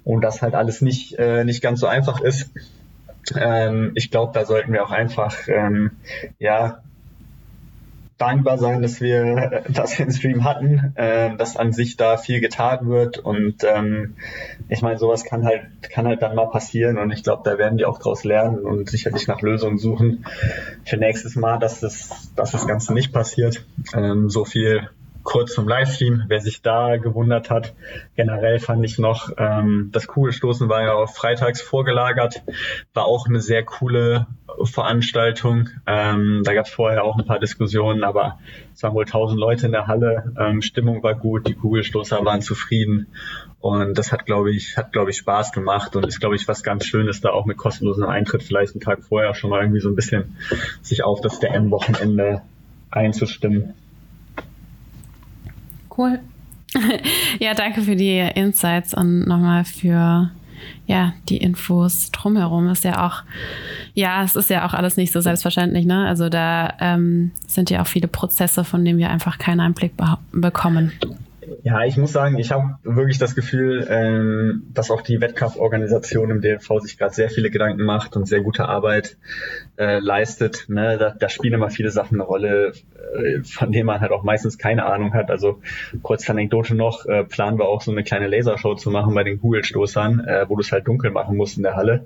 [0.03, 2.51] und das halt alles nicht, äh, nicht ganz so einfach ist
[3.35, 5.91] ähm, ich glaube, da sollten wir auch einfach ähm,
[6.39, 6.81] ja
[8.19, 12.41] dankbar sein, dass wir, dass wir einen Stream hatten, äh, dass an sich da viel
[12.41, 14.15] getan wird und ähm,
[14.67, 17.77] ich meine, sowas kann halt kann halt dann mal passieren und ich glaube, da werden
[17.77, 20.25] die auch draus lernen und sicherlich nach Lösungen suchen
[20.85, 23.65] für nächstes Mal, dass das, dass das Ganze nicht passiert.
[23.95, 24.89] Ähm, so viel
[25.29, 27.75] kurz zum Livestream, wer sich da gewundert hat.
[28.15, 32.41] Generell fand ich noch, ähm, das Kugelstoßen war ja auf freitags vorgelagert,
[32.95, 34.25] war auch eine sehr coole
[34.63, 35.69] Veranstaltung.
[35.85, 38.39] Ähm, da gab es vorher auch ein paar Diskussionen, aber
[38.73, 40.33] es waren wohl tausend Leute in der Halle.
[40.35, 43.05] Ähm, Stimmung war gut, die Kugelstoßer waren zufrieden
[43.59, 46.63] und das hat, glaube ich, hat, glaube ich, Spaß gemacht und ist, glaube ich, was
[46.63, 49.89] ganz Schönes, da auch mit kostenlosem Eintritt vielleicht einen Tag vorher schon mal irgendwie so
[49.89, 50.37] ein bisschen
[50.81, 52.41] sich auf das DM-Wochenende
[52.89, 53.75] einzustimmen.
[55.99, 56.19] Cool.
[57.39, 60.31] ja, danke für die Insights und nochmal für
[60.87, 63.23] ja, die Infos drumherum ist ja auch,
[63.93, 66.07] ja, es ist ja auch alles nicht so selbstverständlich, ne?
[66.07, 70.17] Also da ähm, sind ja auch viele Prozesse, von denen wir einfach keinen Einblick be
[70.31, 70.93] bekommen.
[71.63, 76.41] Ja, ich muss sagen, ich habe wirklich das Gefühl, ähm, dass auch die Wettkampforganisation im
[76.41, 79.17] DLV sich gerade sehr viele Gedanken macht und sehr gute Arbeit
[79.77, 80.65] äh, leistet.
[80.67, 80.97] Ne?
[80.97, 82.73] Da, da spielen immer viele Sachen eine Rolle,
[83.15, 85.29] äh, von denen man halt auch meistens keine Ahnung hat.
[85.31, 85.61] Also
[86.01, 89.39] kurz Anekdote noch, äh, planen wir auch so eine kleine Lasershow zu machen bei den
[89.39, 92.05] Kugelstoßern, äh, wo du es halt dunkel machen musst in der Halle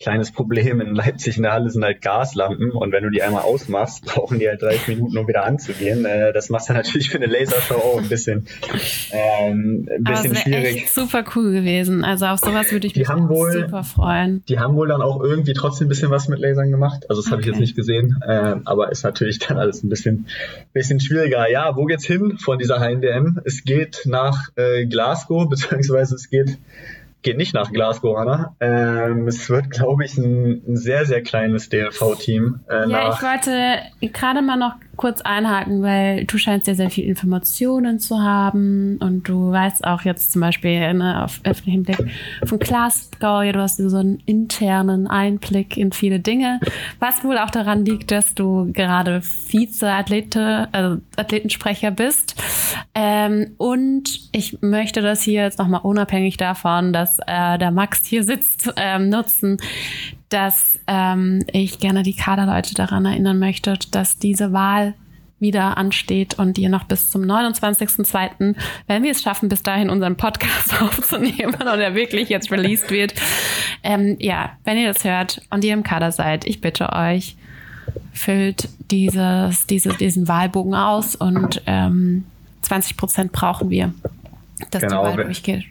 [0.00, 3.42] kleines Problem in Leipzig in der Halle sind halt Gaslampen und wenn du die einmal
[3.42, 6.04] ausmachst, brauchen die halt 30 Minuten, um wieder anzugehen.
[6.04, 8.46] Äh, das macht dann natürlich für eine Lasershow auch ein bisschen,
[9.12, 10.76] ähm, ein bisschen Aber schwierig.
[10.76, 12.04] Echt super cool gewesen.
[12.04, 14.42] Also auf sowas würde ich mich wohl, super freuen.
[14.48, 17.08] Die haben wohl dann auch irgendwie trotzdem ein bisschen was mit Lasern gemacht.
[17.08, 17.32] Also das okay.
[17.32, 20.26] habe ich jetzt nicht gesehen, äh, aber ist natürlich dann alles ein bisschen,
[20.72, 21.50] bisschen schwieriger.
[21.50, 23.40] Ja, wo geht's hin von dieser HNDM?
[23.44, 26.58] Es geht nach äh, Glasgow, beziehungsweise es geht
[27.24, 28.54] geht nicht nach Glasgow, Anna.
[28.60, 32.60] Ähm, es wird, glaube ich, ein, ein, sehr, sehr kleines DLV-Team.
[32.68, 37.04] Äh, ja, ich wollte gerade mal noch kurz einhaken, weil du scheinst ja sehr viel
[37.04, 41.98] Informationen zu haben und du weißt auch jetzt zum Beispiel ne, auf öffentlichen Blick
[42.44, 46.60] von Glasgow, ja, du hast so einen internen Einblick in viele Dinge,
[47.00, 52.36] was wohl auch daran liegt, dass du gerade Vize-Athlete, also Athletensprecher bist.
[52.94, 58.24] Ähm, und ich möchte das hier jetzt nochmal unabhängig davon, dass äh, der Max hier
[58.24, 59.58] sitzt, ähm, nutzen,
[60.28, 64.94] dass ähm, ich gerne die Kaderleute daran erinnern möchte, dass diese Wahl
[65.40, 68.54] wieder ansteht und ihr noch bis zum 29.02.,
[68.86, 73.14] wenn wir es schaffen, bis dahin unseren Podcast aufzunehmen und er wirklich jetzt released wird.
[73.82, 77.36] Ähm, ja, wenn ihr das hört und ihr im Kader seid, ich bitte euch,
[78.12, 82.24] füllt dieses, diese, diesen Wahlbogen aus und ähm,
[82.62, 83.92] 20 Prozent brauchen wir,
[84.70, 85.64] dass genau, die Wahl durchgeht.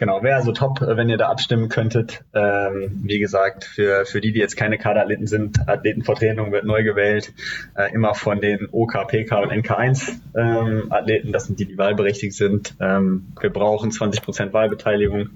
[0.00, 2.24] Genau, wäre also top, wenn ihr da abstimmen könntet.
[2.32, 7.34] Ähm, wie gesagt, für, für die, die jetzt keine Kaderathleten sind, Athletenvertretung wird neu gewählt,
[7.76, 12.32] äh, immer von den OK, PK und NK1 ähm, Athleten, das sind die, die wahlberechtigt
[12.32, 12.76] sind.
[12.80, 15.28] Ähm, wir brauchen 20 Prozent Wahlbeteiligung,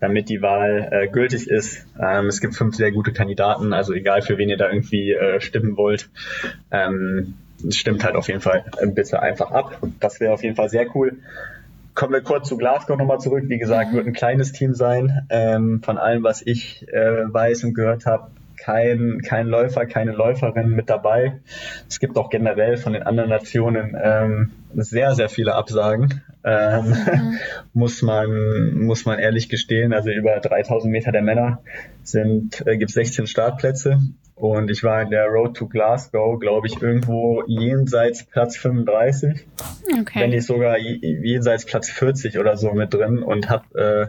[0.00, 1.86] damit die Wahl äh, gültig ist.
[2.00, 5.38] Ähm, es gibt fünf sehr gute Kandidaten, also egal für wen ihr da irgendwie äh,
[5.42, 6.08] stimmen wollt.
[6.70, 7.34] Ähm,
[7.68, 8.64] stimmt halt auf jeden Fall
[8.94, 9.82] bitte einfach ab.
[10.00, 11.18] Das wäre auf jeden Fall sehr cool
[11.98, 13.42] kommen wir kurz zu Glasgow nochmal zurück.
[13.48, 15.26] Wie gesagt, wird ein kleines Team sein.
[15.30, 20.70] Ähm, von allem, was ich äh, weiß und gehört habe, kein, kein Läufer, keine Läuferin
[20.70, 21.40] mit dabei.
[21.88, 26.22] Es gibt auch generell von den anderen Nationen ähm, sehr, sehr viele Absagen.
[26.44, 27.38] Ähm, mhm.
[27.72, 29.92] muss man muss man ehrlich gestehen.
[29.92, 31.62] Also über 3000 Meter der Männer
[32.04, 33.98] sind äh, gibt 16 Startplätze
[34.38, 39.46] und ich war in der Road to Glasgow, glaube ich, irgendwo jenseits Platz 35.
[40.00, 40.20] Okay.
[40.20, 44.06] Wenn nicht sogar jenseits Platz 40 oder so mit drin und habe äh,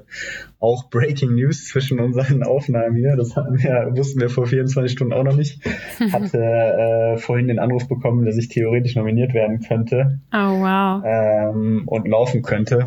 [0.60, 3.16] auch Breaking News zwischen unseren Aufnahmen hier.
[3.16, 5.60] Das hatten wir, wussten wir vor 24 Stunden auch noch nicht.
[6.12, 10.20] Hatte äh, vorhin den Anruf bekommen, dass ich theoretisch nominiert werden könnte.
[10.32, 11.04] Oh wow.
[11.06, 12.86] Ähm, und laufen könnte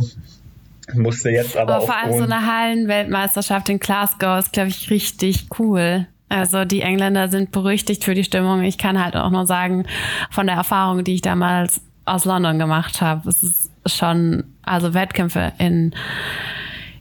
[0.94, 5.46] musste jetzt aber, aber vor allem so eine Hallenweltmeisterschaft in Glasgow ist, glaube ich, richtig
[5.58, 6.06] cool.
[6.32, 8.62] Also die Engländer sind berüchtigt für die Stimmung.
[8.62, 9.84] Ich kann halt auch nur sagen,
[10.30, 15.52] von der Erfahrung, die ich damals aus London gemacht habe, es ist schon, also Wettkämpfe
[15.58, 15.94] in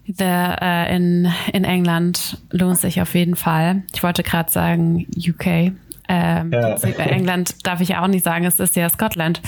[0.05, 3.83] The, äh, in, in England lohnt sich auf jeden Fall.
[3.93, 5.71] Ich wollte gerade sagen UK.
[6.09, 6.75] Ähm, ja.
[6.97, 9.41] England darf ich ja auch nicht sagen, es ist ja Scotland.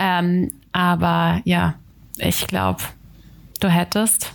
[0.00, 1.74] Ähm, aber ja,
[2.16, 2.82] ich glaube,
[3.60, 4.32] du hättest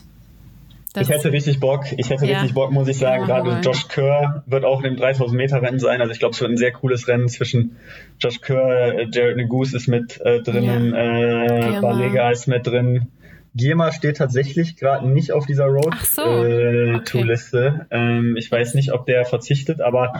[0.93, 1.85] das ich hätte richtig Bock.
[1.97, 2.37] Ich hätte ja.
[2.37, 3.27] richtig Bock, muss ich sagen.
[3.27, 6.01] Ja, Gerade Josh Kerr wird auch in dem 3000 Meter Rennen sein.
[6.01, 7.77] Also ich glaube, es wird ein sehr cooles Rennen zwischen
[8.19, 11.77] Josh Kerr, äh, Jared Negus ist mit äh, drinnen, ja.
[11.77, 13.07] äh, Balega ist mit drin.
[13.55, 17.51] Gema steht tatsächlich gerade nicht auf dieser Road-To-Liste.
[17.51, 17.85] So, okay.
[17.91, 20.13] ähm, ich weiß nicht, ob der verzichtet, aber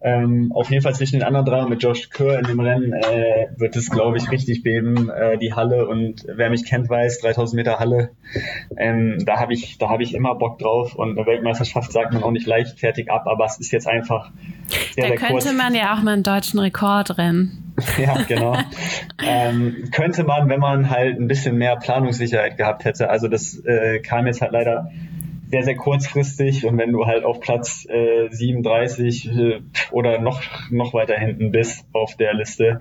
[0.00, 3.48] ähm, auf jeden Fall zwischen den anderen drei mit Josh Kerr in dem Rennen äh,
[3.56, 5.88] wird es, glaube ich, richtig beben, äh, die Halle.
[5.88, 8.10] Und wer mich kennt, weiß, 3000 Meter Halle,
[8.78, 10.94] ähm, da habe ich, da habe ich immer Bock drauf.
[10.94, 14.30] Und eine Weltmeisterschaft sagt man auch nicht leichtfertig ab, aber es ist jetzt einfach
[14.94, 15.52] sehr, Da sehr könnte kurz.
[15.52, 17.69] man ja auch mal einen deutschen Rekord rennen.
[17.98, 18.56] Ja, genau.
[19.26, 23.10] ähm, könnte man, wenn man halt ein bisschen mehr Planungssicherheit gehabt hätte.
[23.10, 24.90] Also das äh, kam jetzt halt leider
[25.50, 30.40] sehr, sehr kurzfristig und wenn du halt auf Platz äh, 37 äh, oder noch,
[30.70, 32.78] noch weiter hinten bist auf der Liste,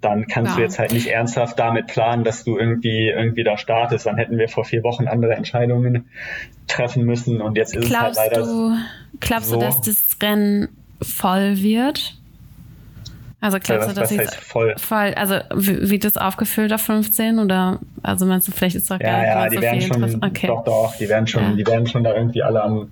[0.00, 0.64] dann kannst du Ja.
[0.64, 4.06] jetzt halt nicht ernsthaft damit planen, dass du irgendwie, irgendwie da startest.
[4.06, 6.08] Dann hätten wir vor vier Wochen andere Entscheidungen
[6.66, 8.76] treffen müssen und jetzt ist Glaubst es halt leider du,
[9.20, 9.54] glaubst so.
[9.54, 10.68] du, dass das Rennen
[11.00, 12.17] voll wird?
[13.40, 14.74] Also glaubst was, du, dass ich voll.
[14.78, 18.98] voll, also wie- wird das aufgefüllt auf 15 oder also meinst du vielleicht ist doch
[18.98, 20.24] gar Ja, ja, nicht die so werden schon?
[20.24, 20.46] Okay.
[20.48, 21.52] doch, doch, die werden schon, Ja.
[21.56, 22.90] die werden schon da irgendwie alle am,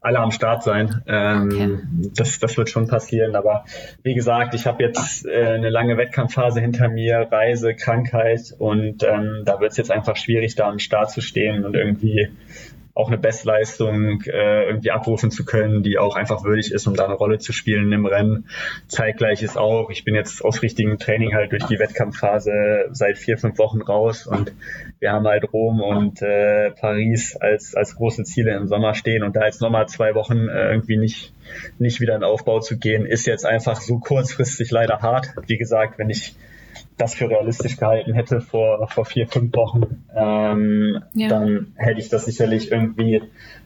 [0.00, 1.02] alle am Start sein.
[1.08, 1.78] Ähm, Okay.
[2.14, 3.64] das, das wird schon passieren, aber
[4.04, 9.42] wie gesagt, ich habe jetzt äh, eine lange Wettkampfphase hinter mir, Reise, Krankheit und ähm,
[9.44, 12.28] da wird es jetzt einfach schwierig, da am Start zu stehen und irgendwie
[12.94, 17.06] auch eine Bestleistung äh, irgendwie abrufen zu können, die auch einfach würdig ist, um da
[17.06, 18.46] eine Rolle zu spielen im Rennen.
[18.86, 23.38] Zeitgleich ist auch, ich bin jetzt aus richtigem Training halt durch die Wettkampfphase seit vier,
[23.38, 24.52] fünf Wochen raus und
[25.00, 29.36] wir haben halt Rom und äh, Paris als, als große Ziele im Sommer stehen und
[29.36, 31.32] da jetzt nochmal zwei Wochen äh, irgendwie nicht,
[31.78, 35.28] nicht wieder in Aufbau zu gehen, ist jetzt einfach so kurzfristig leider hart.
[35.46, 36.36] Wie gesagt, wenn ich
[36.98, 41.28] das für realistisch gehalten hätte vor, vor vier, fünf Wochen, ähm, Ja.
[41.28, 43.22] dann hätte ich das sicherlich irgendwie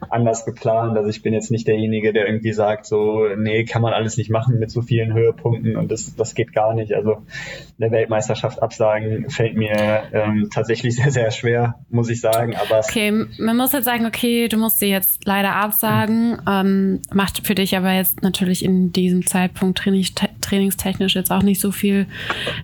[0.09, 0.97] anders geplant.
[0.97, 4.29] Also ich bin jetzt nicht derjenige, der irgendwie sagt, so, nee, kann man alles nicht
[4.29, 6.93] machen mit so vielen Höhepunkten und das, das geht gar nicht.
[6.93, 7.17] Also
[7.79, 12.55] eine Weltmeisterschaft absagen fällt mir ähm, tatsächlich sehr, sehr schwer, muss ich sagen.
[12.55, 16.41] Aber Okay, man muss jetzt sagen, okay, du musst sie jetzt leider absagen.
[16.49, 21.59] Ähm, macht für dich aber jetzt natürlich in diesem Zeitpunkt trainings trainingstechnisch jetzt auch nicht
[21.59, 22.07] so viel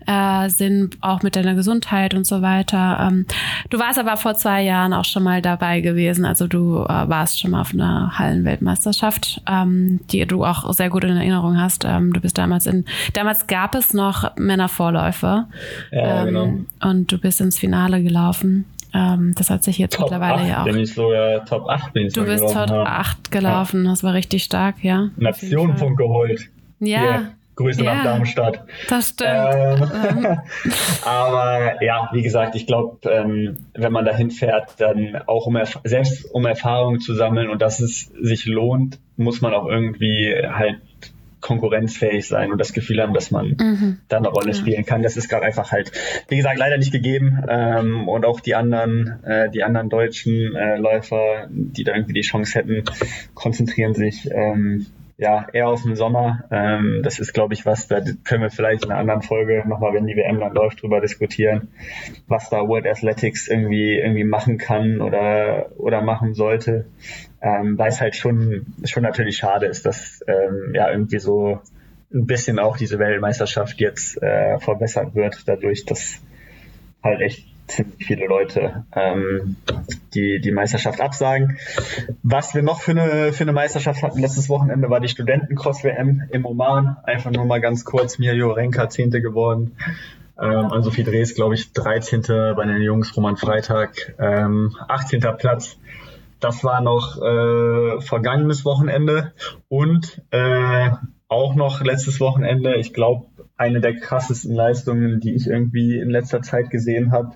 [0.08, 3.10] äh, Sinn, auch mit deiner Gesundheit und so weiter.
[3.12, 3.26] Ähm,
[3.70, 6.26] du warst aber vor zwei Jahren auch schon mal dabei gewesen.
[6.26, 11.04] Also du äh, warst schon mal auf einer Hallenweltmeisterschaft, ähm, die du auch sehr gut
[11.04, 11.86] in Erinnerung hast.
[11.86, 15.46] Ähm, du bist damals in, damals gab es noch Männervorläufe.
[15.92, 16.54] Ja, genau.
[16.82, 18.66] Und du bist ins Finale gelaufen.
[18.94, 20.66] Ähm, das hat sich jetzt Top mittlerweile 8 ja auch.
[20.66, 22.84] bin ich sogar Top 8 bin ich Du bist gelaufen, Top ja.
[22.86, 25.10] 8 gelaufen, das war richtig stark, ja.
[25.18, 26.50] Nationenpunkt geholt.
[26.80, 27.94] Ja, Hier, Grüße Ja.
[27.96, 28.64] nach Darmstadt.
[28.90, 29.30] das stimmt.
[29.32, 30.38] Ähm,
[31.06, 35.80] aber ja, wie gesagt, ich glaube, ähm, wenn man dahin fährt, dann auch um Erf
[35.84, 40.78] selbst um Erfahrungen zu sammeln und dass es sich lohnt, muss man auch irgendwie halt
[41.42, 43.98] konkurrenzfähig sein und das Gefühl haben, dass man Mhm.
[44.08, 44.54] da eine Rolle Ja.
[44.54, 45.04] spielen kann.
[45.04, 45.92] Das ist gerade einfach halt,
[46.30, 47.44] wie gesagt, leider nicht gegeben.
[47.50, 52.22] Ähm, und auch die anderen, äh, die anderen deutschen äh, Läufer, die da irgendwie die
[52.22, 52.84] Chance hätten,
[53.34, 54.86] konzentrieren sich ähm,
[55.18, 56.44] ja eher auf den Sommer.
[56.52, 59.94] Ähm, das ist, glaube ich, was, da können wir vielleicht in einer anderen Folge nochmal,
[59.94, 61.70] wenn die WM dann läuft, drüber diskutieren,
[62.28, 66.86] was da World Athletics irgendwie irgendwie machen kann oder oder machen sollte.
[67.42, 71.60] Ähm, weil es halt schon schon natürlich schade ist, dass ähm, ja irgendwie so
[72.14, 76.22] ein bisschen auch diese Weltmeisterschaft jetzt äh, verbessert wird, dadurch, dass
[77.04, 79.56] halt echt ziemlich viele Leute ähm,
[80.14, 81.58] die die Meisterschaft absagen.
[82.22, 86.46] Was wir noch für eine für eine Meisterschaft hatten letztes Wochenende war die Studentencross-WM im
[86.46, 86.98] Oman.
[87.04, 89.76] Einfach nur mal ganz kurz, Mirjo Renka Zehnte geworden.
[90.40, 92.24] Ähm, an Sophie Drees, glaube ich, 13.
[92.56, 95.22] bei den Jungs, Roman Freitag, ähm, 18.
[95.38, 95.78] Platz.
[96.40, 99.32] Das war noch äh, vergangenes Wochenende
[99.70, 100.90] und äh,
[101.30, 106.42] auch noch letztes Wochenende, ich glaube, eine der krassesten Leistungen, die ich irgendwie in letzter
[106.42, 107.36] Zeit gesehen habe.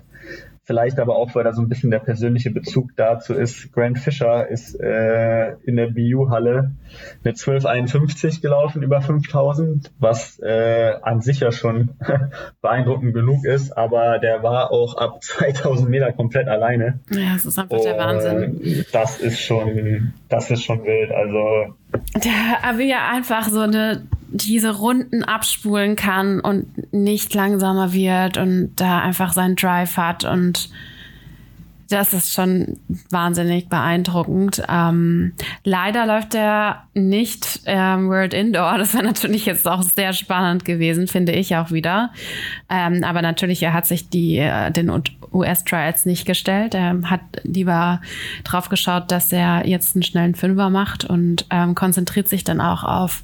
[0.68, 3.72] Vielleicht aber auch, weil da so ein bisschen der persönliche Bezug dazu ist.
[3.72, 6.72] Grant Fisher ist äh, in der BU-Halle
[7.24, 11.96] mit 12,51 gelaufen, über 5000, was äh, an sich ja schon
[12.60, 17.00] beeindruckend genug ist, aber der war auch ab 2000 Meter komplett alleine.
[17.12, 18.58] Ja, das ist einfach der Wahnsinn.
[18.58, 21.12] Und Das ist schon, das ist schon wild.
[21.12, 21.76] Also
[22.76, 29.00] Wie er einfach so eine diese Runden abspulen kann und nicht langsamer wird und da
[29.00, 30.68] einfach seinen Drive hat und
[31.88, 32.78] das ist schon
[33.10, 34.62] wahnsinnig beeindruckend.
[34.68, 35.32] Ähm,
[35.64, 38.76] leider läuft er nicht ähm, World Indoor.
[38.78, 42.10] Das wäre natürlich jetzt auch sehr spannend gewesen, finde ich auch wieder.
[42.68, 44.90] Ähm, aber natürlich, er hat sich die, äh, den
[45.32, 46.74] US-Trials nicht gestellt.
[46.74, 48.00] Er hat lieber
[48.44, 52.84] drauf geschaut, dass er jetzt einen schnellen Fünfer macht und ähm, konzentriert sich dann auch
[52.84, 53.22] auf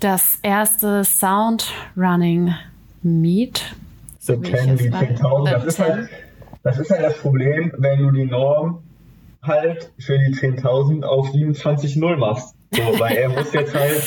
[0.00, 2.54] das erste Sound Running
[3.02, 3.76] Meet.
[4.18, 5.20] The So wie ich 10, es die weiß.
[5.20, 6.08] 10.000, das ist halt,
[6.66, 8.82] Das ist halt das Problem, wenn du die Norm
[9.40, 12.56] halt für die 10.000 auf 27,0 machst.
[12.72, 14.02] So, weil er muss jetzt halt,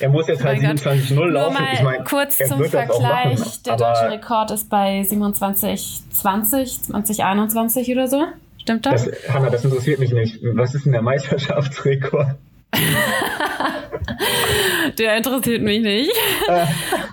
[0.00, 1.58] er muss jetzt halt 27,0 laufen.
[1.70, 8.24] ich mein, kurz zum Vergleich, machen, der deutsche Rekord ist bei 27,20, 2021 oder so.
[8.56, 9.04] Stimmt das?
[9.04, 9.28] das?
[9.28, 10.40] Hanna, das interessiert mich nicht.
[10.54, 12.36] Was ist denn der Meisterschaftsrekord?
[14.98, 16.10] der interessiert mich nicht.
[16.48, 16.66] Äh.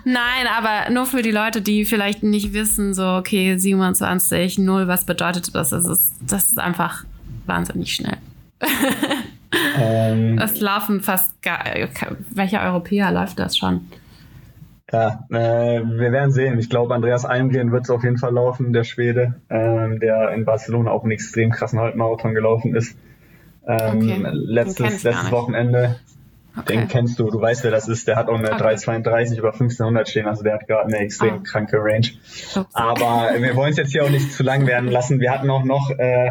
[0.04, 5.06] Nein, aber nur für die Leute, die vielleicht nicht wissen, so, okay, 27, 0, was
[5.06, 5.70] bedeutet das?
[5.70, 7.04] Das ist, das ist einfach
[7.46, 8.18] wahnsinnig schnell.
[9.78, 11.64] Ähm, das laufen fast gar,
[12.30, 13.82] welcher Europäer läuft das schon?
[14.92, 16.58] Ja, äh, wir werden sehen.
[16.58, 20.44] Ich glaube, Andreas Almgren wird es auf jeden Fall laufen, der Schwede, äh, der in
[20.44, 22.96] Barcelona auch einen extrem krassen Halbmarathon gelaufen ist.
[23.66, 24.30] Ähm, okay.
[24.32, 25.96] Letztes, letztes Wochenende.
[26.58, 26.72] Okay.
[26.74, 28.08] Den kennst du, du weißt, wer das ist.
[28.08, 28.58] Der hat auch eine okay.
[28.58, 31.42] 332 über 1500 stehen, also der hat gerade eine extrem ah.
[31.44, 32.08] kranke Range.
[32.72, 35.20] Aber wir wollen es jetzt hier auch nicht zu lang werden lassen.
[35.20, 36.30] Wir hatten auch noch äh,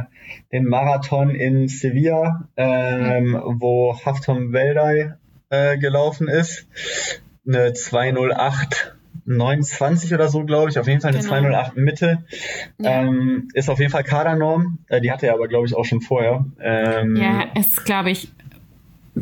[0.52, 3.62] den Marathon in Sevilla, ähm, mhm.
[3.62, 5.14] wo Haftom Weldai
[5.50, 6.68] äh, gelaufen ist.
[7.48, 8.95] Eine 208
[9.26, 10.80] 29 oder so, glaube ich.
[10.80, 11.30] Auf jeden Fall eine genau.
[11.30, 12.24] 208 Mitte.
[12.78, 13.02] Ja.
[13.02, 14.80] Ähm, ist auf jeden Fall Kadernorm.
[14.88, 16.46] Äh, die hatte er aber, glaube ich, auch schon vorher.
[16.60, 18.30] Ähm, ja, ist, glaube ich,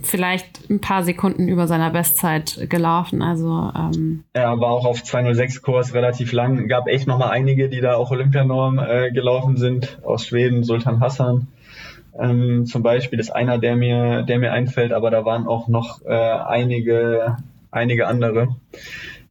[0.01, 3.21] vielleicht ein paar Sekunden über seiner Bestzeit gelaufen.
[3.21, 6.67] Also ähm er war auch auf 206 Kurs relativ lang.
[6.67, 10.63] Gab echt noch mal einige, die da auch Olympianorm äh, gelaufen sind aus Schweden.
[10.63, 11.47] Sultan Hassan
[12.19, 14.93] ähm, zum Beispiel ist einer, der mir, der mir einfällt.
[14.93, 17.37] Aber da waren auch noch äh, einige,
[17.71, 18.55] einige andere,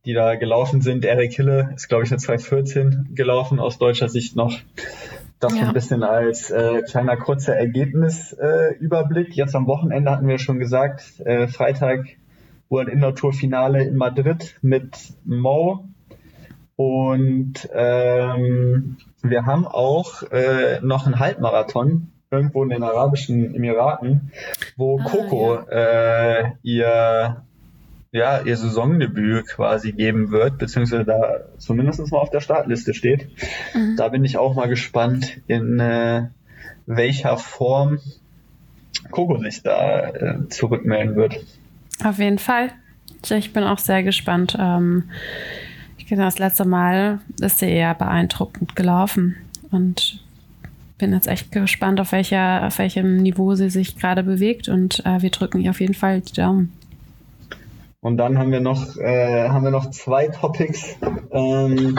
[0.04, 1.04] die da gelaufen sind.
[1.04, 4.58] Eric Hille ist glaube ich eine 214 gelaufen aus deutscher Sicht noch.
[5.38, 5.66] Das ja.
[5.66, 9.34] ein bisschen als äh, kleiner kurzer Ergebnisüberblick.
[9.34, 12.06] Jetzt am Wochenende hatten wir schon gesagt, äh, Freitag
[12.68, 15.88] World Indoor Tour Finale in Madrid mit Mo.
[16.76, 24.32] Und ähm, wir haben auch äh, noch einen Halbmarathon irgendwo in den Arabischen Emiraten,
[24.76, 26.40] wo ah, Coco ja.
[26.40, 27.44] äh, ihr
[28.12, 33.28] ja, ihr Saisondebüt quasi geben wird, beziehungsweise da zumindest mal auf der Startliste steht.
[33.74, 33.96] Mhm.
[33.96, 36.28] Da bin ich auch mal gespannt, in äh,
[36.84, 37.98] welcher Form
[39.10, 41.44] Coco sich da äh, zurückmelden wird.
[42.04, 42.70] Auf jeden Fall.
[43.30, 44.56] Ich bin auch sehr gespannt.
[44.60, 45.04] Ähm,
[45.96, 49.36] ich glaube, das letzte Mal ist sie eher beeindruckend gelaufen
[49.70, 50.22] und
[50.98, 55.22] bin jetzt echt gespannt, auf, welcher, auf welchem Niveau sie sich gerade bewegt und äh,
[55.22, 56.72] wir drücken ihr auf jeden Fall die Daumen.
[58.02, 60.98] Und dann haben wir noch, äh, haben wir noch zwei Topics
[61.30, 61.96] ähm,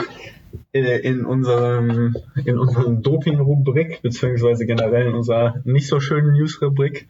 [0.70, 2.14] in, unserem,
[2.44, 7.08] in unserem Doping-Rubrik, beziehungsweise generell in unserer nicht so schönen News-Rubrik.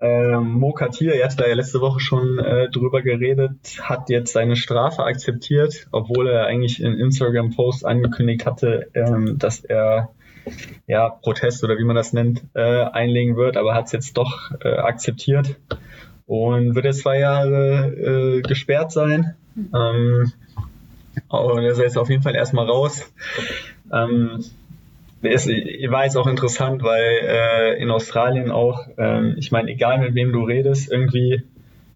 [0.00, 4.32] Ähm, Mo Katir, er hat da ja letzte Woche schon äh, drüber geredet, hat jetzt
[4.32, 10.08] seine Strafe akzeptiert, obwohl er eigentlich in Instagram-Post angekündigt hatte, ähm, dass er
[10.86, 14.52] ja Protest oder wie man das nennt, äh, einlegen wird, aber hat es jetzt doch
[14.64, 15.56] äh, akzeptiert
[16.32, 19.34] und wird jetzt zwei Jahre äh, gesperrt sein.
[19.54, 20.32] Ähm,
[21.28, 23.12] und er ist jetzt auf jeden Fall erstmal raus.
[23.92, 24.42] Ähm,
[25.20, 30.14] ist, war jetzt auch interessant, weil äh, in Australien auch, ähm, ich meine, egal mit
[30.14, 31.42] wem du redest, irgendwie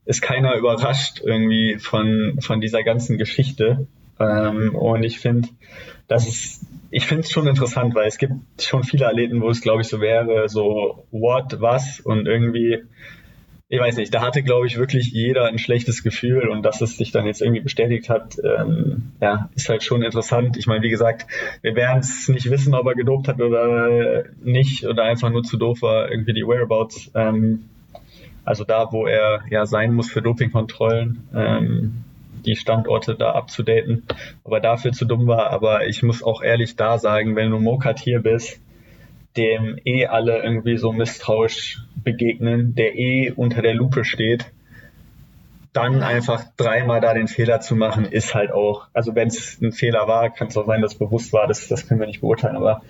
[0.04, 3.86] ist keiner überrascht irgendwie von, von dieser ganzen Geschichte.
[4.20, 5.48] Ähm, und ich finde,
[6.08, 6.60] das ist,
[6.90, 9.88] ich finde es schon interessant, weil es gibt schon viele Athleten, wo es glaube ich
[9.88, 12.82] so wäre, so what, was und irgendwie
[13.68, 16.96] ich weiß nicht, da hatte, glaube ich, wirklich jeder ein schlechtes Gefühl und dass es
[16.96, 20.56] sich dann jetzt irgendwie bestätigt hat, ähm, ja, ist halt schon interessant.
[20.56, 21.26] Ich meine, wie gesagt,
[21.62, 25.56] wir werden es nicht wissen, ob er gedopt hat oder nicht oder einfach nur zu
[25.56, 27.64] doof war, irgendwie die Whereabouts, ähm,
[28.44, 32.04] also da, wo er ja sein muss für Dopingkontrollen, ähm,
[32.44, 34.04] die Standorte da abzudaten,
[34.44, 35.50] aber dafür zu dumm war.
[35.50, 38.60] Aber ich muss auch ehrlich da sagen, wenn du Mokat hier bist,
[39.36, 44.46] dem eh alle irgendwie so misstrauisch begegnen, der eh unter der Lupe steht,
[45.72, 49.72] dann einfach dreimal da den Fehler zu machen, ist halt auch, also wenn es ein
[49.72, 52.22] Fehler war, kann es auch sein, dass es bewusst war, das, das können wir nicht
[52.22, 52.82] beurteilen, aber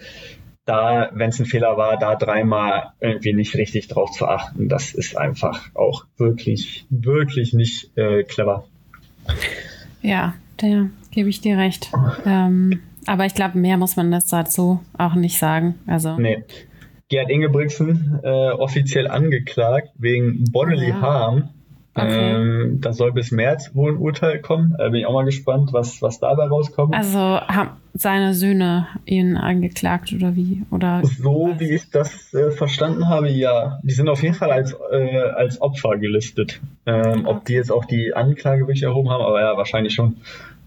[0.66, 4.92] da, wenn es ein Fehler war, da dreimal irgendwie nicht richtig drauf zu achten, das
[4.92, 8.66] ist einfach auch wirklich, wirklich nicht äh, clever.
[10.02, 11.92] Ja, da gebe ich dir recht.
[12.24, 15.76] Ähm, aber ich glaube, mehr muss man das dazu auch nicht sagen.
[15.86, 16.16] Also.
[16.16, 16.44] Nee.
[17.08, 21.00] Gerd Ingebrigtsen äh, offiziell angeklagt wegen Bodily ja.
[21.00, 21.50] Harm.
[21.94, 22.34] Okay.
[22.34, 24.74] Ähm, da soll bis März wohl ein Urteil kommen.
[24.76, 26.94] Da bin ich auch mal gespannt, was, was dabei rauskommt.
[26.94, 30.62] Also haben seine Söhne ihn angeklagt oder wie?
[30.70, 33.78] Oder so wie ich das äh, verstanden habe, ja.
[33.82, 36.60] Die sind auf jeden Fall als, äh, als Opfer gelistet.
[36.84, 37.22] Ähm, okay.
[37.24, 40.16] Ob die jetzt auch die Anklage wirklich erhoben haben, aber ja, wahrscheinlich schon.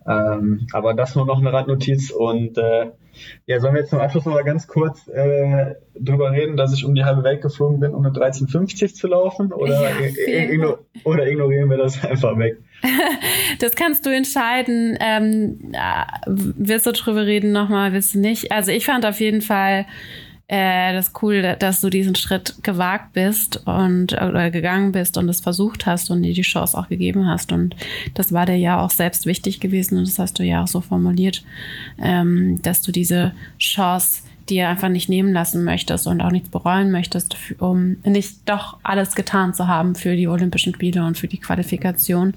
[0.07, 2.91] Ähm, aber das nur noch eine Randnotiz und äh,
[3.45, 6.85] Ja, sollen wir jetzt zum Abschluss noch mal ganz kurz äh, drüber reden, dass ich
[6.85, 9.51] um die halbe Welt geflogen bin, um eine 1350 zu laufen?
[9.51, 12.57] Oder, ja, igno oder ignorieren wir das einfach weg?
[13.59, 14.97] Das kannst du entscheiden.
[15.01, 15.73] Ähm,
[16.25, 18.53] wirst du drüber reden nochmal, willst du nicht?
[18.53, 19.85] Also ich fand auf jeden Fall
[20.49, 25.41] äh, das cool, dass du diesen Schritt gewagt bist und oder gegangen bist und es
[25.41, 27.51] versucht hast und dir die Chance auch gegeben hast.
[27.51, 27.75] Und
[28.15, 30.81] das war dir ja auch selbst wichtig gewesen und das hast du ja auch so
[30.81, 31.43] formuliert,
[32.01, 36.89] ähm, dass du diese Chance dir einfach nicht nehmen lassen möchtest und auch nichts bereuen
[36.89, 41.37] möchtest, um nicht doch alles getan zu haben für die Olympischen Spiele und für die
[41.37, 42.33] Qualifikation.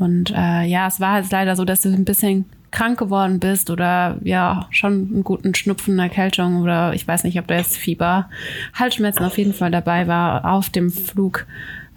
[0.00, 3.70] Und äh, ja, es war halt leider so, dass du ein bisschen krank geworden bist
[3.70, 8.28] oder ja, schon einen guten Schnupfen, Erkältung oder ich weiß nicht, ob da jetzt Fieber,
[8.74, 11.46] Halsschmerzen auf jeden Fall dabei war auf dem Flug.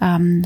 [0.00, 0.42] Ähm,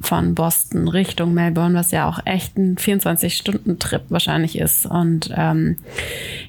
[0.00, 4.86] von Boston Richtung Melbourne, was ja auch echt ein 24-Stunden-Trip wahrscheinlich ist.
[4.86, 5.76] Und ähm,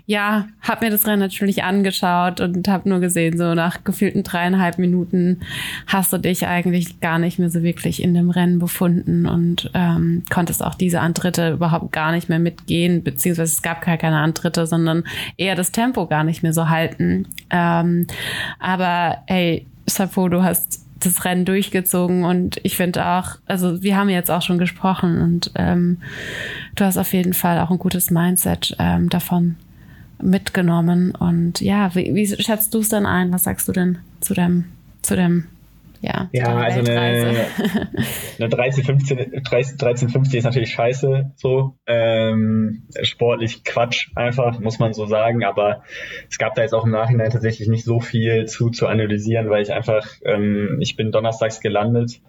[0.05, 4.77] ja, habe mir das Rennen natürlich angeschaut und habe nur gesehen, so nach gefühlten dreieinhalb
[4.77, 5.41] Minuten
[5.87, 10.23] hast du dich eigentlich gar nicht mehr so wirklich in dem Rennen befunden und ähm,
[10.29, 14.67] konntest auch diese Antritte überhaupt gar nicht mehr mitgehen, beziehungsweise es gab gar keine Antritte,
[14.67, 15.03] sondern
[15.37, 17.27] eher das Tempo gar nicht mehr so halten.
[17.49, 18.07] Ähm,
[18.59, 24.09] aber ey, Sapo, du hast das Rennen durchgezogen und ich finde auch, also wir haben
[24.09, 25.97] jetzt auch schon gesprochen und ähm,
[26.75, 29.55] du hast auf jeden Fall auch ein gutes Mindset ähm, davon
[30.21, 33.31] mitgenommen und ja, wie, wie schätzt du es denn ein?
[33.31, 34.65] Was sagst du denn zu dem,
[35.01, 35.45] zu dem
[36.01, 36.91] ja, ja also eine,
[38.39, 45.43] eine 1315, 1350 ist natürlich scheiße, so ähm, sportlich Quatsch einfach, muss man so sagen,
[45.43, 45.83] aber
[46.29, 49.61] es gab da jetzt auch im Nachhinein tatsächlich nicht so viel zu, zu analysieren, weil
[49.61, 52.21] ich einfach, ähm, ich bin donnerstags gelandet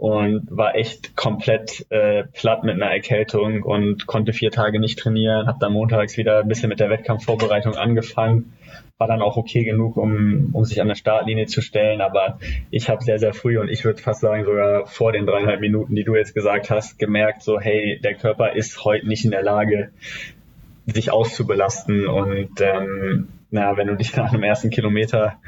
[0.00, 5.46] und war echt komplett äh, platt mit einer Erkältung und konnte vier Tage nicht trainieren,
[5.46, 8.54] habe dann montags wieder ein bisschen mit der Wettkampfvorbereitung angefangen
[9.00, 12.02] war dann auch okay genug, um, um sich an der Startlinie zu stellen.
[12.02, 12.38] Aber
[12.70, 15.94] ich habe sehr, sehr früh und ich würde fast sagen, sogar vor den dreieinhalb Minuten,
[15.94, 19.42] die du jetzt gesagt hast, gemerkt, so, hey, der Körper ist heute nicht in der
[19.42, 19.88] Lage,
[20.84, 22.06] sich auszubelasten.
[22.06, 25.38] Und ähm, na, wenn du dich nach einem ersten Kilometer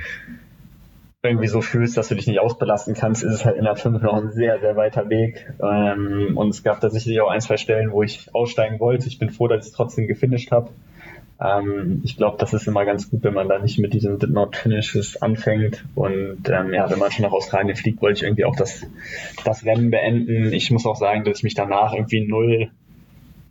[1.23, 4.01] irgendwie so fühlst, dass du dich nicht ausbelasten kannst, ist es halt in der 5
[4.01, 5.53] noch ein sehr, sehr weiter Weg.
[5.63, 9.09] Ähm, und es gab da sicherlich auch ein, zwei Stellen, wo ich aussteigen wollte.
[9.09, 10.71] Ich bin froh, dass ich es trotzdem gefinisht habe.
[11.43, 14.31] Ähm, ich glaube, das ist immer ganz gut, wenn man da nicht mit diesen Did
[14.31, 15.85] Not Finishes anfängt.
[15.95, 18.87] Und ähm, ja, wenn man schon nach Australien fliegt, wollte ich irgendwie auch das,
[19.45, 20.53] das Rennen beenden.
[20.53, 22.71] Ich muss auch sagen, dass ich mich danach irgendwie null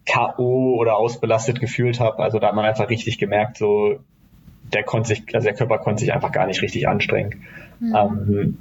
[0.05, 0.75] K.O.
[0.77, 2.19] oder ausbelastet gefühlt habe.
[2.19, 3.99] Also da hat man einfach richtig gemerkt, so
[4.73, 7.43] der konnte sich, also der Körper konnte sich einfach gar nicht richtig anstrengen.
[7.79, 7.95] Mhm.
[7.95, 8.57] Ähm,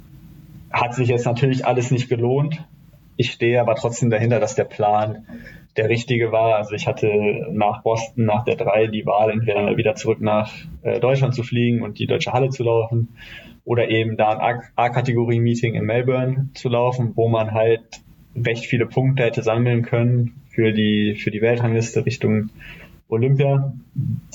[0.71, 2.63] hat sich jetzt natürlich alles nicht gelohnt.
[3.17, 5.25] Ich stehe aber trotzdem dahinter, dass der Plan
[5.77, 6.55] der richtige war.
[6.55, 10.99] Also ich hatte nach Boston, nach der 3 die Wahl, entweder wieder zurück nach äh,
[10.99, 13.09] Deutschland zu fliegen und die deutsche Halle zu laufen
[13.63, 18.01] oder eben da ein A-Kategorie-Meeting in Melbourne zu laufen, wo man halt
[18.35, 22.49] recht viele Punkte hätte sammeln können für die, für die Weltrangliste Richtung
[23.07, 23.73] Olympia.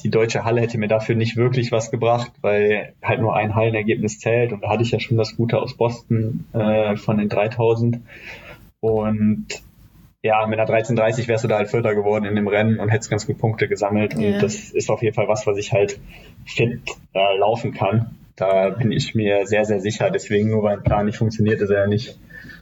[0.04, 4.18] Die deutsche Halle hätte mir dafür nicht wirklich was gebracht, weil halt nur ein Hallenergebnis
[4.18, 8.00] zählt und da hatte ich ja schon das Gute aus Boston äh, von den 3000
[8.80, 9.46] und
[10.26, 13.10] ja, mit einer 13.30 wärst du da halt Vierter geworden in dem Rennen und hättest
[13.10, 14.14] ganz gut Punkte gesammelt.
[14.14, 14.40] Und yeah.
[14.40, 15.98] das ist auf jeden Fall was, was ich halt
[16.44, 16.80] fit
[17.14, 18.16] äh, laufen kann.
[18.36, 20.10] Da bin ich mir sehr, sehr sicher.
[20.10, 22.18] Deswegen, nur weil ein Plan nicht funktioniert, ist er ja nicht,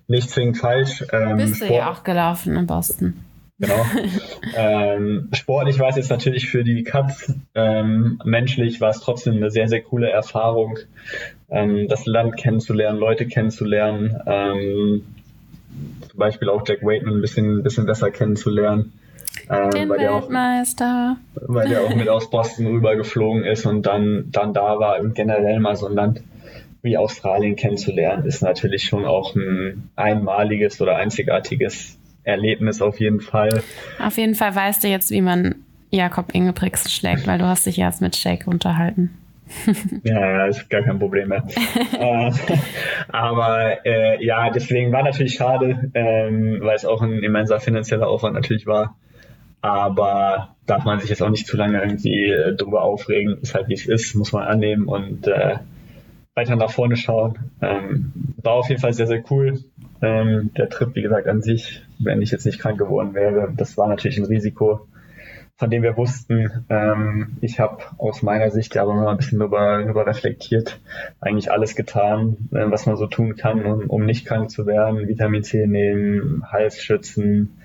[0.06, 1.04] nicht zwingend falsch.
[1.12, 3.24] Ähm, Bist du ja auch gelaufen in Boston.
[3.58, 3.84] Genau.
[4.56, 7.32] ähm, sportlich war es jetzt natürlich für die Cuts.
[7.54, 10.78] Ähm, menschlich war es trotzdem eine sehr, sehr coole Erfahrung,
[11.50, 14.16] ähm, das Land kennenzulernen, Leute kennenzulernen.
[16.08, 18.92] Zum Beispiel auch Jack Waitman ein bisschen, ein bisschen besser kennenzulernen.
[19.50, 21.16] Ähm, Den weil Weltmeister.
[21.34, 25.00] Der auch, weil der auch mit aus Boston rübergeflogen ist und dann, dann da war
[25.00, 26.22] und generell mal so ein Land
[26.82, 33.62] wie Australien kennenzulernen, ist natürlich schon auch ein einmaliges oder einzigartiges Erlebnis auf jeden Fall.
[33.98, 35.56] Auf jeden Fall weißt du jetzt, wie man
[35.90, 39.10] Jakob Ingebrigtsen schlägt, weil du hast dich erst mit Shake unterhalten.
[40.04, 41.44] Ja, ja, ist gar kein Problem mehr.
[41.98, 42.30] äh,
[43.08, 48.34] aber äh, ja, deswegen war natürlich schade, ähm, weil es auch ein immenser finanzieller Aufwand
[48.34, 48.96] natürlich war.
[49.60, 53.38] Aber darf man sich jetzt auch nicht zu lange irgendwie äh, drüber aufregen.
[53.40, 55.56] Ist halt wie es ist, muss man annehmen und äh,
[56.34, 57.38] weiter nach vorne schauen.
[57.62, 58.12] Ähm,
[58.42, 59.60] war auf jeden Fall sehr, sehr cool.
[60.02, 63.78] Ähm, der Trip, wie gesagt, an sich, wenn ich jetzt nicht krank geworden wäre, das
[63.78, 64.86] war natürlich ein Risiko
[65.56, 66.64] von dem wir wussten.
[66.68, 70.80] Ähm, ich habe aus meiner Sicht aber mal ein bisschen darüber, darüber reflektiert,
[71.20, 75.06] eigentlich alles getan, äh, was man so tun kann, um, um nicht krank zu werden.
[75.06, 77.56] Vitamin C nehmen, Hals schützen,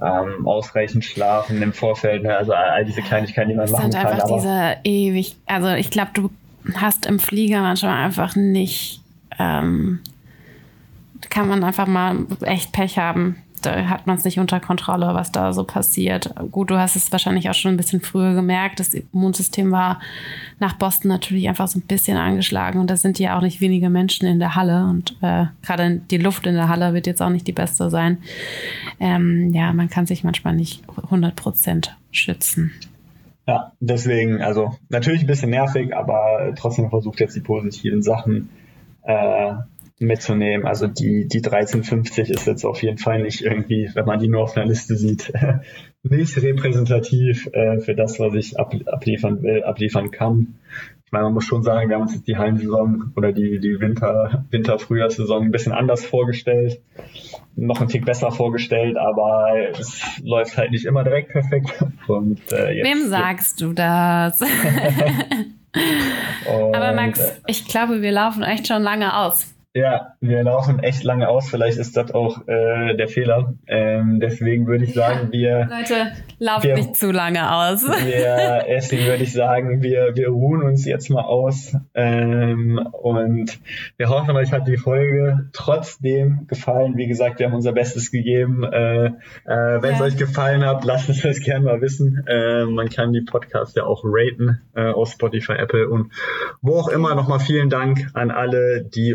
[0.00, 2.36] ähm, ausreichend schlafen im Vorfeld, ne?
[2.36, 3.90] also all diese Kleinigkeiten, die man machen kann.
[3.90, 6.30] Es sind einfach diese ewig, also ich glaube, du
[6.74, 9.02] hast im Flieger manchmal einfach nicht,
[9.38, 10.00] ähm,
[11.28, 13.36] kann man einfach mal echt Pech haben
[13.70, 16.34] hat man es nicht unter Kontrolle, was da so passiert.
[16.50, 18.80] Gut, du hast es wahrscheinlich auch schon ein bisschen früher gemerkt.
[18.80, 20.00] Das Immunsystem war
[20.58, 23.90] nach Boston natürlich einfach so ein bisschen angeschlagen und da sind ja auch nicht wenige
[23.90, 27.30] Menschen in der Halle und äh, gerade die Luft in der Halle wird jetzt auch
[27.30, 28.18] nicht die beste sein.
[29.00, 32.72] Ähm, ja, man kann sich manchmal nicht 100 Prozent schützen.
[33.46, 38.48] Ja, deswegen, also natürlich ein bisschen nervig, aber trotzdem versucht jetzt die positiven Sachen
[39.02, 39.52] äh,
[39.98, 40.66] mitzunehmen.
[40.66, 44.42] Also die, die 1350 ist jetzt auf jeden Fall nicht irgendwie, wenn man die nur
[44.42, 45.32] auf einer Liste sieht,
[46.02, 50.56] nicht repräsentativ äh, für das, was ich ab, abliefern will, abliefern kann.
[51.06, 53.80] Ich meine, man muss schon sagen, wir haben uns jetzt die Hallensaison oder die, die
[53.80, 56.82] Winter, Winter-Frühjahrssaison ein bisschen anders vorgestellt.
[57.54, 61.72] Noch ein Tick besser vorgestellt, aber es läuft halt nicht immer direkt perfekt.
[62.08, 64.42] Und, äh, jetzt, Wem sagst du das?
[66.72, 69.55] aber Max, äh, ich glaube, wir laufen echt schon lange aus.
[69.76, 71.50] Ja, wir laufen echt lange aus.
[71.50, 73.52] Vielleicht ist das auch äh, der Fehler.
[73.66, 75.68] Ähm, deswegen würde ich sagen, wir.
[75.70, 77.82] Leute, lauft wir, nicht zu lange aus.
[77.82, 81.76] Wir, deswegen würde ich sagen, wir, wir ruhen uns jetzt mal aus.
[81.92, 83.58] Ähm, und
[83.98, 86.96] wir hoffen, euch hat die Folge trotzdem gefallen.
[86.96, 88.64] Wie gesagt, wir haben unser Bestes gegeben.
[88.64, 89.12] Äh, äh,
[89.44, 90.04] Wenn es ja.
[90.06, 92.24] euch gefallen hat, lasst uns das gerne mal wissen.
[92.26, 96.12] Äh, man kann die Podcasts ja auch raten äh, auf Spotify, Apple und
[96.62, 97.14] wo auch immer.
[97.14, 99.14] Nochmal vielen Dank an alle, die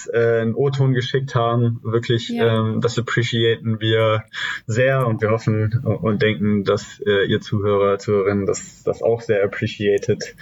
[0.00, 1.80] uns äh, einen O-Ton geschickt haben.
[1.82, 2.60] Wirklich, ja.
[2.60, 4.24] ähm, das appreciaten wir
[4.66, 9.44] sehr und wir hoffen und denken, dass äh, ihr Zuhörer, Zuhörerinnen das, das auch sehr
[9.44, 10.34] appreciated.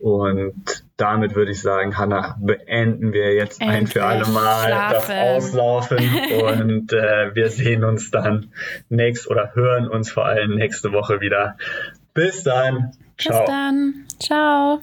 [0.00, 4.94] Und damit würde ich sagen, Hanna, beenden wir jetzt Endlich ein für alle Mal schlafen.
[4.94, 5.98] das Auslaufen
[6.62, 8.52] und äh, wir sehen uns dann
[8.88, 11.56] nächst oder hören uns vor allem nächste Woche wieder.
[12.14, 12.92] Bis dann.
[13.16, 13.40] Ciao.
[13.40, 14.06] Bis dann.
[14.20, 14.80] Ciao.